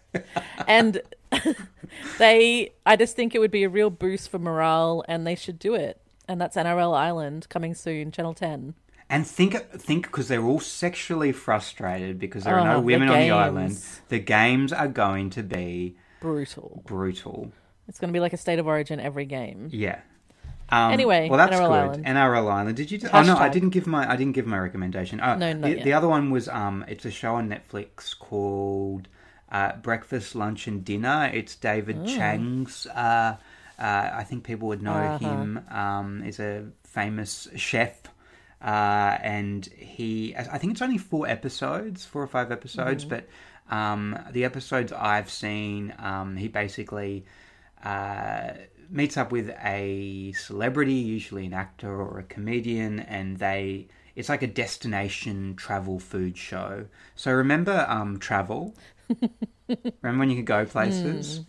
and 0.66 1.01
they, 2.18 2.73
I 2.87 2.97
just 2.97 3.16
think 3.16 3.35
it 3.35 3.39
would 3.39 3.51
be 3.51 3.64
a 3.64 3.68
real 3.68 3.91
boost 3.91 4.29
for 4.31 4.39
morale, 4.39 5.05
and 5.09 5.27
they 5.27 5.35
should 5.35 5.59
do 5.59 5.75
it. 5.75 6.01
And 6.29 6.41
that's 6.41 6.57
NRL 6.57 6.97
Island 6.97 7.49
coming 7.49 7.75
soon, 7.75 8.11
Channel 8.12 8.35
Ten. 8.35 8.75
And 9.11 9.27
think, 9.27 9.55
think, 9.73 10.07
because 10.07 10.29
they're 10.29 10.45
all 10.45 10.61
sexually 10.61 11.33
frustrated 11.33 12.19
because 12.21 12.45
there 12.45 12.55
are 12.55 12.61
Oh, 12.61 12.65
no 12.65 12.75
the 12.75 12.81
women 12.83 13.09
on 13.09 13.19
the 13.19 13.31
island. 13.33 13.69
games. 13.71 14.01
The 14.09 14.19
games 14.21 14.73
are 14.73 14.87
going 14.89 15.31
to 15.31 15.43
be 15.43 15.97
Brutal. 16.21 16.83
brutal. 16.87 17.51
It's 17.89 17.99
going 17.99 18.09
to 18.11 18.13
be 18.13 18.21
like 18.21 18.33
a 18.33 18.37
state 18.37 18.61
of 18.61 18.67
origin 18.69 19.01
every 19.01 19.25
game. 19.25 19.69
Yeah. 19.73 19.99
Um, 20.69 20.93
Anyway, 20.93 21.29
well, 21.29 21.39
that's 21.39 21.53
NRL 21.57 21.69
good. 21.69 21.75
Island. 21.75 22.05
NRL 22.07 22.53
Island. 22.53 22.77
Did 22.77 22.91
you? 22.93 23.01
oh 23.13 23.23
no, 23.23 23.37
I 23.37 23.49
Hashtag. 23.49 23.53
didn't 23.53 23.71
give 23.71 23.89
my. 23.89 24.09
I 24.09 24.15
didn't 24.15 24.35
give 24.35 24.47
my 24.47 24.59
recommendation. 24.61 25.21
Oh, 25.21 25.35
No, 25.35 25.53
not 25.53 25.63
the, 25.63 25.75
yet. 25.77 25.85
the 25.85 25.93
other 25.95 26.07
one 26.07 26.31
was. 26.31 26.47
Um, 26.49 26.85
it's 26.87 27.05
a 27.05 27.11
show 27.11 27.35
on 27.35 27.49
Netflix 27.49 28.17
called 28.17 29.09
uh, 29.51 29.73
Breakfast, 29.83 30.37
Lunch, 30.37 30.69
and 30.69 30.85
Dinner. 30.85 31.29
It's 31.35 31.57
David 31.57 31.99
Oh. 32.03 32.07
Chang's. 32.07 32.87
Uh, 32.87 33.37
uh, 33.81 34.11
I 34.13 34.23
think 34.23 34.45
people 34.45 34.69
would 34.69 34.83
know 34.83 34.93
Uh-huh. 34.93 35.19
him. 35.19 35.61
Um, 35.69 36.23
is 36.23 36.39
a 36.39 36.67
famous 36.85 37.49
chef. 37.57 38.03
Uh, 38.63 39.17
and 39.23 39.67
he, 39.77 40.35
I 40.37 40.59
think 40.59 40.73
it's 40.73 40.83
only 40.83 40.99
four 40.99 41.27
episodes, 41.27 42.05
four 42.05 42.23
or 42.23 42.27
five 42.27 42.53
episodes, 42.53 43.05
Mm-hmm. 43.05 43.21
but 43.69 43.75
um, 43.75 44.19
the 44.33 44.45
episodes 44.45 44.93
I've 44.93 45.31
seen, 45.31 45.95
um, 45.99 46.37
he 46.37 46.49
basically 46.49 47.25
uh, 47.83 48.51
meets 48.91 49.17
up 49.17 49.33
with 49.33 49.51
a 49.65 50.33
celebrity, 50.33 50.93
usually 50.95 51.47
an 51.47 51.55
actor 51.55 51.91
or 52.01 52.19
a 52.19 52.25
comedian, 52.25 53.01
and 53.01 53.39
they. 53.39 53.89
It's 54.17 54.29
like 54.29 54.43
a 54.43 54.49
destination 54.49 55.55
travel 55.57 55.99
food 55.99 56.37
show. 56.37 56.87
So 57.15 57.33
remember 57.33 57.87
um, 57.89 58.19
travel. 58.19 58.75
Remember 59.69 60.19
when 60.21 60.31
you 60.31 60.37
could 60.37 60.47
go 60.47 60.65
places? 60.67 61.41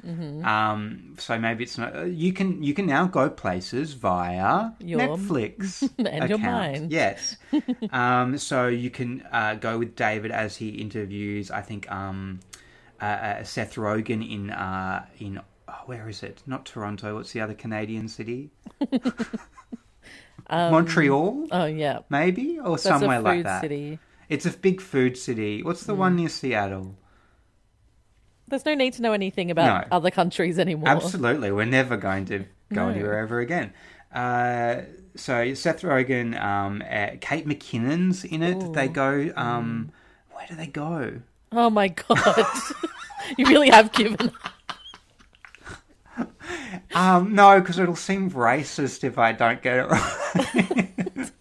Um, 0.43 1.15
so 1.17 1.37
maybe 1.39 1.63
it's 1.63 1.77
not. 1.77 2.07
You 2.07 2.33
can 2.33 2.61
you 2.63 2.73
can 2.73 2.85
now 2.85 3.05
go 3.07 3.29
places 3.29 3.93
via 3.93 4.71
Your- 4.79 4.99
Netflix 5.01 5.81
And 5.97 6.29
your 6.29 6.37
account. 6.37 6.41
mind. 6.41 6.91
Yes. 6.91 7.37
um, 7.91 8.37
so 8.37 8.67
you 8.67 8.89
can 8.89 9.23
uh, 9.31 9.55
go 9.55 9.77
with 9.77 9.95
David 9.95 10.31
as 10.31 10.55
he 10.57 10.69
interviews. 10.69 11.51
I 11.51 11.61
think 11.61 11.91
um, 11.91 12.39
uh, 13.01 13.05
uh, 13.05 13.43
Seth 13.43 13.75
Rogen 13.75 14.21
in 14.27 14.49
uh, 14.51 15.05
in 15.19 15.39
oh, 15.67 15.73
where 15.85 16.07
is 16.09 16.23
it? 16.23 16.41
Not 16.45 16.65
Toronto. 16.65 17.15
What's 17.15 17.31
the 17.33 17.41
other 17.41 17.53
Canadian 17.53 18.07
city? 18.07 18.51
Montreal, 20.49 21.47
Oh 21.51 21.65
yeah, 21.65 21.99
maybe, 22.09 22.59
or 22.59 22.77
somewhere 22.77 23.19
a 23.19 23.21
food 23.21 23.23
like 23.25 23.43
that. 23.43 23.61
city. 23.61 23.99
It's 24.27 24.45
a 24.45 24.51
big 24.51 24.81
food 24.81 25.17
city. 25.17 25.63
What's 25.63 25.83
the 25.85 25.95
one 25.95 26.15
near 26.17 26.29
Seattle? 26.29 26.97
There's 28.51 28.65
no 28.65 28.75
need 28.75 28.93
to 28.93 29.01
know 29.01 29.13
anything 29.13 29.49
about 29.49 29.89
No. 29.89 29.95
other 29.97 30.11
countries 30.11 30.59
anymore. 30.59 30.89
Absolutely, 30.89 31.51
we're 31.51 31.65
never 31.65 31.97
going 31.97 32.25
to 32.25 32.39
go 32.73 32.85
No. 32.85 32.89
anywhere 32.89 33.17
ever 33.17 33.39
again. 33.39 33.73
Uh, 34.13 34.81
so 35.15 35.53
Seth 35.53 35.81
Rogen, 35.81 36.39
um, 36.39 36.83
uh, 36.83 37.11
Kate 37.21 37.47
McKinnon's 37.47 38.23
in 38.25 38.43
it. 38.43 38.73
They 38.73 38.89
go. 38.89 39.31
Um, 39.37 39.91
where 40.33 40.45
do 40.47 40.55
they 40.55 40.67
go? 40.67 41.21
Oh 41.53 41.69
my 41.69 41.87
god, 41.87 42.45
you 43.37 43.45
really 43.45 43.69
have 43.69 43.91
given. 43.93 44.31
Um, 46.93 47.33
no, 47.35 47.59
because 47.61 47.79
it'll 47.79 47.95
seem 47.95 48.29
racist 48.31 49.03
if 49.05 49.17
I 49.17 49.31
don't 49.31 49.61
get 49.61 49.77
it 49.79 49.87
right. 49.89 51.31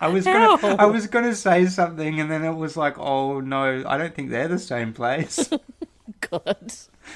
I 0.00 0.08
was 0.08 0.24
gonna, 0.24 0.56
How? 0.56 0.76
I 0.76 0.84
was 0.86 1.06
gonna 1.06 1.34
say 1.34 1.66
something, 1.66 2.20
and 2.20 2.30
then 2.30 2.42
it 2.44 2.52
was 2.54 2.76
like, 2.76 2.98
oh 2.98 3.40
no, 3.40 3.84
I 3.86 3.96
don't 3.98 4.14
think 4.14 4.30
they're 4.30 4.48
the 4.48 4.58
same 4.58 4.92
place. 4.94 5.50
God, 6.44 6.72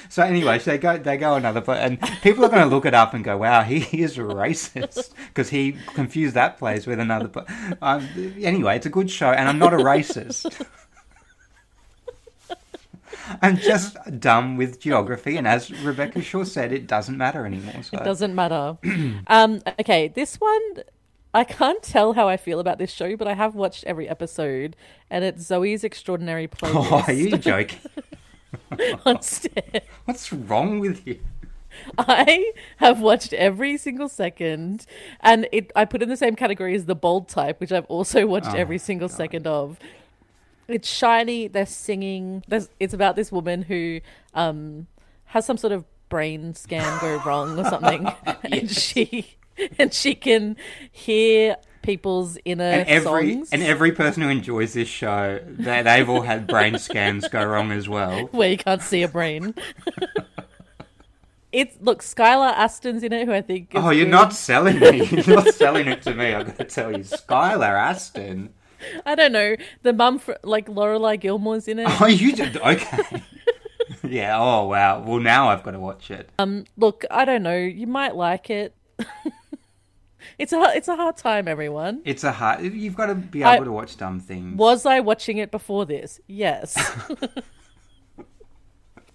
so 0.08 0.22
anyway, 0.22 0.58
so 0.58 0.70
they 0.70 0.78
go, 0.78 0.98
they 0.98 1.16
go 1.16 1.34
another 1.34 1.60
place, 1.60 1.78
and 1.80 2.00
people 2.22 2.44
are 2.44 2.48
going 2.48 2.62
to 2.62 2.68
look 2.68 2.86
it 2.86 2.94
up 2.94 3.14
and 3.14 3.24
go, 3.24 3.36
wow, 3.38 3.62
he 3.62 4.02
is 4.02 4.16
racist 4.16 5.10
because 5.28 5.50
he 5.50 5.76
confused 5.94 6.34
that 6.34 6.58
place 6.58 6.86
with 6.86 7.00
another 7.00 7.28
place. 7.28 7.46
Um, 7.80 8.08
anyway, 8.40 8.76
it's 8.76 8.86
a 8.86 8.90
good 8.90 9.10
show, 9.10 9.30
and 9.30 9.48
I'm 9.48 9.58
not 9.58 9.74
a 9.74 9.78
racist. 9.78 10.66
I'm 13.42 13.58
just 13.58 13.96
dumb 14.20 14.56
with 14.56 14.80
geography, 14.80 15.36
and 15.36 15.46
as 15.46 15.70
Rebecca 15.82 16.22
Shaw 16.22 16.44
said, 16.44 16.72
it 16.72 16.86
doesn't 16.86 17.16
matter 17.16 17.44
anymore. 17.44 17.82
So. 17.82 17.98
it 17.98 18.04
doesn't 18.04 18.34
matter. 18.34 18.78
um, 19.26 19.60
okay, 19.80 20.08
this 20.08 20.36
one. 20.36 20.84
I 21.34 21.44
can't 21.44 21.82
tell 21.82 22.14
how 22.14 22.26
I 22.26 22.38
feel 22.38 22.58
about 22.58 22.78
this 22.78 22.90
show, 22.90 23.14
but 23.14 23.28
I 23.28 23.34
have 23.34 23.54
watched 23.54 23.84
every 23.84 24.08
episode, 24.08 24.74
and 25.10 25.24
it's 25.24 25.44
Zoey's 25.44 25.84
Extraordinary 25.84 26.48
Playlist 26.48 26.88
Oh, 26.90 27.04
are 27.06 27.12
you 27.12 27.36
joking? 27.36 27.78
on 29.06 29.22
Stan. 29.22 29.80
What's 30.04 30.32
wrong 30.32 30.80
with 30.80 31.06
you? 31.06 31.20
I 31.96 32.52
have 32.78 33.00
watched 33.00 33.32
every 33.32 33.76
single 33.76 34.08
second, 34.08 34.86
and 35.20 35.46
it 35.52 35.70
I 35.76 35.84
put 35.84 36.02
in 36.02 36.08
the 36.08 36.16
same 36.16 36.34
category 36.34 36.74
as 36.74 36.86
the 36.86 36.94
bold 36.94 37.28
type, 37.28 37.60
which 37.60 37.72
I've 37.72 37.84
also 37.86 38.26
watched 38.26 38.50
Oh, 38.50 38.56
every 38.56 38.78
single 38.78 39.08
second 39.08 39.46
of. 39.46 39.78
It's 40.66 40.88
shiny. 40.88 41.48
They're 41.48 41.66
singing. 41.66 42.42
There's, 42.48 42.68
it's 42.80 42.94
about 42.94 43.16
this 43.16 43.30
woman 43.32 43.62
who 43.62 44.00
um, 44.34 44.86
has 45.26 45.46
some 45.46 45.56
sort 45.56 45.72
of 45.72 45.84
brain 46.08 46.54
scan 46.54 47.00
go 47.00 47.22
wrong 47.24 47.58
or 47.58 47.64
something, 47.64 48.08
and 48.44 48.70
she 48.70 49.36
and 49.78 49.92
she 49.92 50.14
can 50.14 50.56
hear 50.90 51.56
people's 51.82 52.38
inner 52.44 52.64
And 52.64 52.88
every 52.88 53.32
songs 53.34 53.50
and 53.52 53.62
every 53.62 53.92
person 53.92 54.22
who 54.22 54.28
enjoys 54.28 54.72
this 54.74 54.88
show, 54.88 55.40
they, 55.46 55.82
they've 55.82 56.08
all 56.08 56.22
had 56.22 56.46
brain 56.46 56.78
scans 56.78 57.26
go 57.28 57.44
wrong 57.44 57.72
as 57.72 57.88
well. 57.88 58.26
where 58.32 58.50
you 58.50 58.56
can't 58.58 58.82
see 58.82 59.02
a 59.02 59.08
brain. 59.08 59.54
It's 61.50 61.76
look, 61.80 62.02
Skylar 62.02 62.52
Astin's 62.54 63.02
in 63.02 63.12
it, 63.14 63.26
who 63.26 63.32
I 63.32 63.40
think. 63.40 63.74
Is 63.74 63.82
Oh, 63.82 63.88
you're 63.88 64.04
good. 64.04 64.10
not 64.10 64.34
selling 64.34 64.78
me. 64.78 65.06
You're 65.06 65.36
not 65.36 65.54
selling 65.54 65.88
it 65.88 66.02
to 66.02 66.14
me. 66.14 66.34
I've 66.34 66.46
got 66.46 66.58
to 66.58 66.64
tell 66.64 66.92
you, 66.92 66.98
Skylar 67.04 67.72
Astin. 67.72 68.50
I 69.06 69.14
don't 69.14 69.32
know. 69.32 69.56
The 69.82 69.94
mum, 69.94 70.18
for, 70.18 70.36
like 70.42 70.66
Lorelai 70.66 71.18
Gilmore's 71.18 71.66
in 71.66 71.78
it. 71.78 71.86
Oh, 72.02 72.06
you 72.06 72.36
did 72.36 72.58
okay. 72.58 73.22
yeah. 74.04 74.38
Oh, 74.38 74.66
wow. 74.66 75.00
Well, 75.02 75.20
now 75.20 75.48
I've 75.48 75.62
got 75.62 75.70
to 75.70 75.80
watch 75.80 76.10
it. 76.10 76.28
Um, 76.38 76.64
Look, 76.76 77.06
I 77.10 77.24
don't 77.24 77.42
know. 77.42 77.56
You 77.56 77.86
might 77.86 78.14
like 78.14 78.50
it. 78.50 78.74
It's 80.38 80.52
a 80.52 80.72
it's 80.74 80.88
a 80.88 80.96
hard 80.96 81.16
time, 81.16 81.48
everyone. 81.48 82.02
It's 82.04 82.24
a 82.24 82.32
hard. 82.32 82.62
You've 82.62 82.96
got 82.96 83.06
to 83.06 83.14
be 83.14 83.44
I- 83.44 83.56
able 83.56 83.66
to 83.66 83.72
watch 83.72 83.96
dumb 83.96 84.20
things. 84.20 84.56
Was 84.58 84.86
I 84.86 85.00
watching 85.00 85.38
it 85.38 85.50
before 85.50 85.86
this? 85.86 86.20
Yes. 86.26 86.76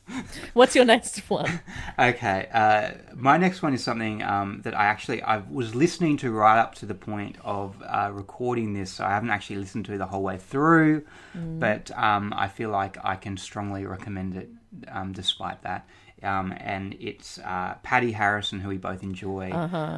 What's 0.54 0.76
your 0.76 0.86
next 0.86 1.18
one? 1.30 1.62
Okay, 1.98 2.48
uh, 2.52 2.92
my 3.16 3.38
next 3.38 3.62
one 3.62 3.74
is 3.74 3.84
something 3.84 4.22
um, 4.22 4.62
that 4.64 4.78
I 4.78 4.86
actually 4.86 5.22
I 5.22 5.38
was 5.50 5.76
listening 5.76 6.18
to 6.18 6.32
right 6.32 6.60
up 6.60 6.76
to 6.76 6.86
the 6.86 6.96
point 6.96 7.38
of 7.44 7.82
uh, 7.82 8.10
recording 8.12 8.74
this. 8.74 8.92
So 8.92 9.06
I 9.06 9.10
haven't 9.10 9.30
actually 9.30 9.58
listened 9.58 9.86
to 9.86 9.98
the 9.98 10.06
whole 10.06 10.24
way 10.24 10.38
through, 10.38 11.06
but 11.34 11.92
um, 11.98 12.34
I 12.36 12.48
feel 12.48 12.70
like 12.70 12.98
I 13.04 13.16
can 13.16 13.38
strongly 13.38 13.86
recommend 13.86 14.36
it. 14.36 14.50
Um, 14.88 15.12
despite 15.14 15.62
that, 15.62 15.88
um, 16.24 16.54
and 16.58 16.96
it's 17.00 17.40
uh, 17.40 17.76
Patti 17.84 18.12
Harrison, 18.14 18.60
who 18.60 18.70
we 18.70 18.78
both 18.78 19.04
enjoy 19.04 19.52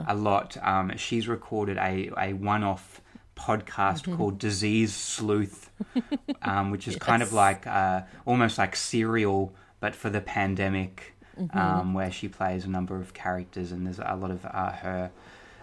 a 0.07 0.15
lot. 0.15 0.57
Um, 0.61 0.95
she's 0.97 1.27
recorded 1.27 1.77
a 1.77 2.09
a 2.17 2.33
one 2.33 2.63
off 2.63 3.01
podcast 3.35 4.15
called 4.17 4.37
Disease 4.39 4.93
Sleuth, 4.93 5.69
um, 6.41 6.71
which 6.71 6.87
is 6.87 6.95
kind 6.95 7.21
of 7.21 7.33
like 7.33 7.67
uh, 7.67 8.01
almost 8.25 8.57
like 8.57 8.75
serial, 8.75 9.53
but 9.79 9.93
for 9.95 10.09
the 10.09 10.21
pandemic, 10.21 11.15
um, 11.53 11.93
where 11.93 12.11
she 12.11 12.27
plays 12.29 12.63
a 12.65 12.69
number 12.69 12.95
of 12.95 13.13
characters, 13.13 13.71
and 13.71 13.85
there's 13.85 13.99
a 13.99 14.15
lot 14.15 14.31
of 14.31 14.45
uh, 14.45 14.71
her 14.71 15.11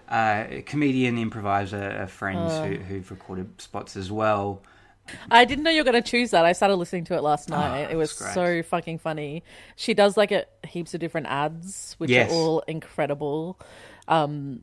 uh, 0.09 0.45
comedian 0.67 1.17
improviser 1.17 2.01
uh, 2.03 2.07
friends 2.07 2.53
who, 2.67 2.75
who've 2.85 3.11
recorded 3.11 3.61
spots 3.61 3.97
as 3.97 4.13
well. 4.13 4.61
I 5.31 5.45
didn't 5.45 5.65
know 5.65 5.71
you 5.71 5.81
were 5.81 5.91
going 5.91 6.03
to 6.03 6.09
choose 6.11 6.31
that. 6.33 6.45
I 6.45 6.53
started 6.53 6.77
listening 6.77 7.05
to 7.05 7.15
it 7.15 7.23
last 7.23 7.49
night. 7.49 7.91
it 7.91 7.97
was 7.97 8.11
so 8.13 8.63
fucking 8.63 8.99
funny. 8.99 9.43
She 9.77 9.95
does 9.95 10.17
like 10.17 10.31
a 10.33 10.45
heaps 10.67 10.95
of 10.95 11.01
different 11.01 11.27
ads, 11.29 11.95
which 11.99 12.11
Yes. 12.11 12.31
are 12.31 12.35
all 12.35 12.61
incredible. 12.67 13.59
Um, 14.09 14.63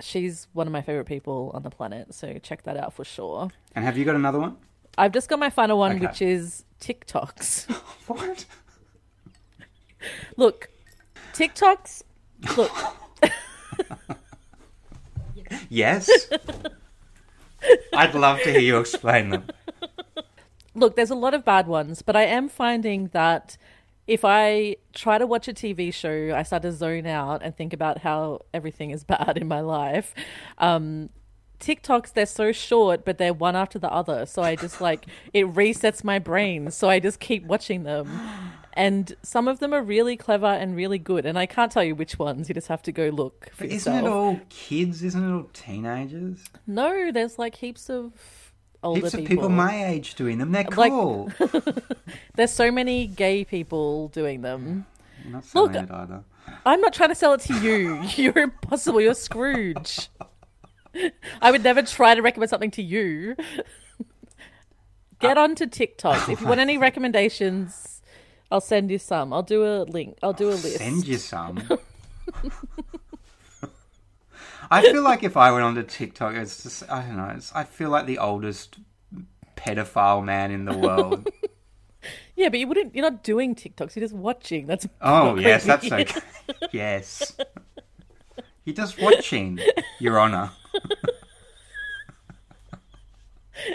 she's 0.00 0.48
one 0.52 0.66
of 0.66 0.72
my 0.72 0.82
favorite 0.82 1.06
people 1.06 1.50
on 1.54 1.62
the 1.62 1.70
planet, 1.70 2.14
so 2.14 2.38
check 2.38 2.62
that 2.64 2.76
out 2.76 2.92
for 2.94 3.04
sure. 3.04 3.50
And 3.74 3.84
have 3.84 3.96
you 3.98 4.04
got 4.04 4.14
another 4.16 4.38
one? 4.38 4.56
I've 4.98 5.12
just 5.12 5.28
got 5.28 5.38
my 5.38 5.50
final 5.50 5.78
one, 5.78 5.96
Okay. 5.96 6.06
which 6.06 6.20
is 6.22 6.64
TikToks. 6.80 7.66
What? 8.06 8.44
Look, 10.36 10.70
TikToks. 11.34 12.02
Look, 12.56 12.72
Yes. 15.68 16.08
I'd 17.92 18.14
love 18.14 18.40
to 18.42 18.50
hear 18.50 18.60
you 18.60 18.78
explain 18.78 19.30
them. 19.30 19.44
Look. 20.74 20.96
There's 20.96 21.10
a 21.10 21.14
lot 21.14 21.34
of 21.34 21.44
bad 21.44 21.66
ones, 21.66 22.02
but 22.02 22.16
I 22.16 22.24
am 22.24 22.48
finding 22.48 23.08
that 23.08 23.56
if 24.06 24.24
I 24.24 24.76
try 24.92 25.18
to 25.18 25.26
watch 25.26 25.46
a 25.48 25.52
TV 25.52 25.92
show, 25.94 26.34
I 26.34 26.42
start 26.42 26.62
to 26.62 26.72
zone 26.72 27.06
out 27.06 27.42
and 27.42 27.56
think 27.56 27.72
about 27.72 27.98
how 27.98 28.40
everything 28.52 28.90
is 28.90 29.04
bad 29.14 29.36
in 29.36 29.46
my 29.48 29.60
life. 29.60 30.14
Um, 30.58 31.10
TikToks, 31.60 32.14
they're 32.14 32.24
so 32.26 32.52
short, 32.52 33.04
but 33.04 33.18
they're 33.18 33.34
one 33.34 33.54
after 33.54 33.78
the 33.78 33.90
other. 33.92 34.24
So 34.26 34.42
I 34.42 34.56
just 34.56 34.80
like, 34.80 35.06
it 35.34 35.44
resets 35.46 36.02
my 36.02 36.18
brain. 36.18 36.70
So 36.70 36.88
I 36.88 36.98
just 37.00 37.20
keep 37.20 37.44
watching 37.44 37.82
them. 37.82 38.08
and 38.72 39.14
some 39.22 39.46
of 39.46 39.58
them 39.58 39.74
are 39.74 39.82
really 39.82 40.16
clever 40.16 40.46
and 40.46 40.74
really 40.74 40.98
good. 40.98 41.26
And 41.26 41.38
I 41.38 41.44
can't 41.46 41.70
tell 41.70 41.84
you 41.84 41.94
which 41.94 42.18
ones. 42.18 42.48
You 42.48 42.54
just 42.54 42.68
have 42.68 42.82
to 42.84 42.92
go 42.92 43.10
look 43.10 43.50
for 43.52 43.64
But 43.64 43.72
yourself. 43.72 43.96
isn't 43.96 44.06
it 44.06 44.10
all 44.10 44.40
kids? 44.48 45.02
Isn't 45.02 45.22
it 45.28 45.32
all 45.34 45.50
teenagers? 45.52 46.42
No, 46.66 47.12
there's 47.12 47.38
like 47.38 47.56
heaps 47.56 47.90
of 47.90 48.12
older 48.82 49.00
Heaps 49.02 49.14
of 49.14 49.24
people 49.24 49.48
my 49.48 49.86
age 49.86 50.14
doing 50.14 50.38
them. 50.38 50.52
They're 50.52 50.64
Like- 50.64 50.90
cool. 50.92 51.30
There's 52.34 52.52
so 52.52 52.70
many 52.70 53.06
gay 53.06 53.44
people 53.44 54.08
doing 54.08 54.42
them. 54.42 54.86
I'm 55.24 55.32
not 55.32 55.44
Look, 55.54 55.74
it 55.74 55.90
either. 55.90 56.24
I'm 56.64 56.80
not 56.80 56.92
trying 56.92 57.10
to 57.10 57.14
sell 57.14 57.32
it 57.34 57.40
to 57.42 57.54
you. 57.60 58.00
You're 58.16 58.38
impossible. 58.38 59.00
You're 59.00 59.14
Scrooge. 59.14 60.08
I 61.40 61.50
would 61.50 61.62
never 61.62 61.82
try 61.82 62.14
to 62.14 62.22
recommend 62.22 62.50
something 62.50 62.70
to 62.72 62.82
you. 62.82 63.36
Get 65.20 65.36
uh, 65.36 65.42
onto 65.42 65.66
TikTok. 65.66 66.28
If 66.28 66.40
you 66.40 66.46
want 66.46 66.60
any 66.60 66.78
recommendations, 66.88 68.02
I'll 68.50 68.60
send 68.62 68.90
you 68.90 68.98
some. 68.98 69.32
I'll 69.32 69.42
do 69.42 69.64
a 69.64 69.84
link. 69.84 70.18
I'll 70.22 70.32
do 70.32 70.48
a 70.48 70.56
list. 70.56 70.78
Send 70.78 71.06
you 71.06 71.18
some. 71.18 71.62
I 74.70 74.82
feel 74.82 75.02
like 75.02 75.22
if 75.24 75.36
I 75.36 75.50
went 75.52 75.64
onto 75.64 75.82
TikTok, 75.82 76.34
it's 76.34 76.62
just 76.62 76.88
I 76.90 77.02
don't 77.02 77.16
know. 77.16 77.32
It's, 77.36 77.52
I 77.54 77.64
feel 77.64 77.90
like 77.90 78.06
the 78.06 78.18
oldest 78.18 78.78
pedophile 79.56 80.24
man 80.24 80.50
in 80.50 80.64
the 80.64 80.76
world. 80.78 81.28
Yeah, 82.34 82.48
but 82.48 82.58
you 82.58 82.66
wouldn't. 82.66 82.94
You're 82.94 83.02
not 83.10 83.22
doing 83.22 83.54
TikToks. 83.54 83.94
You're 83.94 84.02
just 84.04 84.14
watching. 84.14 84.66
That's 84.66 84.86
Oh 85.02 85.36
yes, 85.38 85.64
that's 85.64 85.86
creepy. 85.86 86.14
okay. 86.50 86.68
yes, 86.72 87.36
you're 88.64 88.74
just 88.74 88.98
watching, 88.98 89.60
Your 89.98 90.18
Honor. 90.18 90.50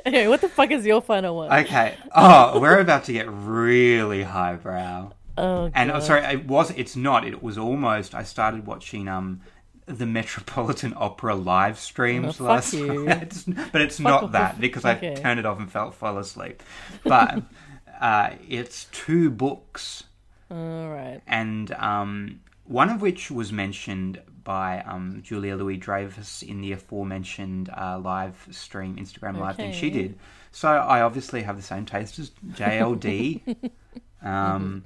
Anyway, 0.04 0.26
what 0.28 0.42
the 0.42 0.50
fuck 0.50 0.72
is 0.72 0.84
your 0.86 1.02
final 1.02 1.36
one? 1.36 1.54
Okay. 1.54 1.96
Oh, 2.16 2.60
we're 2.60 2.80
about 2.80 3.04
to 3.04 3.14
get 3.14 3.28
really 3.30 4.24
highbrow. 4.24 5.12
oh, 5.38 5.72
And 5.76 5.92
oh, 5.92 5.96
God. 5.96 6.04
sorry, 6.04 6.24
it 6.24 6.48
was. 6.48 6.72
It's 6.72 6.96
not. 6.96 7.24
It 7.28 7.44
was 7.44 7.60
almost. 7.60 8.16
I 8.16 8.24
started 8.24 8.66
watching 8.66 9.08
um 9.08 9.42
the 9.88 10.06
Metropolitan 10.06 10.94
Opera 10.96 11.36
live 11.36 11.80
streams 11.80 12.40
Oh, 12.42 12.46
last 12.46 12.74
night, 12.76 13.44
but 13.72 13.82
it's 13.82 13.98
Fuck 14.00 14.22
not 14.22 14.32
that 14.34 14.60
because 14.60 14.86
Okay. 14.86 15.12
I 15.12 15.16
turned 15.16 15.40
it 15.40 15.46
off 15.46 15.60
and 15.60 15.72
fell 15.72 15.92
fell 15.92 16.18
asleep. 16.18 16.64
But 17.04 17.44
uh, 18.02 18.32
it's 18.48 18.86
two 18.86 19.30
books, 19.30 20.04
All 20.50 20.90
right. 20.90 21.22
and 21.28 21.72
um, 21.74 22.42
one 22.66 22.90
of 22.90 23.02
which 23.02 23.30
was 23.30 23.52
mentioned 23.52 24.22
by 24.44 24.82
um, 24.82 25.22
Julia 25.24 25.56
Louis 25.56 25.78
Dreyfus 25.78 26.42
in 26.44 26.62
the 26.62 26.72
aforementioned 26.72 27.70
uh, 27.70 28.00
live 28.00 28.48
stream 28.52 28.96
Instagram 28.98 29.40
live 29.40 29.56
thing 29.56 29.72
she 29.74 29.90
did. 29.90 30.18
So 30.52 30.70
I 30.70 31.02
obviously 31.02 31.42
have 31.44 31.58
the 31.58 31.64
same 31.64 31.86
taste 31.86 32.18
as 32.20 32.32
JLD. 32.54 33.72
um, 34.24 34.84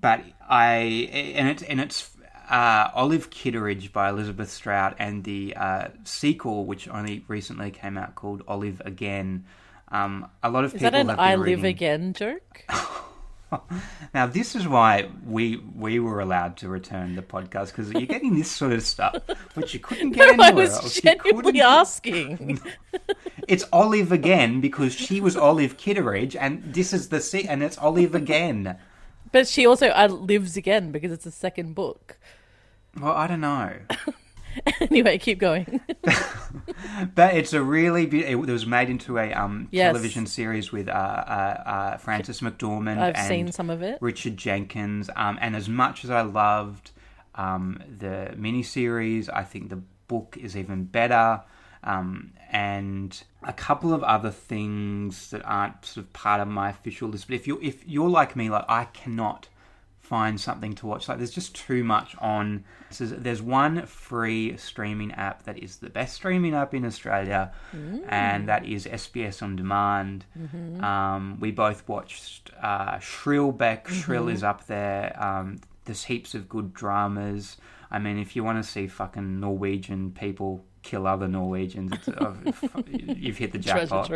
but 0.00 0.20
I 0.48 0.76
and 1.34 1.48
it's 1.48 1.62
and 1.62 1.80
it's 1.80 2.10
uh, 2.50 2.90
Olive 2.94 3.30
Kitteridge 3.30 3.92
by 3.92 4.08
Elizabeth 4.08 4.50
Strout 4.50 4.96
and 4.98 5.24
the 5.24 5.54
uh, 5.56 5.88
sequel, 6.04 6.64
which 6.64 6.88
only 6.88 7.24
recently 7.28 7.70
came 7.70 7.96
out, 7.98 8.14
called 8.14 8.42
Olive 8.48 8.80
Again. 8.84 9.44
Um, 9.88 10.28
a 10.42 10.50
lot 10.50 10.64
of 10.64 10.74
Is 10.74 10.80
people 10.80 10.90
that 10.92 11.00
an 11.00 11.08
have 11.08 11.16
been 11.16 11.24
"I 11.24 11.34
live 11.36 11.64
again" 11.64 12.12
joke? 12.12 12.64
Now 14.12 14.26
this 14.26 14.56
is 14.56 14.66
why 14.66 15.08
we 15.24 15.56
we 15.76 16.00
were 16.00 16.18
allowed 16.20 16.56
to 16.58 16.68
return 16.68 17.14
the 17.14 17.22
podcast 17.22 17.66
because 17.66 17.92
you're 17.92 18.02
getting 18.02 18.34
this 18.34 18.50
sort 18.50 18.72
of 18.72 18.82
stuff 18.82 19.16
which 19.54 19.72
you 19.72 19.78
couldn't 19.78 20.10
get 20.12 20.26
No, 20.36 20.42
I 20.42 20.48
anywhere 20.48 20.64
was 20.64 20.72
else. 20.74 21.00
Genuinely 21.00 21.60
asking. 21.60 22.60
It's 23.46 23.64
Olive 23.72 24.10
again 24.10 24.60
because 24.60 24.92
she 24.92 25.20
was 25.20 25.36
Olive 25.36 25.76
Kitteridge, 25.76 26.34
and 26.34 26.74
this 26.74 26.92
is 26.92 27.10
the 27.10 27.20
se- 27.20 27.46
and 27.48 27.62
it's 27.62 27.78
Olive 27.78 28.16
again. 28.16 28.76
But 29.36 29.46
she 29.46 29.66
also 29.66 29.88
uh, 29.88 30.06
lives 30.06 30.56
again 30.56 30.92
because 30.92 31.12
it's 31.12 31.26
a 31.26 31.30
second 31.30 31.74
book. 31.74 32.16
Well, 32.98 33.12
I 33.12 33.26
don't 33.26 33.42
know. 33.42 33.70
anyway, 34.80 35.18
keep 35.18 35.38
going. 35.38 35.82
But 37.14 37.34
it's 37.34 37.52
a 37.52 37.62
really 37.62 38.06
be- 38.06 38.24
it 38.24 38.36
was 38.38 38.64
made 38.64 38.88
into 38.88 39.18
a 39.18 39.30
um, 39.34 39.68
Yes. 39.70 39.92
television 39.92 40.24
series 40.24 40.72
with 40.72 40.88
uh, 40.88 40.92
uh, 40.92 41.62
uh, 41.66 41.96
Frances 41.98 42.40
McDormand. 42.40 42.96
I've 42.98 43.14
and 43.14 43.28
seen 43.28 43.52
some 43.52 43.68
of 43.68 43.82
it. 43.82 43.98
Richard 44.00 44.38
Jenkins. 44.38 45.10
Um, 45.14 45.36
and 45.42 45.54
as 45.54 45.68
much 45.68 46.02
as 46.02 46.10
I 46.10 46.22
loved 46.22 46.92
um, 47.34 47.82
the 47.98 48.34
miniseries, 48.38 49.28
I 49.30 49.42
think 49.42 49.68
the 49.68 49.82
book 50.08 50.38
is 50.40 50.56
even 50.56 50.84
better. 50.84 51.42
Um, 51.84 52.32
and 52.50 53.22
a 53.42 53.52
couple 53.52 53.92
of 53.92 54.02
other 54.04 54.30
things 54.30 55.30
that 55.30 55.42
aren't 55.44 55.84
sort 55.84 56.06
of 56.06 56.12
part 56.12 56.40
of 56.40 56.48
my 56.48 56.70
official 56.70 57.08
list. 57.08 57.26
But 57.28 57.34
if 57.34 57.46
you're 57.46 57.62
if 57.62 57.86
you're 57.86 58.08
like 58.08 58.36
me, 58.36 58.50
like 58.50 58.64
I 58.68 58.84
cannot 58.86 59.48
find 60.00 60.40
something 60.40 60.72
to 60.76 60.86
watch. 60.86 61.08
Like 61.08 61.18
there's 61.18 61.32
just 61.32 61.54
too 61.56 61.82
much 61.82 62.14
on. 62.20 62.64
There's 62.98 63.42
one 63.42 63.84
free 63.86 64.56
streaming 64.56 65.10
app 65.12 65.42
that 65.44 65.58
is 65.58 65.78
the 65.78 65.90
best 65.90 66.14
streaming 66.14 66.54
app 66.54 66.72
in 66.74 66.84
Australia, 66.84 67.52
and 68.08 68.48
that 68.48 68.64
is 68.66 68.86
SBS 68.86 69.42
on 69.42 69.56
demand. 69.56 70.24
Um, 70.84 71.38
we 71.40 71.50
both 71.50 71.86
watched 71.88 72.52
uh, 72.62 72.98
Shrillbeck. 72.98 73.88
Shrill 73.88 74.28
is 74.28 74.44
up 74.44 74.66
there. 74.68 75.16
Um, 75.22 75.58
there's 75.84 76.04
heaps 76.04 76.34
of 76.34 76.48
good 76.48 76.72
dramas. 76.72 77.56
I 77.90 77.98
mean, 77.98 78.18
if 78.18 78.34
you 78.36 78.42
want 78.44 78.62
to 78.64 78.68
see 78.68 78.86
fucking 78.86 79.40
Norwegian 79.40 80.12
people 80.12 80.64
kill 80.86 81.06
other 81.06 81.26
Norwegians, 81.26 81.92
it's, 81.92 82.08
you've 83.16 83.36
hit 83.36 83.52
the 83.52 83.58
jackpot. 83.58 84.10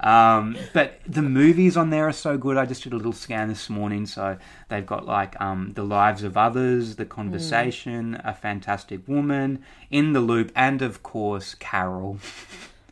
Um, 0.00 0.56
but 0.74 1.00
the 1.06 1.22
movies 1.22 1.76
on 1.76 1.90
there 1.90 2.08
are 2.08 2.12
so 2.12 2.36
good. 2.36 2.56
I 2.56 2.66
just 2.66 2.82
did 2.82 2.92
a 2.92 2.96
little 2.96 3.12
scan 3.12 3.48
this 3.48 3.70
morning. 3.70 4.04
So 4.06 4.36
they've 4.68 4.84
got 4.84 5.06
like 5.06 5.40
um, 5.40 5.72
The 5.74 5.84
Lives 5.84 6.24
of 6.24 6.36
Others, 6.36 6.96
The 6.96 7.06
Conversation, 7.06 8.20
A 8.24 8.34
Fantastic 8.34 9.06
Woman, 9.06 9.64
In 9.90 10.12
the 10.12 10.20
Loop, 10.20 10.50
and 10.56 10.82
of 10.82 11.02
course, 11.02 11.54
Carol. 11.54 12.18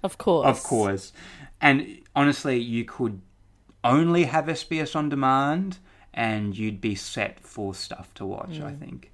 Of 0.03 0.19
course. 0.19 0.47
Of 0.47 0.63
course. 0.63 1.13
And 1.61 1.99
honestly, 2.15 2.59
you 2.59 2.85
could 2.85 3.21
only 3.83 4.25
have 4.25 4.47
SBS 4.47 4.95
on 4.95 5.09
demand 5.09 5.79
and 6.15 6.57
you'd 6.57 6.81
be 6.81 6.95
set 6.95 7.41
for 7.41 7.75
stuff 7.75 8.15
to 8.15 8.25
watch, 8.25 8.61
I 8.61 8.73
think. 8.73 9.13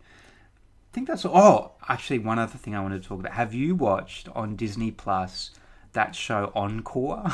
I 0.92 0.94
think 0.94 1.08
that's 1.08 1.24
Oh, 1.24 1.72
actually, 1.88 2.18
one 2.18 2.38
other 2.38 2.58
thing 2.58 2.74
I 2.74 2.80
wanted 2.80 3.02
to 3.02 3.08
talk 3.08 3.20
about. 3.20 3.32
Have 3.32 3.54
you 3.54 3.74
watched 3.74 4.28
on 4.34 4.56
Disney 4.56 4.90
Plus 4.90 5.50
that 5.94 6.14
show 6.14 6.52
Encore? 6.54 7.32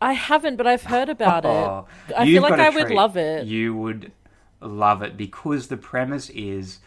I 0.00 0.12
haven't, 0.12 0.56
but 0.56 0.66
I've 0.66 0.84
heard 0.84 1.08
about 1.08 1.44
Oh, 1.44 1.86
it. 2.08 2.14
I 2.16 2.26
feel 2.26 2.42
like 2.42 2.58
I 2.58 2.66
I 2.66 2.68
would 2.68 2.90
love 2.90 3.16
it. 3.16 3.46
You 3.46 3.74
would 3.76 4.12
love 4.60 5.02
it 5.02 5.16
because 5.16 5.68
the 5.68 5.76
premise 5.76 6.28
is 6.30 6.80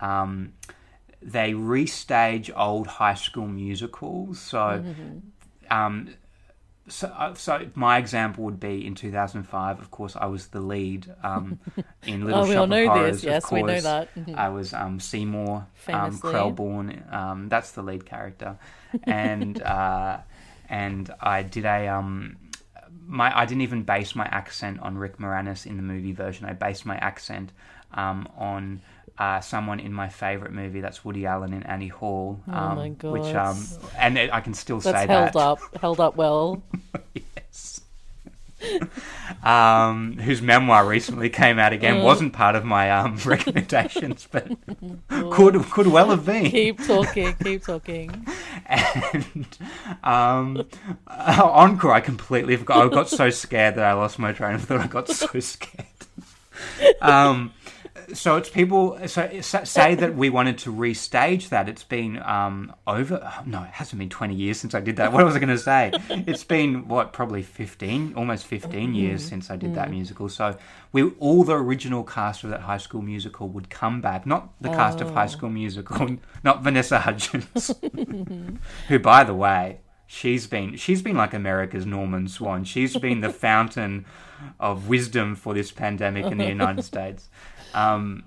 um, 0.00 0.52
they 1.20 1.52
restage 1.52 2.50
old 2.56 2.86
high 2.86 3.14
school 3.14 3.46
musicals. 3.48 4.38
So, 4.40 4.82
Mm-hmm. 4.84 5.18
um, 5.70 6.14
so, 6.88 7.08
uh, 7.08 7.34
so 7.34 7.66
my 7.74 7.98
example 7.98 8.44
would 8.44 8.60
be 8.60 8.86
in 8.86 8.94
2005. 8.94 9.80
Of 9.80 9.90
course, 9.90 10.16
I 10.16 10.26
was 10.26 10.48
the 10.48 10.60
lead 10.60 11.12
um, 11.22 11.58
in 12.06 12.24
Little 12.24 12.40
Oh, 12.40 12.44
we 12.46 12.50
Shop 12.54 12.56
all 12.58 12.62
of 12.64 12.70
know 12.70 12.86
Horrors. 12.88 13.12
this. 13.16 13.22
of 13.24 13.28
Yes, 13.28 13.50
we 13.52 13.60
know 13.62 13.66
course. 13.72 13.82
that. 13.82 14.14
Mhm. 14.16 14.34
I 14.36 14.48
was 14.50 14.72
um, 14.72 15.00
Seymour 15.00 15.66
um, 15.88 16.18
Krelborn. 16.18 17.12
Um, 17.12 17.48
that's 17.48 17.72
the 17.72 17.82
lead 17.82 18.06
character, 18.06 18.56
and 19.04 19.60
uh, 19.78 20.18
and 20.68 21.12
I 21.20 21.42
did 21.42 21.64
a 21.64 21.88
um, 21.88 22.36
my 23.06 23.36
I 23.36 23.44
didn't 23.46 23.62
even 23.62 23.82
base 23.82 24.14
my 24.14 24.26
accent 24.26 24.80
on 24.80 24.96
Rick 24.98 25.18
Moranis 25.18 25.66
in 25.66 25.76
the 25.76 25.82
movie 25.82 26.12
version. 26.12 26.46
I 26.46 26.52
based 26.52 26.86
my 26.86 26.96
accent 26.96 27.52
um, 27.94 28.28
on 28.36 28.80
uh, 29.18 29.40
someone 29.40 29.80
in 29.80 29.92
my 29.92 30.08
favorite 30.08 30.52
movie. 30.52 30.80
That's 30.80 31.04
Woody 31.04 31.26
Allen 31.26 31.52
in 31.52 31.62
Annie 31.64 31.88
Hall. 31.88 32.40
Um, 32.48 32.54
Oh 32.54 32.74
my 32.74 32.88
Which 33.10 33.34
um, 33.34 33.64
and 33.98 34.18
it, 34.18 34.32
I 34.32 34.40
can 34.40 34.54
still 34.54 34.80
That's 34.80 35.02
say 35.02 35.06
held 35.06 35.32
that. 35.32 35.36
up, 35.36 35.58
held 35.80 36.00
up 36.00 36.16
well. 36.16 36.62
yes. 37.14 37.80
um, 39.42 40.16
whose 40.18 40.40
memoir 40.40 40.86
recently 40.86 41.28
came 41.28 41.58
out 41.58 41.72
again 41.72 42.02
wasn't 42.02 42.32
part 42.32 42.56
of 42.56 42.64
my 42.64 42.90
um, 42.90 43.16
recommendations, 43.24 44.26
but 44.30 44.48
could 45.30 45.62
could 45.70 45.86
well 45.88 46.10
have 46.10 46.24
been. 46.24 46.50
Keep 46.50 46.86
talking, 46.86 47.34
keep 47.42 47.64
talking. 47.64 48.26
and 48.66 49.46
um, 50.02 50.66
uh, 51.06 51.42
encore, 51.52 51.92
I 51.92 52.00
completely 52.00 52.56
forgot. 52.56 52.86
I 52.86 52.88
got 52.88 53.08
so 53.08 53.30
scared 53.30 53.74
that 53.76 53.84
I 53.84 53.92
lost 53.92 54.18
my 54.18 54.32
train 54.32 54.54
of 54.54 54.64
thought. 54.64 54.80
I 54.80 54.86
got 54.86 55.08
so 55.08 55.38
scared. 55.40 55.86
So 58.12 58.36
it's 58.36 58.48
people. 58.48 58.98
So 59.06 59.40
say 59.40 59.94
that 59.94 60.14
we 60.14 60.30
wanted 60.30 60.58
to 60.58 60.72
restage 60.72 61.48
that. 61.48 61.68
It's 61.68 61.84
been 61.84 62.22
um, 62.22 62.74
over. 62.86 63.20
oh, 63.22 63.42
No, 63.46 63.62
it 63.62 63.70
hasn't 63.70 63.98
been 63.98 64.08
twenty 64.08 64.34
years 64.34 64.58
since 64.58 64.74
I 64.74 64.80
did 64.80 64.96
that. 64.96 65.12
What 65.16 65.24
was 65.24 65.34
I 65.34 65.38
going 65.38 65.48
to 65.48 65.58
say? 65.58 65.92
It's 66.10 66.44
been 66.44 66.88
what, 66.88 67.12
probably 67.12 67.42
fifteen, 67.42 68.14
almost 68.14 68.46
fifteen 68.46 68.94
years 68.94 69.24
since 69.24 69.50
I 69.50 69.56
did 69.56 69.74
that 69.74 69.90
musical. 69.90 70.28
So 70.28 70.56
we 70.92 71.10
all 71.18 71.44
the 71.44 71.56
original 71.56 72.04
cast 72.04 72.44
of 72.44 72.50
that 72.50 72.60
High 72.60 72.78
School 72.78 73.02
Musical 73.02 73.48
would 73.48 73.70
come 73.70 74.00
back. 74.00 74.26
Not 74.26 74.50
the 74.60 74.68
cast 74.68 75.00
of 75.00 75.10
High 75.10 75.26
School 75.26 75.50
Musical. 75.50 76.16
Not 76.44 76.62
Vanessa 76.62 76.98
Hudgens, 77.00 77.70
who, 78.88 78.98
by 78.98 79.24
the 79.24 79.34
way, 79.34 79.80
she's 80.06 80.46
been 80.46 80.76
she's 80.76 81.02
been 81.02 81.16
like 81.16 81.34
America's 81.34 81.84
Norman 81.86 82.28
Swan. 82.28 82.64
She's 82.64 82.96
been 82.96 83.20
the 83.20 83.30
fountain 83.30 84.06
of 84.60 84.88
wisdom 84.88 85.34
for 85.36 85.54
this 85.54 85.70
pandemic 85.72 86.26
in 86.26 86.38
the 86.38 86.46
United 86.46 86.82
States. 86.92 87.28
Um, 87.74 88.24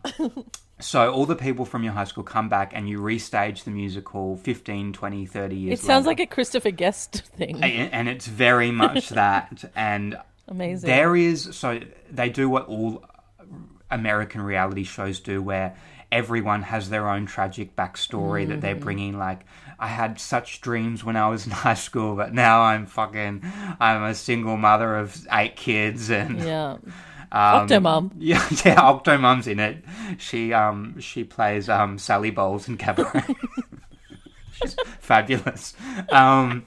so 0.80 1.12
all 1.12 1.26
the 1.26 1.36
people 1.36 1.66
from 1.66 1.84
your 1.84 1.94
high 1.94 2.04
school 2.06 2.24
come 2.24 2.50
back 2.50 2.72
and 2.74 2.88
you 2.88 3.00
restage 3.00 3.64
the 3.64 3.72
musical 3.72 4.38
15, 4.38 4.94
20, 4.94 5.26
30 5.26 5.56
years 5.56 5.80
It 5.80 5.84
sounds 5.84 6.06
later. 6.06 6.22
like 6.22 6.32
a 6.32 6.34
Christopher 6.34 6.72
Guest 6.72 7.24
thing. 7.38 7.62
and 7.64 7.92
and 7.94 8.08
it's 8.10 8.28
very 8.28 8.72
much 8.72 9.10
that 9.22 9.70
and 9.76 10.18
Amazing. 10.48 10.88
there 10.88 11.16
is 11.16 11.50
so 11.56 11.80
they 12.12 12.30
do 12.30 12.48
what 12.50 12.68
all 12.68 13.04
American 13.92 14.42
reality 14.42 14.84
shows 14.84 15.20
do, 15.20 15.42
where 15.42 15.76
everyone 16.12 16.62
has 16.64 16.90
their 16.90 17.10
own 17.10 17.26
tragic 17.26 17.76
backstory 17.76 18.48
that 18.48 18.58
Mm. 18.60 18.62
they're 18.62 18.76
bringing. 18.76 19.18
Like, 19.18 19.42
I 19.80 19.88
had 19.88 20.20
such 20.20 20.62
dreams 20.62 21.04
when 21.04 21.16
I 21.16 21.28
was 21.30 21.46
in 21.46 21.52
high 21.52 21.74
school, 21.74 22.16
but 22.16 22.34
now 22.34 22.62
I'm 22.62 22.86
fucking, 22.86 23.44
I'm 23.80 24.04
a 24.04 24.14
single 24.16 24.58
mother 24.58 24.98
of 24.98 25.26
eight 25.32 25.56
kids, 25.56 26.10
and 26.10 26.40
yeah. 26.40 26.78
um, 27.32 27.68
Octomum. 27.68 28.12
Yeah, 28.18 28.46
yeah, 28.66 28.82
Octomum's 28.82 29.48
in 29.48 29.60
it. 29.60 29.84
She 30.18 30.54
um 30.54 31.00
she 31.00 31.24
plays 31.24 31.70
um 31.70 31.98
Sally 31.98 32.32
Bowles 32.32 32.68
in 32.68 32.78
Cabaret. 32.78 33.24
She's 34.52 34.76
fabulous. 35.00 35.74
Um, 36.12 36.66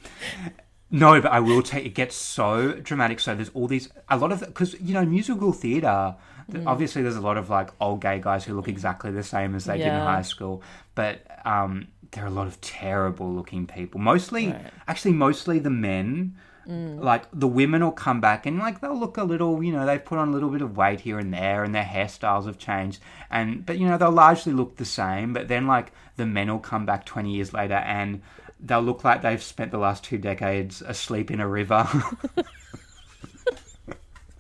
no, 0.91 1.21
but 1.21 1.31
I 1.31 1.41
will 1.41 1.63
take 1.63 1.85
it 1.85 1.95
gets 1.95 2.17
so 2.17 2.73
dramatic. 2.75 3.21
So 3.21 3.35
there's 3.35 3.51
all 3.51 3.67
these 3.67 3.89
a 4.09 4.17
lot 4.17 4.33
of 4.33 4.41
because 4.41 4.75
you 4.81 4.95
know 4.95 5.05
musical 5.05 5.53
theatre. 5.53 6.17
th- 6.51 6.65
Obviously, 6.67 7.03
there's 7.03 7.17
a 7.17 7.21
lot 7.21 7.37
of 7.37 7.51
like 7.51 7.71
old 7.81 8.01
gay 8.01 8.19
guys 8.21 8.45
who 8.45 8.55
look 8.55 8.69
exactly 8.69 9.11
the 9.11 9.23
same 9.23 9.55
as 9.55 9.65
they 9.67 9.79
did 9.79 9.87
in 9.89 10.01
high 10.01 10.23
school, 10.23 10.63
but 10.95 11.21
um, 11.47 11.89
there 12.13 12.25
are 12.25 12.29
a 12.29 12.31
lot 12.31 12.47
of 12.47 12.61
terrible 12.61 13.33
looking 13.33 13.67
people. 13.67 14.01
Mostly, 14.01 14.49
Right. 14.49 14.67
actually, 14.87 15.13
mostly 15.15 15.59
the 15.59 15.71
men. 15.71 16.37
Mm. 16.69 17.03
Like 17.03 17.25
the 17.33 17.49
women 17.49 17.83
will 17.83 17.91
come 17.91 18.21
back 18.21 18.47
and 18.47 18.61
like 18.61 18.81
they'll 18.81 18.97
look 18.99 19.17
a 19.17 19.25
little, 19.25 19.65
you 19.65 19.73
know, 19.73 19.85
they've 19.85 20.05
put 20.05 20.19
on 20.19 20.29
a 20.29 20.31
little 20.31 20.49
bit 20.51 20.63
of 20.63 20.77
weight 20.77 21.01
here 21.01 21.19
and 21.19 21.35
there, 21.35 21.65
and 21.65 21.75
their 21.75 21.83
hairstyles 21.83 22.47
have 22.47 22.57
changed, 22.57 23.01
and 23.33 23.67
but 23.67 23.79
you 23.79 23.87
know 23.89 23.99
they'll 23.99 24.13
largely 24.13 24.53
look 24.53 24.77
the 24.77 24.85
same. 24.85 25.33
But 25.33 25.49
then 25.49 25.67
like 25.67 25.91
the 26.15 26.25
men 26.25 26.49
will 26.49 26.61
come 26.61 26.87
back 26.87 27.05
twenty 27.05 27.33
years 27.35 27.53
later 27.53 27.75
and 27.75 28.23
they'll 28.61 28.81
look 28.81 29.03
like 29.03 29.23
they've 29.23 29.43
spent 29.43 29.73
the 29.73 29.79
last 29.79 30.05
two 30.05 30.19
decades 30.19 30.83
asleep 30.83 31.33
in 31.33 31.41
a 31.41 31.49
river. 31.49 31.89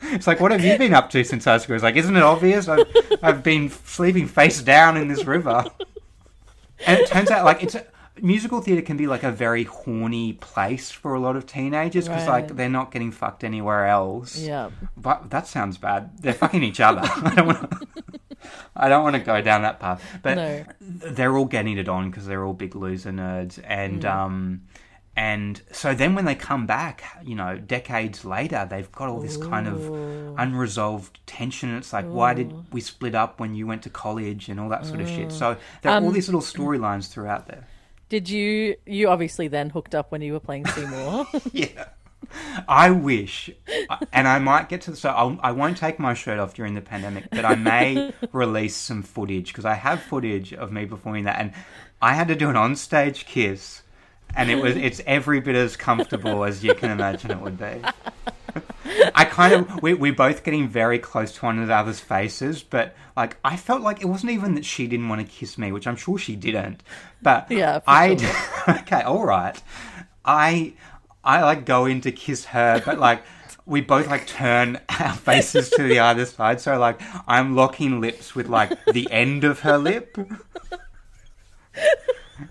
It's 0.04 0.26
like, 0.26 0.40
what 0.40 0.50
have 0.50 0.64
you 0.64 0.76
been 0.76 0.92
up 0.94 1.10
to 1.10 1.22
since 1.24 1.44
high 1.44 1.58
school? 1.58 1.74
It's 1.76 1.82
like, 1.84 1.96
isn't 1.96 2.16
it 2.16 2.22
obvious? 2.22 2.68
I've, 2.68 2.84
I've 3.22 3.42
been 3.42 3.70
sleeping 3.70 4.26
face 4.26 4.60
down 4.60 4.96
in 4.96 5.08
this 5.08 5.24
river. 5.24 5.64
And 6.86 6.98
it 7.00 7.08
turns 7.08 7.30
out, 7.30 7.44
like, 7.44 7.62
it's 7.62 7.74
a, 7.74 7.86
musical 8.20 8.60
theatre 8.60 8.82
can 8.82 8.96
be 8.96 9.06
like 9.06 9.22
a 9.22 9.32
very 9.32 9.64
horny 9.64 10.34
place 10.34 10.90
for 10.90 11.14
a 11.14 11.20
lot 11.20 11.36
of 11.36 11.46
teenagers 11.46 12.08
because, 12.08 12.26
like, 12.28 12.56
they're 12.56 12.68
not 12.68 12.90
getting 12.92 13.10
fucked 13.10 13.44
anywhere 13.44 13.86
else. 13.86 14.38
Yeah. 14.38 14.70
But 14.96 15.30
that 15.30 15.46
sounds 15.46 15.78
bad. 15.78 16.10
They're 16.20 16.34
fucking 16.34 16.62
each 16.62 16.80
other. 16.80 17.00
I 17.04 17.34
don't 17.34 17.46
want 17.46 17.70
to. 17.70 17.86
I 18.74 18.88
don't 18.88 19.04
want 19.04 19.14
to 19.14 19.22
go 19.22 19.40
down 19.40 19.62
that 19.62 19.78
path. 19.78 20.02
But 20.22 20.34
No. 20.34 20.64
they're 20.80 21.36
all 21.36 21.44
getting 21.44 21.78
it 21.78 21.88
on 21.88 22.10
because 22.10 22.26
they're 22.26 22.44
all 22.44 22.54
big 22.54 22.74
loser 22.74 23.12
nerds, 23.12 23.60
and 23.64 24.04
um, 24.04 24.62
and 25.14 25.60
so 25.72 25.94
then 25.94 26.14
when 26.14 26.24
they 26.24 26.34
come 26.34 26.66
back, 26.66 27.04
you 27.22 27.34
know, 27.34 27.58
decades 27.58 28.24
later, 28.24 28.66
they've 28.68 28.90
got 28.92 29.08
all 29.08 29.20
this 29.20 29.36
kind 29.36 29.68
of 29.68 30.38
unresolved 30.38 31.20
tension. 31.26 31.76
It's 31.76 31.92
like, 31.92 32.06
why 32.06 32.32
did 32.32 32.72
we 32.72 32.80
split 32.80 33.14
up 33.14 33.38
when 33.38 33.54
you 33.54 33.66
went 33.66 33.82
to 33.82 33.90
college 33.90 34.48
and 34.48 34.58
all 34.58 34.68
that 34.70 34.86
sort 34.86 35.00
of 35.00 35.08
shit. 35.08 35.28
Mm. 35.28 35.32
So 35.32 35.56
there 35.82 35.92
are 35.92 36.00
all 36.00 36.08
um, 36.08 36.14
these 36.14 36.28
little 36.28 36.40
storylines 36.40 37.08
throughout 37.08 37.46
there. 37.46 37.66
Did 38.08 38.28
you? 38.28 38.76
You 38.86 39.08
obviously 39.08 39.48
then 39.48 39.70
hooked 39.70 39.94
up 39.94 40.12
when 40.12 40.22
you 40.22 40.32
were 40.32 40.40
playing 40.40 40.66
Seymour. 40.66 41.26
Yeah. 41.52 41.88
I 42.68 42.90
wish, 42.90 43.50
and 44.12 44.28
I 44.28 44.38
might 44.38 44.68
get 44.68 44.80
to 44.82 44.92
the. 44.92 44.96
So 44.96 45.10
I'll, 45.10 45.38
I 45.42 45.52
won't 45.52 45.76
take 45.76 45.98
my 45.98 46.14
shirt 46.14 46.38
off 46.38 46.54
during 46.54 46.74
the 46.74 46.80
pandemic, 46.80 47.28
but 47.30 47.44
I 47.44 47.56
may 47.56 48.12
release 48.32 48.76
some 48.76 49.02
footage 49.02 49.48
because 49.48 49.64
I 49.64 49.74
have 49.74 50.00
footage 50.00 50.54
of 50.54 50.72
me 50.72 50.86
performing 50.86 51.24
that, 51.24 51.40
and 51.40 51.52
I 52.00 52.14
had 52.14 52.28
to 52.28 52.36
do 52.36 52.48
an 52.48 52.54
onstage 52.54 53.26
kiss, 53.26 53.81
and 54.34 54.50
it 54.50 54.56
was 54.56 54.76
it's 54.76 55.00
every 55.06 55.40
bit 55.40 55.56
as 55.56 55.76
comfortable 55.76 56.44
as 56.44 56.64
you 56.64 56.74
can 56.74 56.90
imagine 56.90 57.30
it 57.30 57.40
would 57.40 57.58
be. 57.58 57.82
I 59.14 59.24
kind 59.24 59.54
of 59.54 59.82
we 59.82 59.94
we 59.94 60.10
both 60.10 60.44
getting 60.44 60.68
very 60.68 60.98
close 60.98 61.32
to 61.36 61.46
one 61.46 61.58
another's 61.58 62.00
faces, 62.00 62.62
but 62.62 62.94
like 63.16 63.36
I 63.44 63.56
felt 63.56 63.82
like 63.82 64.02
it 64.02 64.06
wasn't 64.06 64.32
even 64.32 64.54
that 64.54 64.64
she 64.64 64.86
didn't 64.86 65.08
want 65.08 65.20
to 65.20 65.26
kiss 65.26 65.56
me, 65.58 65.72
which 65.72 65.86
I'm 65.86 65.96
sure 65.96 66.18
she 66.18 66.36
didn't. 66.36 66.82
But 67.22 67.50
Yeah, 67.50 67.80
I 67.86 68.16
sure. 68.16 68.74
okay, 68.80 69.02
all 69.02 69.24
right. 69.24 69.60
I 70.24 70.74
I 71.24 71.42
like 71.42 71.64
go 71.64 71.86
in 71.86 72.00
to 72.02 72.12
kiss 72.12 72.46
her, 72.46 72.82
but 72.84 72.98
like 72.98 73.22
we 73.64 73.80
both 73.80 74.08
like 74.08 74.26
turn 74.26 74.80
our 74.88 75.14
faces 75.14 75.70
to 75.70 75.82
the 75.82 76.00
other 76.00 76.26
side, 76.26 76.60
so 76.60 76.78
like 76.78 77.00
I'm 77.26 77.54
locking 77.54 78.00
lips 78.00 78.34
with 78.34 78.48
like 78.48 78.72
the 78.86 79.10
end 79.10 79.44
of 79.44 79.60
her 79.60 79.78
lip. 79.78 80.16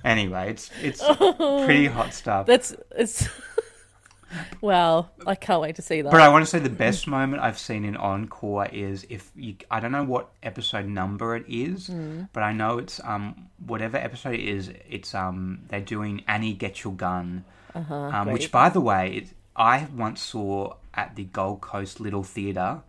Anyway, 0.04 0.50
it's 0.50 0.70
it's 0.82 1.04
pretty 1.38 1.88
hot 1.88 2.14
stuff. 2.14 2.46
That's 2.46 2.76
it's. 2.96 3.28
wow, 4.62 5.10
I 5.28 5.36
can't 5.36 5.62
wait 5.62 5.76
to 5.76 5.82
see 5.82 6.02
that. 6.02 6.12
But 6.12 6.22
I 6.22 6.30
want 6.30 6.44
to 6.44 6.50
say 6.50 6.60
the 6.60 6.70
best 6.70 7.08
moment 7.08 7.44
I've 7.44 7.60
seen 7.60 7.84
in 7.86 7.98
Encore 7.98 8.68
is 8.68 9.06
if 9.10 9.32
you. 9.36 9.56
I 9.70 9.80
don't 9.80 9.92
know 9.92 10.04
what 10.04 10.30
episode 10.42 10.86
number 10.88 11.36
it 11.36 11.46
is, 11.48 11.92
but 12.34 12.44
I 12.44 12.54
know 12.54 12.78
it's 12.78 13.00
um 13.04 13.50
whatever 13.66 13.98
episode 13.98 14.36
it 14.36 14.48
is. 14.48 14.72
It's 14.90 15.14
um 15.14 15.60
they're 15.68 15.82
doing 15.82 16.24
Annie 16.28 16.54
Get 16.54 16.84
Your 16.84 16.94
Gun, 16.94 17.46
um, 17.76 18.32
which 18.32 18.52
by 18.52 18.70
the 18.70 18.82
way 18.82 19.14
it, 19.18 19.28
I 19.56 19.88
once 19.96 20.22
saw 20.22 20.76
at 20.94 21.16
the 21.16 21.26
Gold 21.26 21.62
Coast 21.62 22.00
Little 22.00 22.24
Theatre. 22.24 22.82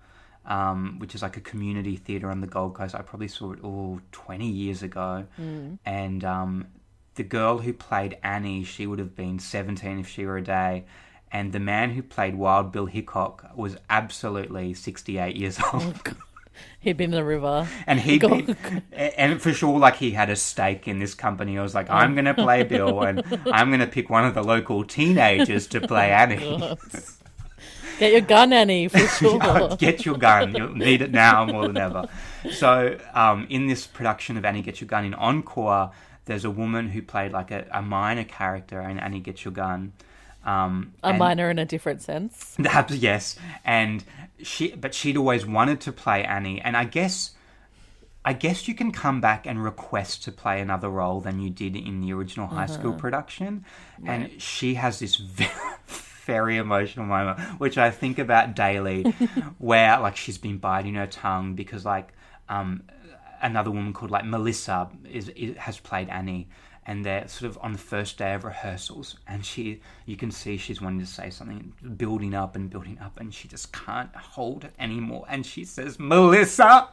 Um, 0.45 0.99
which 0.99 1.15
is 1.15 1.23
like 1.23 1.37
a 1.37 1.41
community 1.41 1.95
theatre 1.95 2.29
on 2.29 2.41
the 2.41 2.49
Gold 2.49 2.75
Coast. 2.75 2.97
I 2.97 3.03
probably 3.03 3.29
saw 3.29 3.53
it 3.53 3.63
all 3.63 4.01
20 4.11 4.45
years 4.45 4.83
ago. 4.83 5.25
And 5.87 6.25
um, 6.25 6.67
the 7.15 7.23
girl 7.23 7.59
who 7.59 7.73
played 7.73 8.19
Annie, 8.23 8.65
she 8.65 8.87
would 8.87 8.99
have 8.99 9.15
been 9.15 9.39
17 9.39 9.99
if 9.99 10.09
she 10.09 10.25
were 10.25 10.39
a 10.39 10.43
day. 10.43 10.85
And 11.31 11.53
the 11.53 11.61
man 11.61 11.91
who 11.91 12.03
played 12.03 12.35
Wild 12.35 12.73
Bill 12.73 12.87
Hickok 12.87 13.57
was 13.57 13.77
absolutely 13.89 14.75
68 14.75 15.35
years 15.35 15.59
old. 15.73 16.15
He'd 16.81 16.97
been 16.97 17.07
in 17.07 17.17
the 17.17 17.25
river. 17.25 17.67
And 17.87 18.01
he 18.01 18.19
been, 18.19 18.57
and 18.93 19.41
for 19.41 19.53
sure, 19.53 19.79
like 19.79 19.97
he 19.97 20.11
had 20.11 20.29
a 20.29 20.37
stake 20.37 20.87
in 20.87 20.99
this 20.99 21.15
company. 21.15 21.59
I 21.59 21.63
was 21.63 21.75
like, 21.75 21.89
I'm 21.89 22.15
going 22.15 22.27
to 22.27 22.35
play 22.35 22.63
Bill, 22.65 23.03
and 23.03 23.23
I'm 23.47 23.69
going 23.69 23.81
to 23.81 23.87
pick 23.87 24.11
one 24.11 24.27
of 24.27 24.35
the 24.35 24.43
local 24.43 24.85
teenagers 24.85 25.67
to 25.69 25.81
play 25.81 26.11
Annie. 26.11 26.77
Get 27.99 28.13
your 28.13 28.21
gun, 28.23 28.53
Annie, 28.53 28.89
for 28.89 28.99
sure. 29.19 29.77
Get 29.77 30.05
your 30.05 30.17
gun. 30.19 30.55
You'll 30.55 30.75
need 30.75 31.03
it 31.03 31.13
now 31.13 31.45
more 31.45 31.67
than 31.67 31.77
ever. 31.77 32.09
So, 32.51 32.99
um, 33.15 33.47
in 33.49 33.69
this 33.69 33.87
production 33.87 34.37
of 34.37 34.45
Annie 34.45 34.63
Get 34.63 34.81
Your 34.81 34.89
Gun 34.89 35.05
in 35.05 35.15
Encore, 35.15 35.93
there's 36.25 36.45
a 36.45 36.51
woman 36.51 36.89
who 36.89 37.03
played 37.03 37.33
like 37.33 37.51
a, 37.51 37.67
a 37.71 37.83
minor 37.83 38.25
character 38.25 38.81
in 38.81 38.99
Annie 38.99 39.21
Get 39.21 39.45
Your 39.45 39.53
Gun. 39.53 39.93
Um, 40.45 40.95
a 41.03 41.09
and- 41.09 41.19
minor 41.19 41.51
in 41.51 41.59
a 41.59 41.65
different 41.65 42.03
sense. 42.03 42.57
Perhaps, 42.63 42.95
yes. 42.95 43.37
And 43.65 44.05
she, 44.43 44.73
but 44.73 44.95
she'd 44.95 45.17
always 45.17 45.47
wanted 45.47 45.81
to 45.83 45.93
play 45.93 46.25
Annie, 46.25 46.61
and 46.61 46.77
I 46.77 46.85
guess, 46.85 47.33
I 48.25 48.33
guess 48.33 48.67
you 48.67 48.75
can 48.75 48.91
come 48.93 49.21
back 49.21 49.47
and 49.47 49.63
request 49.63 50.25
to 50.25 50.33
play 50.33 50.61
another 50.61 50.89
role 50.89 51.21
than 51.21 51.41
you 51.41 51.51
did 51.51 51.77
in 51.77 52.01
the 52.01 52.13
original 52.13 52.47
high 52.49 52.67
school 52.67 52.93
production, 52.93 53.65
and 54.05 54.31
she 54.41 54.75
has 54.75 54.99
this 54.99 55.17
very, 55.17 55.51
very 56.25 56.57
emotional 56.57 57.07
moment, 57.07 57.39
which 57.61 57.79
I 57.79 57.91
think 57.91 58.19
about 58.19 58.55
daily, 58.55 59.03
where 59.59 59.99
like 60.01 60.17
she's 60.17 60.39
been 60.39 60.59
biting 60.59 60.95
her 60.95 61.07
tongue 61.07 61.55
because 61.55 61.85
like 61.85 62.13
um, 62.49 62.83
another 63.43 63.71
woman 63.71 63.93
called 63.93 64.11
like 64.11 64.25
Melissa 64.25 64.89
is, 65.11 65.29
is 65.31 65.57
has 65.57 65.79
played 65.79 66.09
Annie, 66.09 66.49
and 66.87 67.05
they're 67.05 67.29
sort 67.29 67.51
of 67.51 67.59
on 67.61 67.73
the 67.73 67.79
first 67.79 68.17
day 68.17 68.35
of 68.35 68.45
rehearsals, 68.45 69.17
and 69.27 69.45
she 69.45 69.81
you 70.07 70.17
can 70.17 70.31
see 70.31 70.57
she's 70.57 70.81
wanting 70.81 71.01
to 71.01 71.07
say 71.07 71.31
something, 71.31 71.73
building 71.97 72.35
up 72.35 72.57
and 72.57 72.71
building 72.71 72.99
up, 73.01 73.21
and 73.21 73.35
she 73.35 73.49
just 73.49 73.73
can't 73.73 74.15
hold 74.15 74.65
it 74.65 74.73
anymore, 74.79 75.27
and 75.29 75.45
she 75.45 75.65
says, 75.65 75.99
"Melissa, 75.99 76.89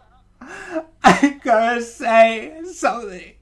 I'm 1.04 1.40
gonna 1.40 1.82
say 1.82 2.62
something. 2.74 3.34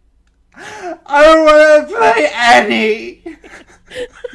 I 0.55 1.35
want 1.37 1.89
to 1.89 1.95
play 1.95 2.29
Annie." 2.33 3.37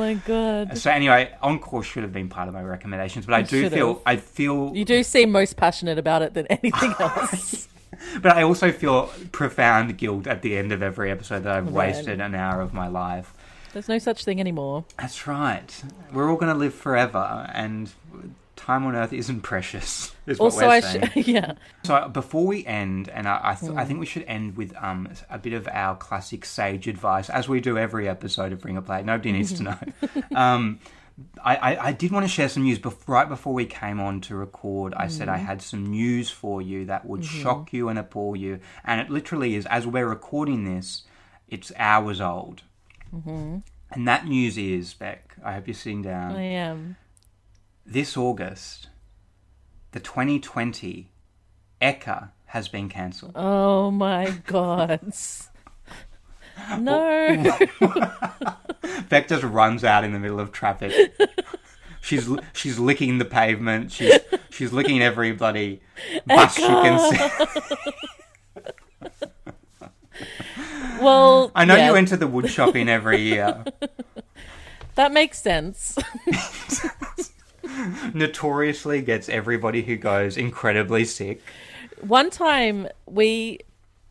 My 0.00 0.14
god. 0.14 0.78
So 0.78 0.90
anyway, 0.90 1.30
Encore 1.42 1.82
should 1.82 2.04
have 2.04 2.12
been 2.12 2.30
part 2.30 2.48
of 2.48 2.54
my 2.54 2.62
recommendations, 2.62 3.26
but 3.26 3.34
I 3.34 3.42
do 3.42 3.68
feel 3.68 4.00
I 4.06 4.16
feel 4.16 4.74
You 4.74 4.86
do 4.86 5.02
seem 5.02 5.30
most 5.30 5.58
passionate 5.58 5.98
about 5.98 6.22
it 6.22 6.32
than 6.32 6.46
anything 6.46 6.94
else. 6.98 7.68
But 8.22 8.32
I 8.32 8.44
also 8.44 8.72
feel 8.72 9.10
profound 9.30 9.98
guilt 9.98 10.26
at 10.26 10.40
the 10.40 10.56
end 10.56 10.72
of 10.72 10.82
every 10.82 11.10
episode 11.10 11.40
that 11.40 11.54
I've 11.54 11.68
wasted 11.70 12.18
an 12.18 12.34
hour 12.34 12.62
of 12.62 12.72
my 12.72 12.88
life. 12.88 13.34
There's 13.74 13.90
no 13.90 13.98
such 13.98 14.24
thing 14.24 14.40
anymore. 14.40 14.86
That's 14.98 15.26
right. 15.26 15.82
We're 16.10 16.30
all 16.30 16.36
going 16.36 16.50
to 16.52 16.58
live 16.58 16.74
forever, 16.74 17.50
and 17.52 17.92
time 18.70 18.86
on 18.86 18.94
Earth 18.94 19.12
isn't 19.12 19.40
precious. 19.42 20.14
Is 20.26 20.38
what 20.38 20.46
Also, 20.46 20.68
I 20.68 20.80
saying. 20.80 21.10
sh- 21.14 21.16
yeah. 21.28 21.54
So 21.84 22.08
before 22.08 22.46
we 22.46 22.64
end, 22.64 23.08
and 23.08 23.26
I, 23.26 23.40
I, 23.42 23.54
th- 23.54 23.72
I 23.72 23.82
Hmm. 23.82 23.88
think 23.88 24.00
we 24.00 24.06
should 24.06 24.24
end 24.28 24.56
with 24.56 24.74
um, 24.76 25.08
a 25.28 25.38
bit 25.38 25.52
of 25.54 25.68
our 25.72 25.96
classic 25.96 26.44
sage 26.44 26.86
advice, 26.86 27.28
as 27.30 27.48
we 27.48 27.60
do 27.60 27.76
every 27.76 28.08
episode 28.08 28.52
of 28.52 28.60
Bring 28.60 28.76
a 28.76 28.82
Plate. 28.82 29.04
Nobody 29.04 29.32
needs 29.32 29.52
to 29.54 29.62
know. 29.68 29.78
um, 30.36 30.78
I, 31.44 31.56
I, 31.56 31.86
I 31.88 31.92
did 31.92 32.12
want 32.12 32.24
to 32.24 32.28
share 32.28 32.48
some 32.48 32.62
news. 32.62 32.78
Bef- 32.78 33.06
right 33.08 33.28
before 33.28 33.52
we 33.52 33.66
came 33.66 33.98
on 34.00 34.20
to 34.22 34.34
record, 34.36 34.94
I 34.94 35.08
said 35.08 35.28
I 35.28 35.38
Hmm. 35.38 35.46
had 35.46 35.62
some 35.62 35.86
news 35.86 36.30
for 36.30 36.62
you 36.62 36.84
that 36.86 37.04
would 37.06 37.22
Mm-hmm. 37.22 37.42
shock 37.42 37.72
you 37.72 37.88
and 37.88 37.98
appall 37.98 38.36
you. 38.36 38.60
And 38.84 39.00
it 39.00 39.10
literally 39.10 39.54
is, 39.56 39.66
as 39.66 39.86
we're 39.86 40.06
recording 40.08 40.64
this, 40.64 41.02
it's 41.48 41.72
hours 41.76 42.20
old. 42.20 42.62
Mm-hmm. 43.14 43.58
And 43.92 44.06
that 44.08 44.24
news 44.26 44.56
is, 44.56 44.94
Beck, 44.94 45.34
I 45.44 45.54
hope 45.54 45.66
you're 45.66 45.74
sitting 45.74 46.02
down 46.02 46.36
I 46.36 46.42
am. 46.42 46.96
This 47.84 48.16
August, 48.16 48.88
the 49.92 50.00
2020 50.00 51.10
Ekka 51.80 52.30
has 52.46 52.68
been 52.68 52.88
cancelled. 52.88 53.32
Oh 53.34 53.90
my 53.90 54.30
god. 54.46 55.00
No. 56.78 57.56
Beck 59.08 59.28
just 59.28 59.42
runs 59.44 59.82
out 59.82 60.04
in 60.04 60.12
the 60.12 60.18
middle 60.18 60.38
of 60.38 60.52
traffic. 60.52 60.92
she's 62.02 62.28
she's 62.52 62.78
licking 62.78 63.16
the 63.16 63.24
pavement. 63.24 63.90
She's 63.90 64.18
she's 64.50 64.70
licking 64.70 65.00
every 65.00 65.32
bloody 65.32 65.80
bus 66.26 66.54
she 66.54 66.62
can 66.62 66.98
see. 67.14 67.92
Well, 71.00 71.50
I 71.54 71.64
know 71.64 71.76
yeah, 71.76 71.88
you 71.88 71.96
enter 71.96 72.16
the 72.16 72.26
wood 72.26 72.50
shop 72.50 72.76
in 72.76 72.86
every 72.86 73.22
year. 73.22 73.64
that 74.96 75.12
makes 75.12 75.40
sense. 75.40 75.96
Notoriously 78.14 79.02
gets 79.02 79.28
everybody 79.28 79.82
who 79.82 79.96
goes 79.96 80.36
incredibly 80.36 81.04
sick. 81.04 81.40
One 82.00 82.30
time 82.30 82.88
we 83.06 83.60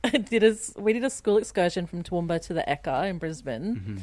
did 0.30 0.44
a 0.44 0.56
we 0.78 0.94
did 0.94 1.04
a 1.04 1.10
school 1.10 1.38
excursion 1.38 1.86
from 1.88 2.04
Toowoomba 2.04 2.42
to 2.44 2.54
the 2.54 2.64
Ekka 2.68 3.10
in 3.10 3.18
Brisbane, 3.18 3.76
Mm-hmm. 3.76 3.98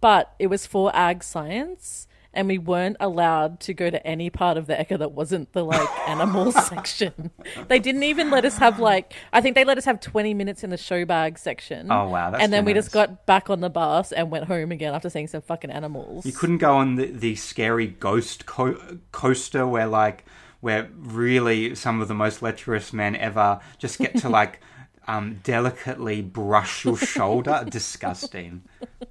but 0.00 0.34
it 0.38 0.48
was 0.48 0.66
for 0.66 0.90
ag 0.94 1.22
science, 1.22 2.06
and 2.36 2.46
we 2.46 2.58
weren't 2.58 2.96
allowed 3.00 3.58
to 3.60 3.74
go 3.74 3.90
to 3.90 4.06
any 4.06 4.30
part 4.30 4.56
of 4.56 4.66
the 4.66 4.74
Ekka 4.74 4.98
that 4.98 5.12
wasn't 5.12 5.52
the 5.52 5.64
like 5.64 5.88
animal 6.08 6.52
section. 6.52 7.30
They 7.68 7.78
didn't 7.78 8.04
even 8.04 8.30
let 8.30 8.44
us 8.44 8.58
have 8.58 8.78
like 8.78 9.14
I 9.32 9.40
think 9.40 9.56
they 9.56 9.64
let 9.64 9.78
us 9.78 9.84
have 9.86 10.00
twenty 10.00 10.34
minutes 10.34 10.62
in 10.62 10.70
the 10.70 10.76
show 10.76 11.04
bag 11.04 11.38
section. 11.38 11.90
Oh, 11.90 12.08
wow, 12.08 12.30
that's 12.30 12.44
and 12.44 12.52
then 12.52 12.64
we 12.64 12.74
just 12.74 12.92
got 12.92 13.26
back 13.26 13.50
on 13.50 13.60
the 13.60 13.70
bus 13.70 14.12
and 14.12 14.30
went 14.30 14.44
home 14.44 14.70
again 14.70 14.94
after 14.94 15.10
seeing 15.10 15.26
some 15.26 15.42
fucking 15.42 15.70
animals. 15.70 16.26
You 16.26 16.32
couldn't 16.32 16.58
go 16.58 16.76
on 16.76 16.96
the, 16.96 17.06
the 17.06 17.34
scary 17.34 17.86
ghost 17.86 18.46
co- 18.46 18.98
coaster 19.12 19.66
where 19.66 19.86
like 19.86 20.24
where 20.60 20.90
really 20.96 21.74
some 21.74 22.00
of 22.00 22.08
the 22.08 22.14
most 22.14 22.42
lecherous 22.42 22.92
men 22.92 23.16
ever 23.16 23.60
just 23.78 23.98
get 23.98 24.16
to 24.18 24.28
like 24.28 24.60
um, 25.08 25.40
delicately 25.42 26.22
brush 26.22 26.84
your 26.84 26.96
shoulder. 26.96 27.64
Disgusting. 27.68 28.62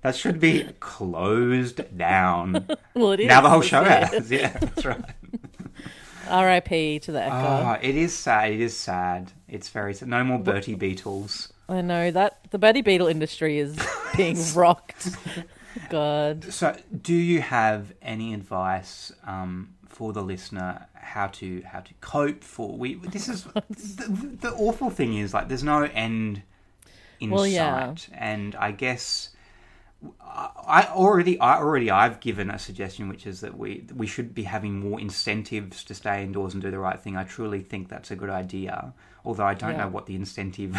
That 0.02 0.16
should 0.16 0.40
be 0.40 0.70
closed 0.80 1.98
down. 1.98 2.68
well, 2.94 3.12
it 3.14 3.22
is 3.22 3.28
now 3.28 3.42
the 3.42 3.50
whole 3.50 3.62
show 3.62 3.84
has. 3.84 4.32
Yeah, 4.32 4.58
that's 4.58 4.86
right. 4.86 5.04
R.I.P. 6.28 7.00
to 7.00 7.12
the 7.12 7.20
Ekka. 7.20 7.78
Oh, 7.78 7.80
it 7.82 7.96
is 7.96 8.14
sad. 8.14 8.52
It 8.52 8.60
is 8.62 8.76
sad. 8.76 9.32
It's 9.48 9.70
very 9.70 9.94
sad. 9.94 10.08
No 10.08 10.24
more 10.24 10.40
Bertie 10.40 10.74
Beetles. 10.76 11.54
I 11.70 11.82
know 11.82 12.12
that 12.12 12.40
the 12.52 12.58
Bertie 12.58 12.82
Beetle 12.82 13.08
industry 13.08 13.60
is 13.60 13.78
being 14.18 14.38
rocked. 14.56 15.10
God. 15.90 16.52
So, 16.52 16.76
do 17.02 17.14
you 17.14 17.42
have 17.42 17.94
any 18.02 18.34
advice 18.34 19.12
um, 19.26 19.75
for 19.88 20.14
the 20.14 20.22
listener 20.22 20.88
how 20.94 21.28
to 21.28 21.62
how 21.64 21.80
to 21.82 21.94
cope? 22.02 22.44
For 22.44 22.78
we 22.78 22.96
this 22.96 23.28
is 23.30 23.44
the, 23.44 24.38
the 24.42 24.52
awful 24.54 24.90
thing 24.90 25.18
is 25.18 25.34
like 25.34 25.48
there's 25.48 25.64
no 25.64 25.84
end 25.84 26.44
in 27.20 27.32
Well, 27.32 27.48
yeah. 27.48 27.94
sight, 27.96 28.10
and 28.14 28.56
I 28.56 28.72
guess 28.72 29.30
I 30.22 30.50
I 30.68 30.88
already 30.94 31.40
I 31.40 31.58
already 31.58 31.90
I've 31.92 32.20
given 32.20 32.50
a 32.50 32.60
suggestion, 32.60 33.08
which 33.10 33.26
is 33.26 33.42
that 33.42 33.58
we 33.58 33.86
we 33.96 34.08
should 34.08 34.34
be 34.36 34.44
having 34.44 34.80
more 34.80 35.00
incentives 35.00 35.84
to 35.86 35.94
stay 35.96 36.24
indoors 36.24 36.54
and 36.54 36.62
do 36.62 36.72
the 36.72 36.80
right 36.80 37.00
thing. 37.00 37.16
I 37.18 37.24
truly 37.24 37.62
think 37.62 37.90
that's 37.90 38.12
a 38.12 38.16
good 38.16 38.30
idea, 38.30 38.94
although 39.24 39.46
I 39.46 39.54
don't 39.54 39.72
Yeah. 39.72 39.84
know 39.84 39.88
what 39.90 40.06
the 40.08 40.16
incentive 40.16 40.76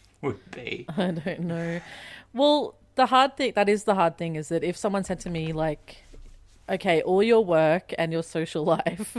would 0.22 0.50
be. 0.50 0.86
I 0.96 1.12
don't 1.12 1.40
know. 1.40 1.80
Well, 2.34 2.74
the 2.96 3.06
hard 3.06 3.36
thing 3.36 3.52
that 3.54 3.68
is 3.68 3.84
the 3.84 3.94
hard 3.94 4.18
thing 4.18 4.36
is 4.36 4.48
that 4.50 4.62
if 4.62 4.76
someone 4.76 5.04
said 5.04 5.20
to 5.20 5.30
me 5.30 5.52
like 5.52 6.04
okay, 6.70 7.02
all 7.02 7.22
your 7.22 7.44
work 7.44 7.92
and 7.98 8.12
your 8.12 8.22
social 8.22 8.64
life 8.76 9.16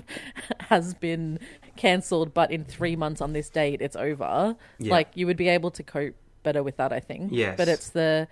has 0.70 0.94
been 0.94 1.38
cancelled, 1.76 2.34
but 2.34 2.50
in 2.52 2.64
3 2.64 2.96
months 2.96 3.22
on 3.22 3.34
this 3.34 3.50
date 3.50 3.82
it's 3.82 3.96
over. 3.96 4.56
Yeah. 4.80 4.92
Like 4.92 5.10
you 5.16 5.26
would 5.28 5.38
be 5.38 5.50
able 5.50 5.72
to 5.72 5.84
cope 5.84 6.16
better 6.44 6.64
with 6.64 6.78
that, 6.78 6.92
I 6.94 7.00
think. 7.00 7.32
Yes. 7.34 7.56
But 7.58 7.68
it's 7.68 7.90
the 7.90 8.28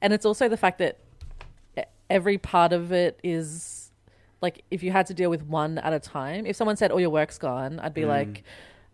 and 0.00 0.12
it's 0.12 0.24
also 0.26 0.48
the 0.48 0.56
fact 0.56 0.78
that 0.78 0.98
every 2.10 2.36
part 2.36 2.72
of 2.72 2.92
it 2.92 3.18
is 3.22 3.90
like 4.42 4.64
if 4.70 4.82
you 4.82 4.90
had 4.92 5.06
to 5.06 5.14
deal 5.14 5.30
with 5.30 5.42
one 5.44 5.78
at 5.78 5.92
a 5.94 5.98
time 6.00 6.44
if 6.44 6.54
someone 6.56 6.76
said 6.76 6.90
all 6.90 7.00
your 7.00 7.08
work's 7.08 7.38
gone 7.38 7.78
i'd 7.80 7.92
Mm. 7.92 7.94
be 7.94 8.04
like 8.04 8.42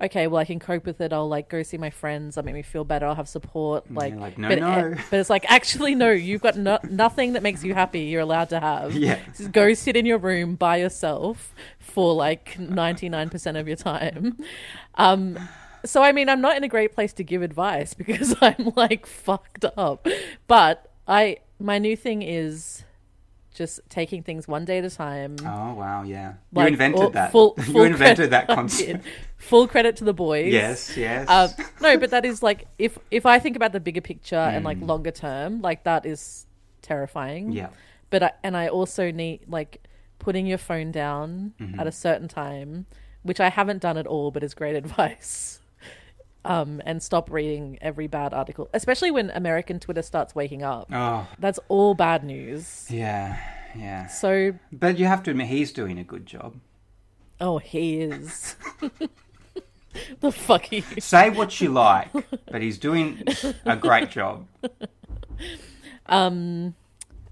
okay 0.00 0.26
well 0.26 0.40
i 0.40 0.44
can 0.44 0.58
cope 0.58 0.84
with 0.84 1.00
it. 1.00 1.12
I'll 1.12 1.28
like 1.28 1.48
go 1.48 1.62
see 1.62 1.78
my 1.78 1.90
friends. 1.90 2.34
That'll 2.34 2.46
make 2.46 2.54
me 2.54 2.62
feel 2.62 2.84
better. 2.84 3.06
I'll 3.06 3.14
have 3.14 3.28
support. 3.28 3.92
Like, 3.92 4.14
like, 4.14 4.38
no, 4.38 4.48
but, 4.48 4.58
no. 4.58 4.94
but 5.10 5.20
it's 5.20 5.30
like 5.30 5.44
actually 5.50 5.94
no. 5.94 6.10
You've 6.10 6.42
got 6.42 6.56
no, 6.56 6.78
nothing 6.88 7.32
that 7.34 7.42
makes 7.42 7.64
you 7.64 7.74
happy 7.74 8.00
you're 8.00 8.20
allowed 8.20 8.50
to 8.50 8.60
have. 8.60 8.94
Yeah. 8.94 9.18
Just 9.36 9.52
go 9.52 9.74
sit 9.74 9.96
in 9.96 10.06
your 10.06 10.18
room 10.18 10.54
by 10.54 10.76
yourself 10.76 11.54
for 11.78 12.14
like 12.14 12.56
99% 12.58 13.58
of 13.58 13.66
your 13.66 13.76
time. 13.76 14.36
Um 14.94 15.38
so 15.84 16.02
i 16.02 16.10
mean 16.10 16.28
i'm 16.28 16.40
not 16.40 16.56
in 16.56 16.64
a 16.64 16.68
great 16.68 16.92
place 16.92 17.12
to 17.12 17.22
give 17.22 17.40
advice 17.40 17.94
because 18.02 18.34
i'm 18.40 18.72
like 18.76 19.06
fucked 19.06 19.64
up. 19.76 20.06
But 20.46 20.90
i 21.06 21.38
my 21.58 21.78
new 21.78 21.96
thing 21.96 22.22
is 22.22 22.84
just 23.58 23.80
taking 23.90 24.22
things 24.22 24.46
one 24.48 24.64
day 24.64 24.78
at 24.78 24.84
a 24.84 24.90
time 24.90 25.36
Oh 25.44 25.74
wow, 25.74 26.04
yeah, 26.04 26.34
like, 26.52 26.64
you 26.68 26.72
invented 26.72 27.00
or 27.02 27.10
that. 27.10 27.32
full- 27.32 27.54
you 27.68 27.82
invented 27.82 28.30
that 28.30 28.46
concept. 28.58 29.04
Full 29.36 29.66
credit 29.68 29.96
to 29.96 30.04
the 30.04 30.14
boys. 30.14 30.52
Yes, 30.52 30.96
yes. 30.96 31.28
Um, 31.28 31.50
no, 31.82 31.98
but 31.98 32.10
that 32.10 32.24
is 32.24 32.42
like 32.42 32.66
if 32.78 32.96
if 33.10 33.26
I 33.26 33.38
think 33.40 33.56
about 33.56 33.72
the 33.72 33.80
bigger 33.80 34.00
picture 34.00 34.36
and 34.54 34.64
like 34.64 34.78
Mm. 34.78 34.86
longer 34.88 35.10
term, 35.10 35.60
like 35.60 35.84
that 35.84 36.06
is 36.06 36.46
terrifying. 36.82 37.52
yeah, 37.52 37.68
But 38.10 38.22
I, 38.22 38.30
and 38.42 38.56
I 38.56 38.68
also 38.68 39.10
need 39.10 39.40
like 39.48 39.82
putting 40.18 40.46
your 40.46 40.58
phone 40.58 40.90
down 40.92 41.52
Mm-hmm. 41.60 41.80
at 41.80 41.86
a 41.86 41.92
certain 41.92 42.28
time, 42.28 42.86
which 43.22 43.40
I 43.40 43.50
haven't 43.50 43.82
done 43.82 43.96
at 43.98 44.06
all, 44.06 44.30
but 44.30 44.42
is 44.42 44.54
great 44.54 44.76
advice. 44.84 45.57
Um, 46.48 46.80
and 46.86 47.02
stop 47.02 47.30
reading 47.30 47.78
every 47.82 48.06
bad 48.06 48.32
article, 48.32 48.70
especially 48.72 49.10
when 49.10 49.28
American 49.30 49.78
Twitter 49.78 50.00
starts 50.02 50.34
waking 50.34 50.62
up. 50.62 50.88
oh 50.90 51.28
That's 51.38 51.60
all 51.68 51.94
bad 51.94 52.24
news. 52.24 52.86
yeah, 52.90 53.38
yeah. 53.76 54.06
So, 54.06 54.54
But 54.72 54.98
you 54.98 55.04
have 55.06 55.22
to 55.24 55.30
admit, 55.32 55.48
he's 55.48 55.72
doing 55.72 55.98
a 55.98 56.04
good 56.04 56.24
job. 56.24 56.54
oh, 57.40 57.58
he 57.58 58.00
is. 58.00 58.56
the 60.20 60.32
fuck 60.32 60.66
Say 60.98 61.28
what 61.30 61.60
you 61.60 61.68
like, 61.68 62.08
but 62.50 62.62
he's 62.62 62.78
doing 62.78 63.22
a 63.64 63.76
great 63.76 64.10
job. 64.10 64.46
Um, 66.10 66.74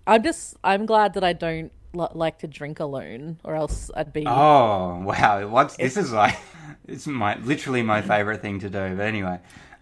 I'm 0.07 0.23
just 0.23 0.57
I'm 0.62 0.85
glad 0.85 1.14
that 1.14 1.25
I 1.25 1.33
don't 1.33 1.73
li- 1.97 2.14
like 2.14 2.38
to 2.40 2.47
drink 2.47 2.80
alone, 2.80 3.38
or 3.44 3.55
else 3.57 3.90
I'd 3.97 4.12
be. 4.12 4.24
Oh 4.26 5.01
wow, 5.03 5.47
what's 5.49 5.76
this 5.76 5.97
is 5.97 6.12
like? 6.12 6.36
It's 6.88 7.07
my 7.07 7.36
literally 7.38 7.82
my 7.82 8.01
favorite 8.03 8.42
thing 8.42 8.61
to 8.61 8.68
do. 8.70 8.94
But 8.97 9.07
anyway, 9.07 9.38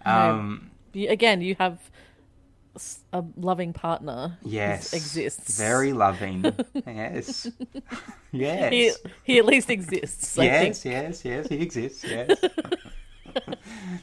um, 0.07 0.71
You- 0.93 1.11
again, 1.11 1.41
you 1.43 1.55
have 1.59 1.79
a 3.13 3.23
loving 3.37 3.73
partner. 3.73 4.37
yes, 4.43 4.93
exists. 4.95 5.59
very 5.59 5.93
loving. 5.93 6.45
yes, 6.87 7.47
yes. 8.33 8.73
He 8.73 8.93
he 9.25 9.39
at 9.39 9.45
least 9.45 9.69
exists. 9.71 10.39
I 10.39 10.45
yes, 10.45 10.83
think. 10.83 10.95
yes, 10.95 11.25
yes, 11.25 11.49
he 11.49 11.57
exists. 11.63 12.05
Yes, 12.05 12.29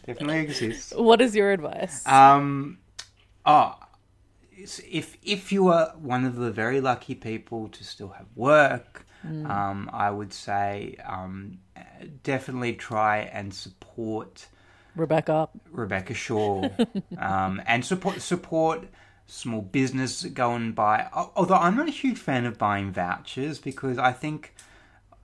definitely 0.05 0.39
exists. 0.39 0.93
What 0.95 1.21
is 1.21 1.35
your 1.35 1.51
advice? 1.51 2.05
Um, 2.07 2.77
oh, 3.45 3.75
if 4.89 5.17
if 5.23 5.51
you 5.51 5.67
are 5.69 5.93
one 5.97 6.25
of 6.25 6.35
the 6.35 6.51
very 6.51 6.81
lucky 6.81 7.15
people 7.15 7.67
to 7.69 7.83
still 7.83 8.09
have 8.09 8.27
work, 8.35 9.05
um, 9.45 9.89
I 9.93 10.09
would 10.09 10.33
say 10.33 10.95
um, 11.05 11.59
definitely 12.23 12.73
try 12.73 13.19
and 13.19 13.53
support 13.53 14.47
Rebecca. 14.95 15.49
Rebecca 15.71 16.13
Shaw, 16.13 16.69
um, 17.17 17.61
and 17.65 17.85
support 17.85 18.21
support 18.21 18.87
small 19.27 19.61
business 19.61 20.23
going 20.25 20.73
by. 20.73 21.07
al- 21.15 21.31
Although 21.35 21.55
I'm 21.55 21.77
not 21.77 21.87
a 21.87 21.91
huge 21.91 22.17
fan 22.17 22.45
of 22.45 22.57
buying 22.57 22.91
vouchers 22.91 23.59
because 23.59 23.97
I 23.97 24.11
think 24.11 24.53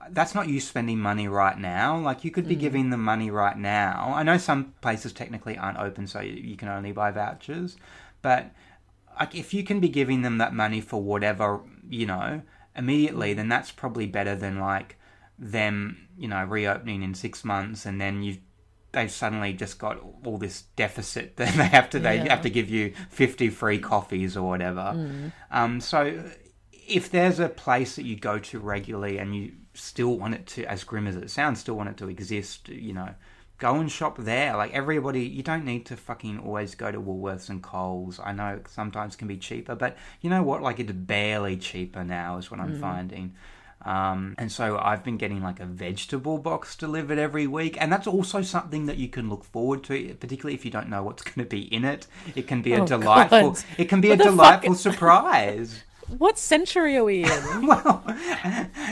that's 0.09 0.33
not 0.33 0.47
you 0.47 0.59
spending 0.61 0.99
money 0.99 1.27
right 1.27 1.57
now. 1.57 1.97
Like 1.99 2.23
you 2.23 2.31
could 2.31 2.47
be 2.47 2.55
giving 2.55 2.89
them 2.91 3.03
money 3.03 3.29
right 3.29 3.57
now. 3.57 4.13
I 4.15 4.23
know 4.23 4.37
some 4.37 4.73
places 4.81 5.11
technically 5.11 5.57
aren't 5.57 5.79
open, 5.79 6.07
so 6.07 6.21
you, 6.21 6.33
you 6.33 6.55
can 6.55 6.69
only 6.69 6.93
buy 6.93 7.11
vouchers. 7.11 7.75
But 8.21 8.51
like 9.19 9.35
if 9.35 9.53
you 9.53 9.63
can 9.63 9.79
be 9.79 9.89
giving 9.89 10.21
them 10.21 10.37
that 10.37 10.53
money 10.53 10.81
for 10.81 11.01
whatever 11.01 11.61
you 11.89 12.05
know 12.05 12.41
immediately, 12.75 13.33
then 13.33 13.49
that's 13.49 13.71
probably 13.71 14.05
better 14.07 14.35
than 14.35 14.59
like 14.59 14.97
them, 15.39 16.07
you 16.17 16.27
know, 16.27 16.43
reopening 16.43 17.03
in 17.03 17.13
six 17.13 17.43
months, 17.43 17.85
and 17.85 17.99
then 18.01 18.23
you 18.23 18.37
they've 18.93 19.11
suddenly 19.11 19.53
just 19.53 19.77
got 19.77 19.97
all 20.25 20.37
this 20.37 20.63
deficit 20.75 21.35
that 21.37 21.53
they 21.55 21.65
have 21.67 21.89
to 21.89 21.99
they 21.99 22.17
Yeah. 22.17 22.29
have 22.29 22.41
to 22.41 22.49
give 22.49 22.69
you 22.69 22.93
fifty 23.09 23.49
free 23.49 23.79
coffees 23.79 24.35
or 24.37 24.47
whatever. 24.47 24.93
Mm. 24.95 25.31
Um, 25.51 25.81
so 25.81 26.23
if 26.71 27.11
there's 27.11 27.39
a 27.39 27.49
place 27.49 27.95
that 27.97 28.05
you 28.05 28.15
go 28.15 28.39
to 28.39 28.59
regularly 28.59 29.17
and 29.17 29.35
you 29.35 29.51
still 29.73 30.17
want 30.17 30.33
it 30.33 30.47
to, 30.47 30.63
as 30.65 30.83
grim 30.83 31.05
as 31.05 31.15
it 31.17 31.29
sounds, 31.29 31.59
still 31.59 31.75
want 31.75 31.89
it 31.89 31.97
to 31.97 32.09
exist, 32.09 32.69
you 32.69 32.93
know, 32.93 33.13
go 33.57 33.75
and 33.75 33.91
shop 33.91 34.17
there. 34.19 34.55
Like 34.55 34.73
everybody, 34.73 35.21
you 35.25 35.43
don't 35.43 35.65
need 35.65 35.85
to 35.87 35.97
fucking 35.97 36.39
always 36.39 36.75
go 36.75 36.91
to 36.91 36.99
Woolworths 36.99 37.49
and 37.49 37.61
Coles. 37.63 38.19
I 38.23 38.31
know 38.33 38.49
it 38.55 38.67
sometimes 38.67 39.15
can 39.15 39.27
be 39.27 39.37
cheaper, 39.37 39.75
but 39.75 39.97
you 40.21 40.29
know 40.29 40.43
what? 40.43 40.61
Like 40.61 40.79
it's 40.79 40.91
barely 40.91 41.57
cheaper 41.57 42.03
now, 42.03 42.37
is 42.37 42.49
what 42.51 42.59
I'm 42.59 42.79
finding. 42.79 43.33
Um, 43.85 44.35
and 44.39 44.51
so 44.51 44.77
I've 44.77 45.03
been 45.03 45.17
getting 45.17 45.41
like 45.41 45.59
a 45.59 45.65
vegetable 45.65 46.39
box 46.39 46.75
delivered 46.75 47.19
every 47.19 47.45
week, 47.47 47.77
and 47.79 47.91
that's 47.91 48.07
also 48.07 48.41
something 48.41 48.87
that 48.87 48.97
you 48.97 49.07
can 49.07 49.29
look 49.29 49.43
forward 49.45 49.83
to, 49.85 50.15
particularly 50.15 50.55
if 50.55 50.65
you 50.65 50.71
don't 50.71 50.89
know 50.89 51.03
what's 51.03 51.21
going 51.29 51.35
to 51.45 51.49
be 51.49 51.61
in 51.73 51.85
it. 51.85 52.07
It 52.35 52.47
can 52.47 52.61
be 52.61 52.73
a 52.73 52.81
Oh, 52.81 52.87
delightful. 52.87 53.51
God. 53.51 53.63
It 53.77 53.85
can 53.85 54.01
be 54.01 54.09
What 54.09 54.15
a 54.15 54.17
the 54.17 54.23
fuck? 54.25 54.61
delightful 54.63 54.75
surprise. 54.75 55.83
What 56.17 56.39
century 56.39 56.95
are 56.95 57.03
we 57.03 57.23
in? 57.23 57.67
well, 57.67 58.03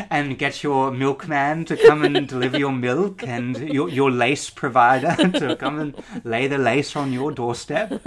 and 0.10 0.38
get 0.38 0.64
your 0.64 0.92
milkman 0.92 1.66
to 1.66 1.78
come 1.78 2.04
and 2.04 2.28
deliver 2.28 2.58
your 2.58 2.74
milk, 2.74 3.24
and 3.24 3.58
your 3.58 3.90
your 3.90 4.12
lace 4.12 4.50
provider 4.50 5.16
to 5.40 5.56
come 5.56 5.80
and 5.80 6.04
lay 6.26 6.48
the 6.48 6.58
lace 6.58 6.96
on 6.96 7.14
your 7.14 7.32
doorstep. 7.32 8.02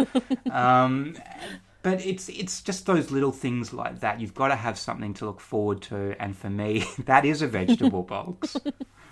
Um, 0.51 1.17
but 1.83 2.05
it's 2.05 2.29
it's 2.29 2.61
just 2.61 2.87
those 2.87 3.11
little 3.11 3.33
things 3.33 3.73
like 3.73 4.01
that. 4.01 4.21
You've 4.21 4.35
got 4.35 4.49
to 4.49 4.57
have 4.57 4.79
something 4.79 5.15
to 5.15 5.25
look 5.27 5.41
forward 5.41 5.81
to, 5.83 6.15
and 6.21 6.37
for 6.37 6.51
me, 6.51 6.85
that 7.07 7.25
is 7.25 7.41
a 7.41 7.47
vegetable 7.47 8.03
box 8.03 8.57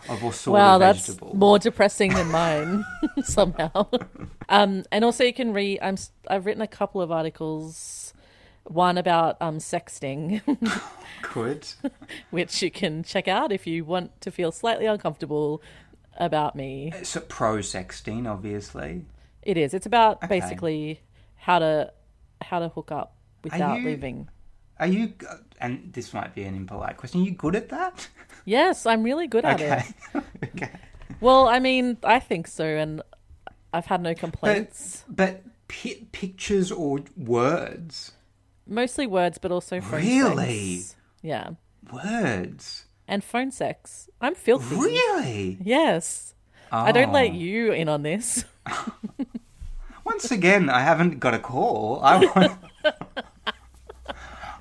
of 0.09 0.23
all 0.23 0.33
sort 0.33 0.59
wow, 0.59 0.75
of 0.75 0.81
that's 0.81 1.07
vegetable. 1.07 1.35
more 1.37 1.59
depressing 1.59 2.13
than 2.13 2.31
mine 2.31 2.85
somehow. 3.23 3.89
Um, 4.49 4.85
and 4.93 5.05
also, 5.05 5.25
you 5.25 5.33
can 5.33 5.53
read. 5.53 5.79
I'm. 5.81 5.97
I've 6.29 6.45
written 6.45 6.63
a 6.63 6.69
couple 6.69 7.01
of 7.01 7.11
articles. 7.11 8.13
One 8.69 8.99
about 8.99 9.37
um, 9.41 9.59
sexting, 9.59 10.41
Good. 11.35 11.69
which 12.31 12.63
you 12.63 12.71
can 12.71 13.03
check 13.05 13.29
out 13.29 13.53
if 13.53 13.67
you 13.67 13.85
want 13.85 14.21
to 14.23 14.31
feel 14.31 14.51
slightly 14.53 14.87
uncomfortable 14.87 15.63
about 16.17 16.57
me. 16.57 16.93
So 17.03 17.21
pro 17.21 17.59
sexting, 17.59 18.29
obviously. 18.31 19.05
It 19.43 19.57
is. 19.57 19.73
It's 19.75 19.87
about 19.87 20.17
Okay. 20.25 20.41
basically 20.41 21.01
how 21.37 21.59
to 21.61 21.93
how 22.43 22.59
to 22.59 22.69
hook 22.69 22.91
up 22.91 23.17
without 23.45 23.79
you- 23.81 23.87
leaving. 23.87 24.29
Are 24.79 24.87
you? 24.87 25.15
And 25.61 25.91
this 25.93 26.13
might 26.13 26.35
be 26.35 26.43
an 26.43 26.55
impolite 26.55 26.97
question. 26.99 27.23
Are 27.23 27.25
you 27.25 27.31
good 27.33 27.57
at 27.57 27.69
that? 27.71 28.09
Yes, 28.49 28.87
I'm 28.87 29.03
really 29.03 29.27
good 29.27 29.45
at 29.45 29.61
Okay. 29.61 29.83
it. 30.15 30.25
okay. 30.55 30.71
Well, 31.21 31.49
I 31.49 31.59
mean, 31.59 31.97
I 32.05 32.21
think 32.21 32.47
so, 32.47 32.65
and 32.65 33.03
I've 33.73 33.87
had 33.87 34.01
no 34.03 34.15
complaints. 34.15 35.03
But 35.09 35.43
pi- 35.67 36.07
pictures 36.13 36.71
or 36.71 37.01
words? 37.17 38.13
Mostly 38.67 39.07
words, 39.07 39.39
but 39.39 39.53
also 39.53 39.81
phone 39.81 40.01
Really? 40.03 40.79
sex. 40.79 40.97
Yeah, 41.23 41.51
Words? 41.93 42.85
and 43.09 43.23
phone 43.23 43.51
sex. 43.53 44.09
I'm 44.21 44.35
filthy. 44.35 44.75
Really? 44.77 45.59
Yes. 45.63 46.35
I 46.73 46.91
don't 46.93 47.11
Oh. 47.11 47.13
let 47.13 47.33
you 47.33 47.73
in 47.73 47.89
on 47.89 48.03
this. 48.03 48.45
Once 50.05 50.31
again, 50.31 50.69
I 50.69 50.81
haven't 50.81 51.21
got 51.21 51.35
a 51.35 51.39
call. 51.39 52.01
I 52.03 52.17
want. 52.37 52.59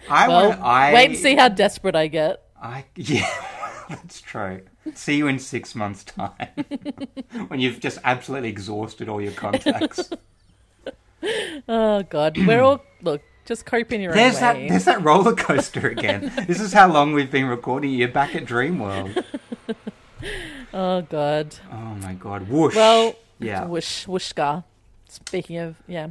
I 0.10 0.28
Well, 0.28 0.50
want. 0.50 0.62
I 0.62 0.94
wait 0.94 1.10
and 1.10 1.18
see 1.18 1.36
how 1.36 1.50
desperate 1.50 1.96
I 1.96 2.08
get. 2.08 2.42
I 2.62 2.86
yeah, 2.96 3.30
that's 3.90 4.22
true. 4.22 4.62
See 4.94 5.18
you 5.18 5.28
in 5.28 5.40
six 5.40 5.74
months' 5.76 6.04
time 6.04 6.48
when 7.48 7.60
you've 7.60 7.80
just 7.80 7.98
absolutely 8.04 8.50
exhausted 8.50 9.10
all 9.10 9.22
your 9.22 9.32
contacts. 9.34 10.10
Oh 11.68 12.04
God, 12.04 12.38
we're 12.38 12.62
all 12.62 12.84
look 13.02 13.22
just 13.46 13.66
cope 13.66 13.92
in 13.92 14.02
your 14.02 14.14
There's 14.14 14.36
own 14.36 14.42
that. 14.42 14.56
way. 14.56 14.70
There's 14.70 14.86
that 14.86 15.04
roller 15.04 15.34
coaster 15.36 15.88
again. 15.88 16.32
this 16.48 16.60
is 16.60 16.74
how 16.74 16.92
long 16.92 17.14
we've 17.14 17.32
been 17.32 17.46
recording. 17.46 17.92
You're 17.92 18.08
back 18.10 18.36
at 18.36 18.46
Dreamworld. 18.46 19.24
Oh 20.74 21.02
God. 21.04 21.56
Oh 21.72 21.76
my 22.02 22.14
god! 22.14 22.50
Whoosh. 22.50 22.76
Well, 22.76 23.16
yeah. 23.40 23.66
whoosh 23.66 24.06
whooshka. 24.08 24.64
Speaking 25.08 25.58
of, 25.58 25.76
yeah, 25.88 26.10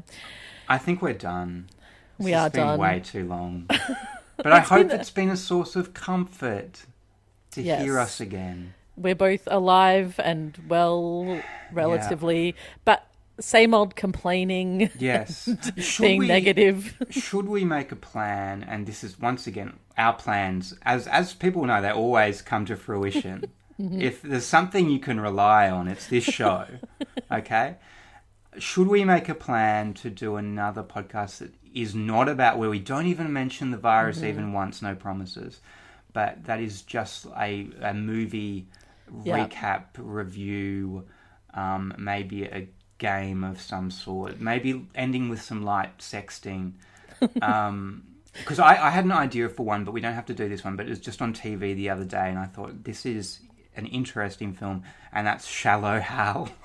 I 0.68 0.78
think 0.78 1.03
we're 1.03 1.12
done. 1.14 1.68
This 2.18 2.26
We 2.26 2.35
are 2.35 2.49
been 2.49 2.66
done. 2.66 2.78
way 2.78 3.01
too 3.05 3.26
long. 3.26 3.68
But 4.37 4.53
I 4.53 4.61
hope 4.61 4.89
been- 4.89 5.01
it's 5.01 5.11
been 5.11 5.30
a 5.30 5.37
source 5.37 5.76
of 5.76 5.95
comfort 5.95 6.87
to 7.53 7.62
Yes. 7.62 7.82
hear 7.82 7.99
us 8.01 8.20
again. 8.20 8.74
we're 8.97 9.14
both 9.14 9.47
alive 9.47 10.18
and 10.22 10.59
well, 10.68 11.41
relatively, 11.72 12.55
but 12.85 13.07
same 13.41 13.74
old 13.74 13.97
complaining, 13.97 14.91
Yes. 14.99 15.49
Being 16.01 16.18
we, 16.20 16.26
negative. 16.28 16.97
Should 17.11 17.47
we 17.49 17.64
make 17.64 17.91
a 17.93 17.97
plan? 17.97 18.62
And 18.62 18.87
this 18.87 19.03
is 19.05 19.18
once 19.18 19.47
again 19.47 19.78
our 19.99 20.12
plans. 20.14 20.74
As 20.82 21.07
as 21.07 21.35
people 21.35 21.64
know, 21.64 21.80
they 21.82 21.91
always 21.91 22.43
come 22.43 22.64
to 22.66 22.76
fruition. 22.76 23.51
Mm-hmm. 23.80 24.01
if 24.09 24.22
there's 24.22 24.47
something 24.47 24.89
you 24.89 25.01
can 25.01 25.20
rely 25.20 25.68
on, 25.68 25.89
it's 25.89 26.07
this 26.07 26.24
show. 26.24 26.66
okay. 27.32 27.76
Should 28.59 28.87
we 28.87 29.05
make 29.05 29.28
a 29.28 29.35
plan 29.35 29.95
to 29.95 30.11
do 30.11 30.37
another 30.37 30.85
podcast 30.85 31.39
that 31.39 31.53
is 31.74 31.93
not 31.95 32.28
about 32.28 32.57
where 32.57 32.70
we 32.70 32.78
don't 32.78 33.07
even 33.07 33.32
mention 33.32 33.72
the 33.72 33.76
virus 33.76 34.18
Mm-hmm. 34.18 34.26
even 34.28 34.53
once, 34.53 34.80
no 34.80 34.95
promises, 34.95 35.61
but 36.12 36.45
that 36.45 36.61
is 36.61 36.82
just 36.82 37.26
a, 37.37 37.68
a 37.82 37.93
movie 37.93 38.68
Yeah. 39.24 39.49
recap 39.49 39.87
review, 39.99 41.05
um, 41.53 41.93
maybe 41.99 42.45
a 42.45 42.68
game 42.99 43.45
of 43.45 43.61
some 43.61 43.90
sort, 43.90 44.40
maybe 44.40 44.86
ending 44.95 45.28
with 45.28 45.42
some 45.42 45.62
light 45.64 45.99
sexting. 45.99 46.72
Um, 47.40 48.03
because 48.36 48.59
I, 48.59 48.88
I 48.88 48.90
had 48.90 49.05
an 49.05 49.12
idea 49.12 49.49
for 49.49 49.64
one, 49.64 49.84
but 49.84 49.92
we 49.92 50.01
don't 50.01 50.14
have 50.14 50.26
to 50.26 50.34
do 50.34 50.49
this 50.49 50.64
one. 50.64 50.76
But 50.76 50.86
it 50.86 50.90
was 50.90 51.01
just 51.01 51.22
on 51.22 51.32
TV 51.32 51.74
the 51.74 51.90
other 51.90 52.05
day, 52.05 52.28
and 52.28 52.38
I 52.38 52.47
thought 52.47 52.84
this 52.84 53.07
is 53.07 53.38
an 53.76 53.86
interesting 53.86 54.53
film, 54.53 54.82
and 55.12 55.26
that's 55.26 55.47
Shallow 55.47 56.01
Hal. 56.01 56.51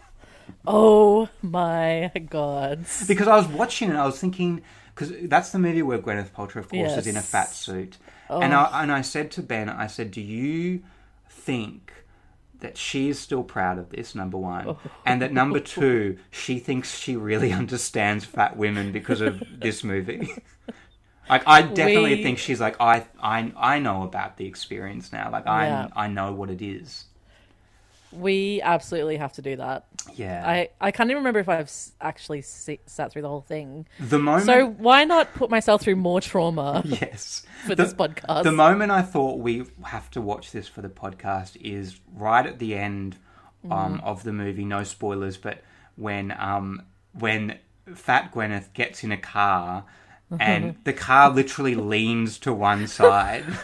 Oh 0.65 1.29
my 1.43 2.11
God. 2.27 2.83
because 3.07 3.27
I 3.27 3.37
was 3.37 3.47
watching 3.47 3.91
it, 3.91 3.95
I 3.95 4.03
was 4.05 4.19
thinking 4.19 4.63
because 4.95 5.13
that's 5.29 5.51
the 5.51 5.59
movie 5.59 5.83
where 5.83 5.99
Gwyneth 5.99 6.31
Paltrow, 6.31 6.57
of 6.57 6.69
course, 6.69 6.97
is 6.97 7.05
in 7.05 7.15
a 7.17 7.21
fat 7.21 7.49
suit, 7.49 7.97
and 8.31 8.53
I 8.55 8.81
and 8.81 8.91
I 8.91 9.01
said 9.01 9.29
to 9.31 9.43
Ben, 9.43 9.69
I 9.69 9.85
said, 9.85 10.09
"Do 10.09 10.21
you 10.21 10.81
think?" 11.29 11.93
That 12.61 12.77
she 12.77 13.07
is 13.09 13.17
still 13.19 13.43
proud 13.43 13.77
of 13.79 13.89
this, 13.89 14.15
number 14.15 14.37
one. 14.37 14.67
Oh. 14.67 14.79
And 15.05 15.21
that 15.21 15.31
number 15.31 15.59
two, 15.77 16.17
she 16.31 16.59
thinks 16.59 16.97
she 16.97 17.15
really 17.15 17.51
understands 17.61 18.25
fat 18.25 18.57
women 18.57 18.91
because 18.91 19.21
of 19.21 19.41
this 19.61 19.83
movie. 19.83 20.29
Like 21.29 21.43
I 21.47 21.61
definitely 21.61 22.15
We- 22.15 22.23
think 22.23 22.37
she's 22.39 22.59
like 22.59 22.75
I 22.81 23.05
I 23.21 23.53
I 23.55 23.79
know 23.79 24.03
about 24.03 24.37
the 24.37 24.45
experience 24.47 25.11
now. 25.13 25.29
Like 25.31 25.47
I 25.47 25.67
Yeah. 25.67 25.87
I 25.95 26.07
know 26.07 26.33
what 26.33 26.49
it 26.49 26.61
is. 26.61 27.05
We 28.11 28.61
absolutely 28.61 29.17
have 29.17 29.33
to 29.33 29.41
do 29.41 29.55
that. 29.57 29.85
Yeah. 30.15 30.43
I, 30.47 30.69
I 30.81 30.91
can't 30.91 31.09
even 31.11 31.21
remember 31.21 31.39
if 31.39 31.49
I've 31.49 31.71
actually 32.01 32.41
sat 32.41 33.11
through 33.11 33.21
the 33.21 33.29
whole 33.29 33.41
thing. 33.41 33.85
the 33.99 34.17
moment 34.17 34.45
So 34.45 34.67
why 34.67 35.03
not 35.03 35.33
put 35.35 35.49
myself 35.49 35.81
through 35.81 35.97
more 35.97 36.19
trauma 36.19 36.81
yes. 36.85 37.43
for 37.63 37.75
The- 37.75 37.83
this 37.83 37.93
podcast? 37.93 38.43
The 38.43 38.51
moment 38.51 38.91
I 38.91 39.01
thought 39.03 39.39
we 39.39 39.65
have 39.85 40.09
to 40.11 40.21
watch 40.21 40.51
this 40.51 40.67
for 40.67 40.81
the 40.81 40.89
podcast 40.89 41.55
is 41.61 41.99
right 42.13 42.45
at 42.45 42.57
the 42.59 42.75
end 42.75 43.17
um, 43.69 44.01
of 44.03 44.23
the 44.23 44.33
movie. 44.33 44.65
No 44.65 44.83
spoilers, 44.83 45.37
but 45.37 45.61
when 45.95 46.31
um, 46.39 46.81
when 47.13 47.59
Fat 47.93 48.31
Gwyneth 48.33 48.73
gets 48.73 49.03
in 49.03 49.11
a 49.11 49.17
car 49.17 49.85
and 50.39 50.75
the 50.83 50.93
car 50.93 51.29
literally 51.29 51.75
leans 51.75 52.39
to 52.39 52.53
one 52.53 52.87
side. 52.87 53.45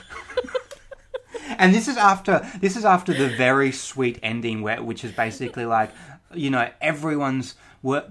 and 1.60 1.74
this 1.74 1.88
is 1.88 1.98
after 1.98 2.46
this 2.60 2.76
is 2.76 2.86
after 2.86 3.14
the 3.14 3.30
very 3.30 3.72
sweet 3.72 4.20
ending 4.24 4.62
where 4.62 4.82
which 4.82 5.04
is 5.04 5.12
basically 5.12 5.66
like 5.66 5.92
you 6.34 6.50
know 6.50 6.70
everyone's 6.82 7.56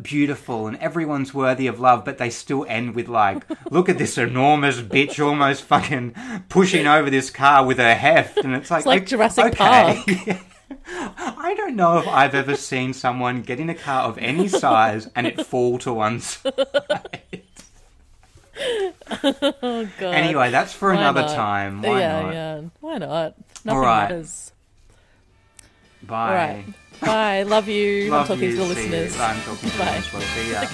beautiful 0.02 0.68
and 0.68 0.76
everyone's 0.76 1.34
worthy 1.34 1.66
of 1.66 1.80
love 1.80 2.04
but 2.04 2.16
they 2.18 2.30
still 2.30 2.64
end 2.68 2.94
with 2.94 3.08
like 3.08 3.42
look 3.72 3.88
at 3.88 3.98
this 3.98 4.16
enormous 4.16 4.80
bitch 4.80 5.24
almost 5.24 5.64
fucking 5.64 6.14
pushing 6.48 6.86
over 6.86 7.10
this 7.10 7.28
car 7.28 7.66
with 7.66 7.78
her 7.78 7.94
heft 7.94 8.38
and 8.38 8.54
it's 8.54 8.70
like 8.70 8.86
like 8.86 9.02
o- 9.02 9.04
Jurassic 9.04 9.44
okay. 9.60 10.38
I 10.86 11.54
don't 11.56 11.76
know 11.76 11.98
if 11.98 12.06
I've 12.08 12.34
ever 12.34 12.56
seen 12.56 12.92
someone 12.92 13.42
get 13.42 13.58
in 13.58 13.68
a 13.70 13.74
car 13.74 14.04
of 14.04 14.16
any 14.18 14.48
size 14.48 15.08
and 15.16 15.26
it 15.26 15.44
fall 15.44 15.78
to 15.78 15.92
one 15.92 16.20
side. 16.20 17.22
oh 19.62 19.88
God. 19.98 20.14
Anyway, 20.14 20.50
that's 20.50 20.72
for 20.72 20.92
Why 20.92 21.00
another 21.00 21.22
not? 21.22 21.34
time. 21.34 21.82
Why 21.82 22.00
yeah, 22.00 22.22
not? 22.22 22.32
yeah. 22.34 22.60
Why 22.80 22.98
not? 22.98 23.34
Nothing 23.64 23.80
right. 23.80 24.02
matters. 24.10 24.52
Bye. 26.02 26.28
All 26.28 26.34
right. 26.34 26.64
Bye. 27.00 27.42
Love 27.44 27.68
you. 27.68 28.10
Love 28.10 28.22
I'm 28.22 28.26
talking 28.36 28.50
you. 28.50 28.56
to 28.56 28.64
the 28.64 28.74
See 28.74 28.84
you. 28.84 28.90
listeners. 28.90 29.20
I'm 29.20 29.40
talking 29.42 29.70
to 29.70 29.78
Bye. 29.78 29.96
listeners. 29.96 30.24
See 30.24 30.52
ya. 30.52 30.64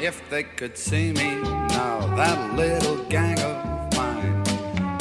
If 0.00 0.22
they 0.30 0.44
could 0.44 0.78
see 0.78 1.12
me 1.12 1.36
now, 1.42 2.14
that 2.16 2.54
little 2.54 2.96
gang 3.04 3.38
of 3.40 3.94
mine, 3.96 4.42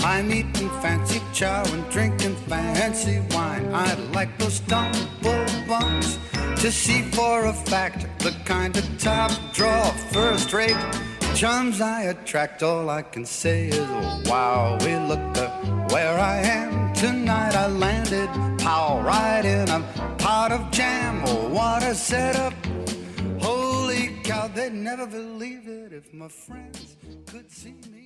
I'm 0.03 0.29
eating 0.31 0.69
fancy 0.81 1.21
chow 1.33 1.63
and 1.73 1.89
drinking 1.89 2.35
fancy 2.47 3.21
wine. 3.31 3.73
I'd 3.73 3.99
like 4.13 4.37
those 4.37 4.55
stumble 4.55 5.45
bumps 5.67 6.19
to 6.61 6.69
see 6.71 7.03
for 7.11 7.45
a 7.45 7.53
fact 7.53 8.05
the 8.19 8.31
kind 8.43 8.75
of 8.75 8.85
top 8.99 9.31
draw 9.53 9.89
first 10.11 10.51
rate 10.51 10.75
chums 11.35 11.81
I 11.81 12.03
attract. 12.03 12.63
All 12.63 12.89
I 12.89 13.01
can 13.01 13.25
say 13.25 13.67
is, 13.67 13.87
wow, 14.29 14.77
we 14.81 14.95
look 14.95 15.37
at 15.37 15.91
where 15.91 16.17
I 16.19 16.37
am 16.37 16.93
tonight. 16.93 17.55
I 17.55 17.67
landed, 17.67 18.29
pow, 18.59 19.01
right 19.01 19.45
in 19.45 19.69
a 19.69 19.81
pot 20.17 20.51
of 20.51 20.71
jam. 20.71 21.23
Oh, 21.25 21.49
what 21.49 21.83
a 21.83 21.95
setup! 21.95 22.53
Holy 23.39 24.19
cow, 24.23 24.47
they'd 24.47 24.73
never 24.73 25.05
believe 25.07 25.67
it 25.67 25.93
if 25.93 26.13
my 26.13 26.27
friends 26.27 26.97
could 27.27 27.51
see 27.51 27.75
me. 27.91 27.98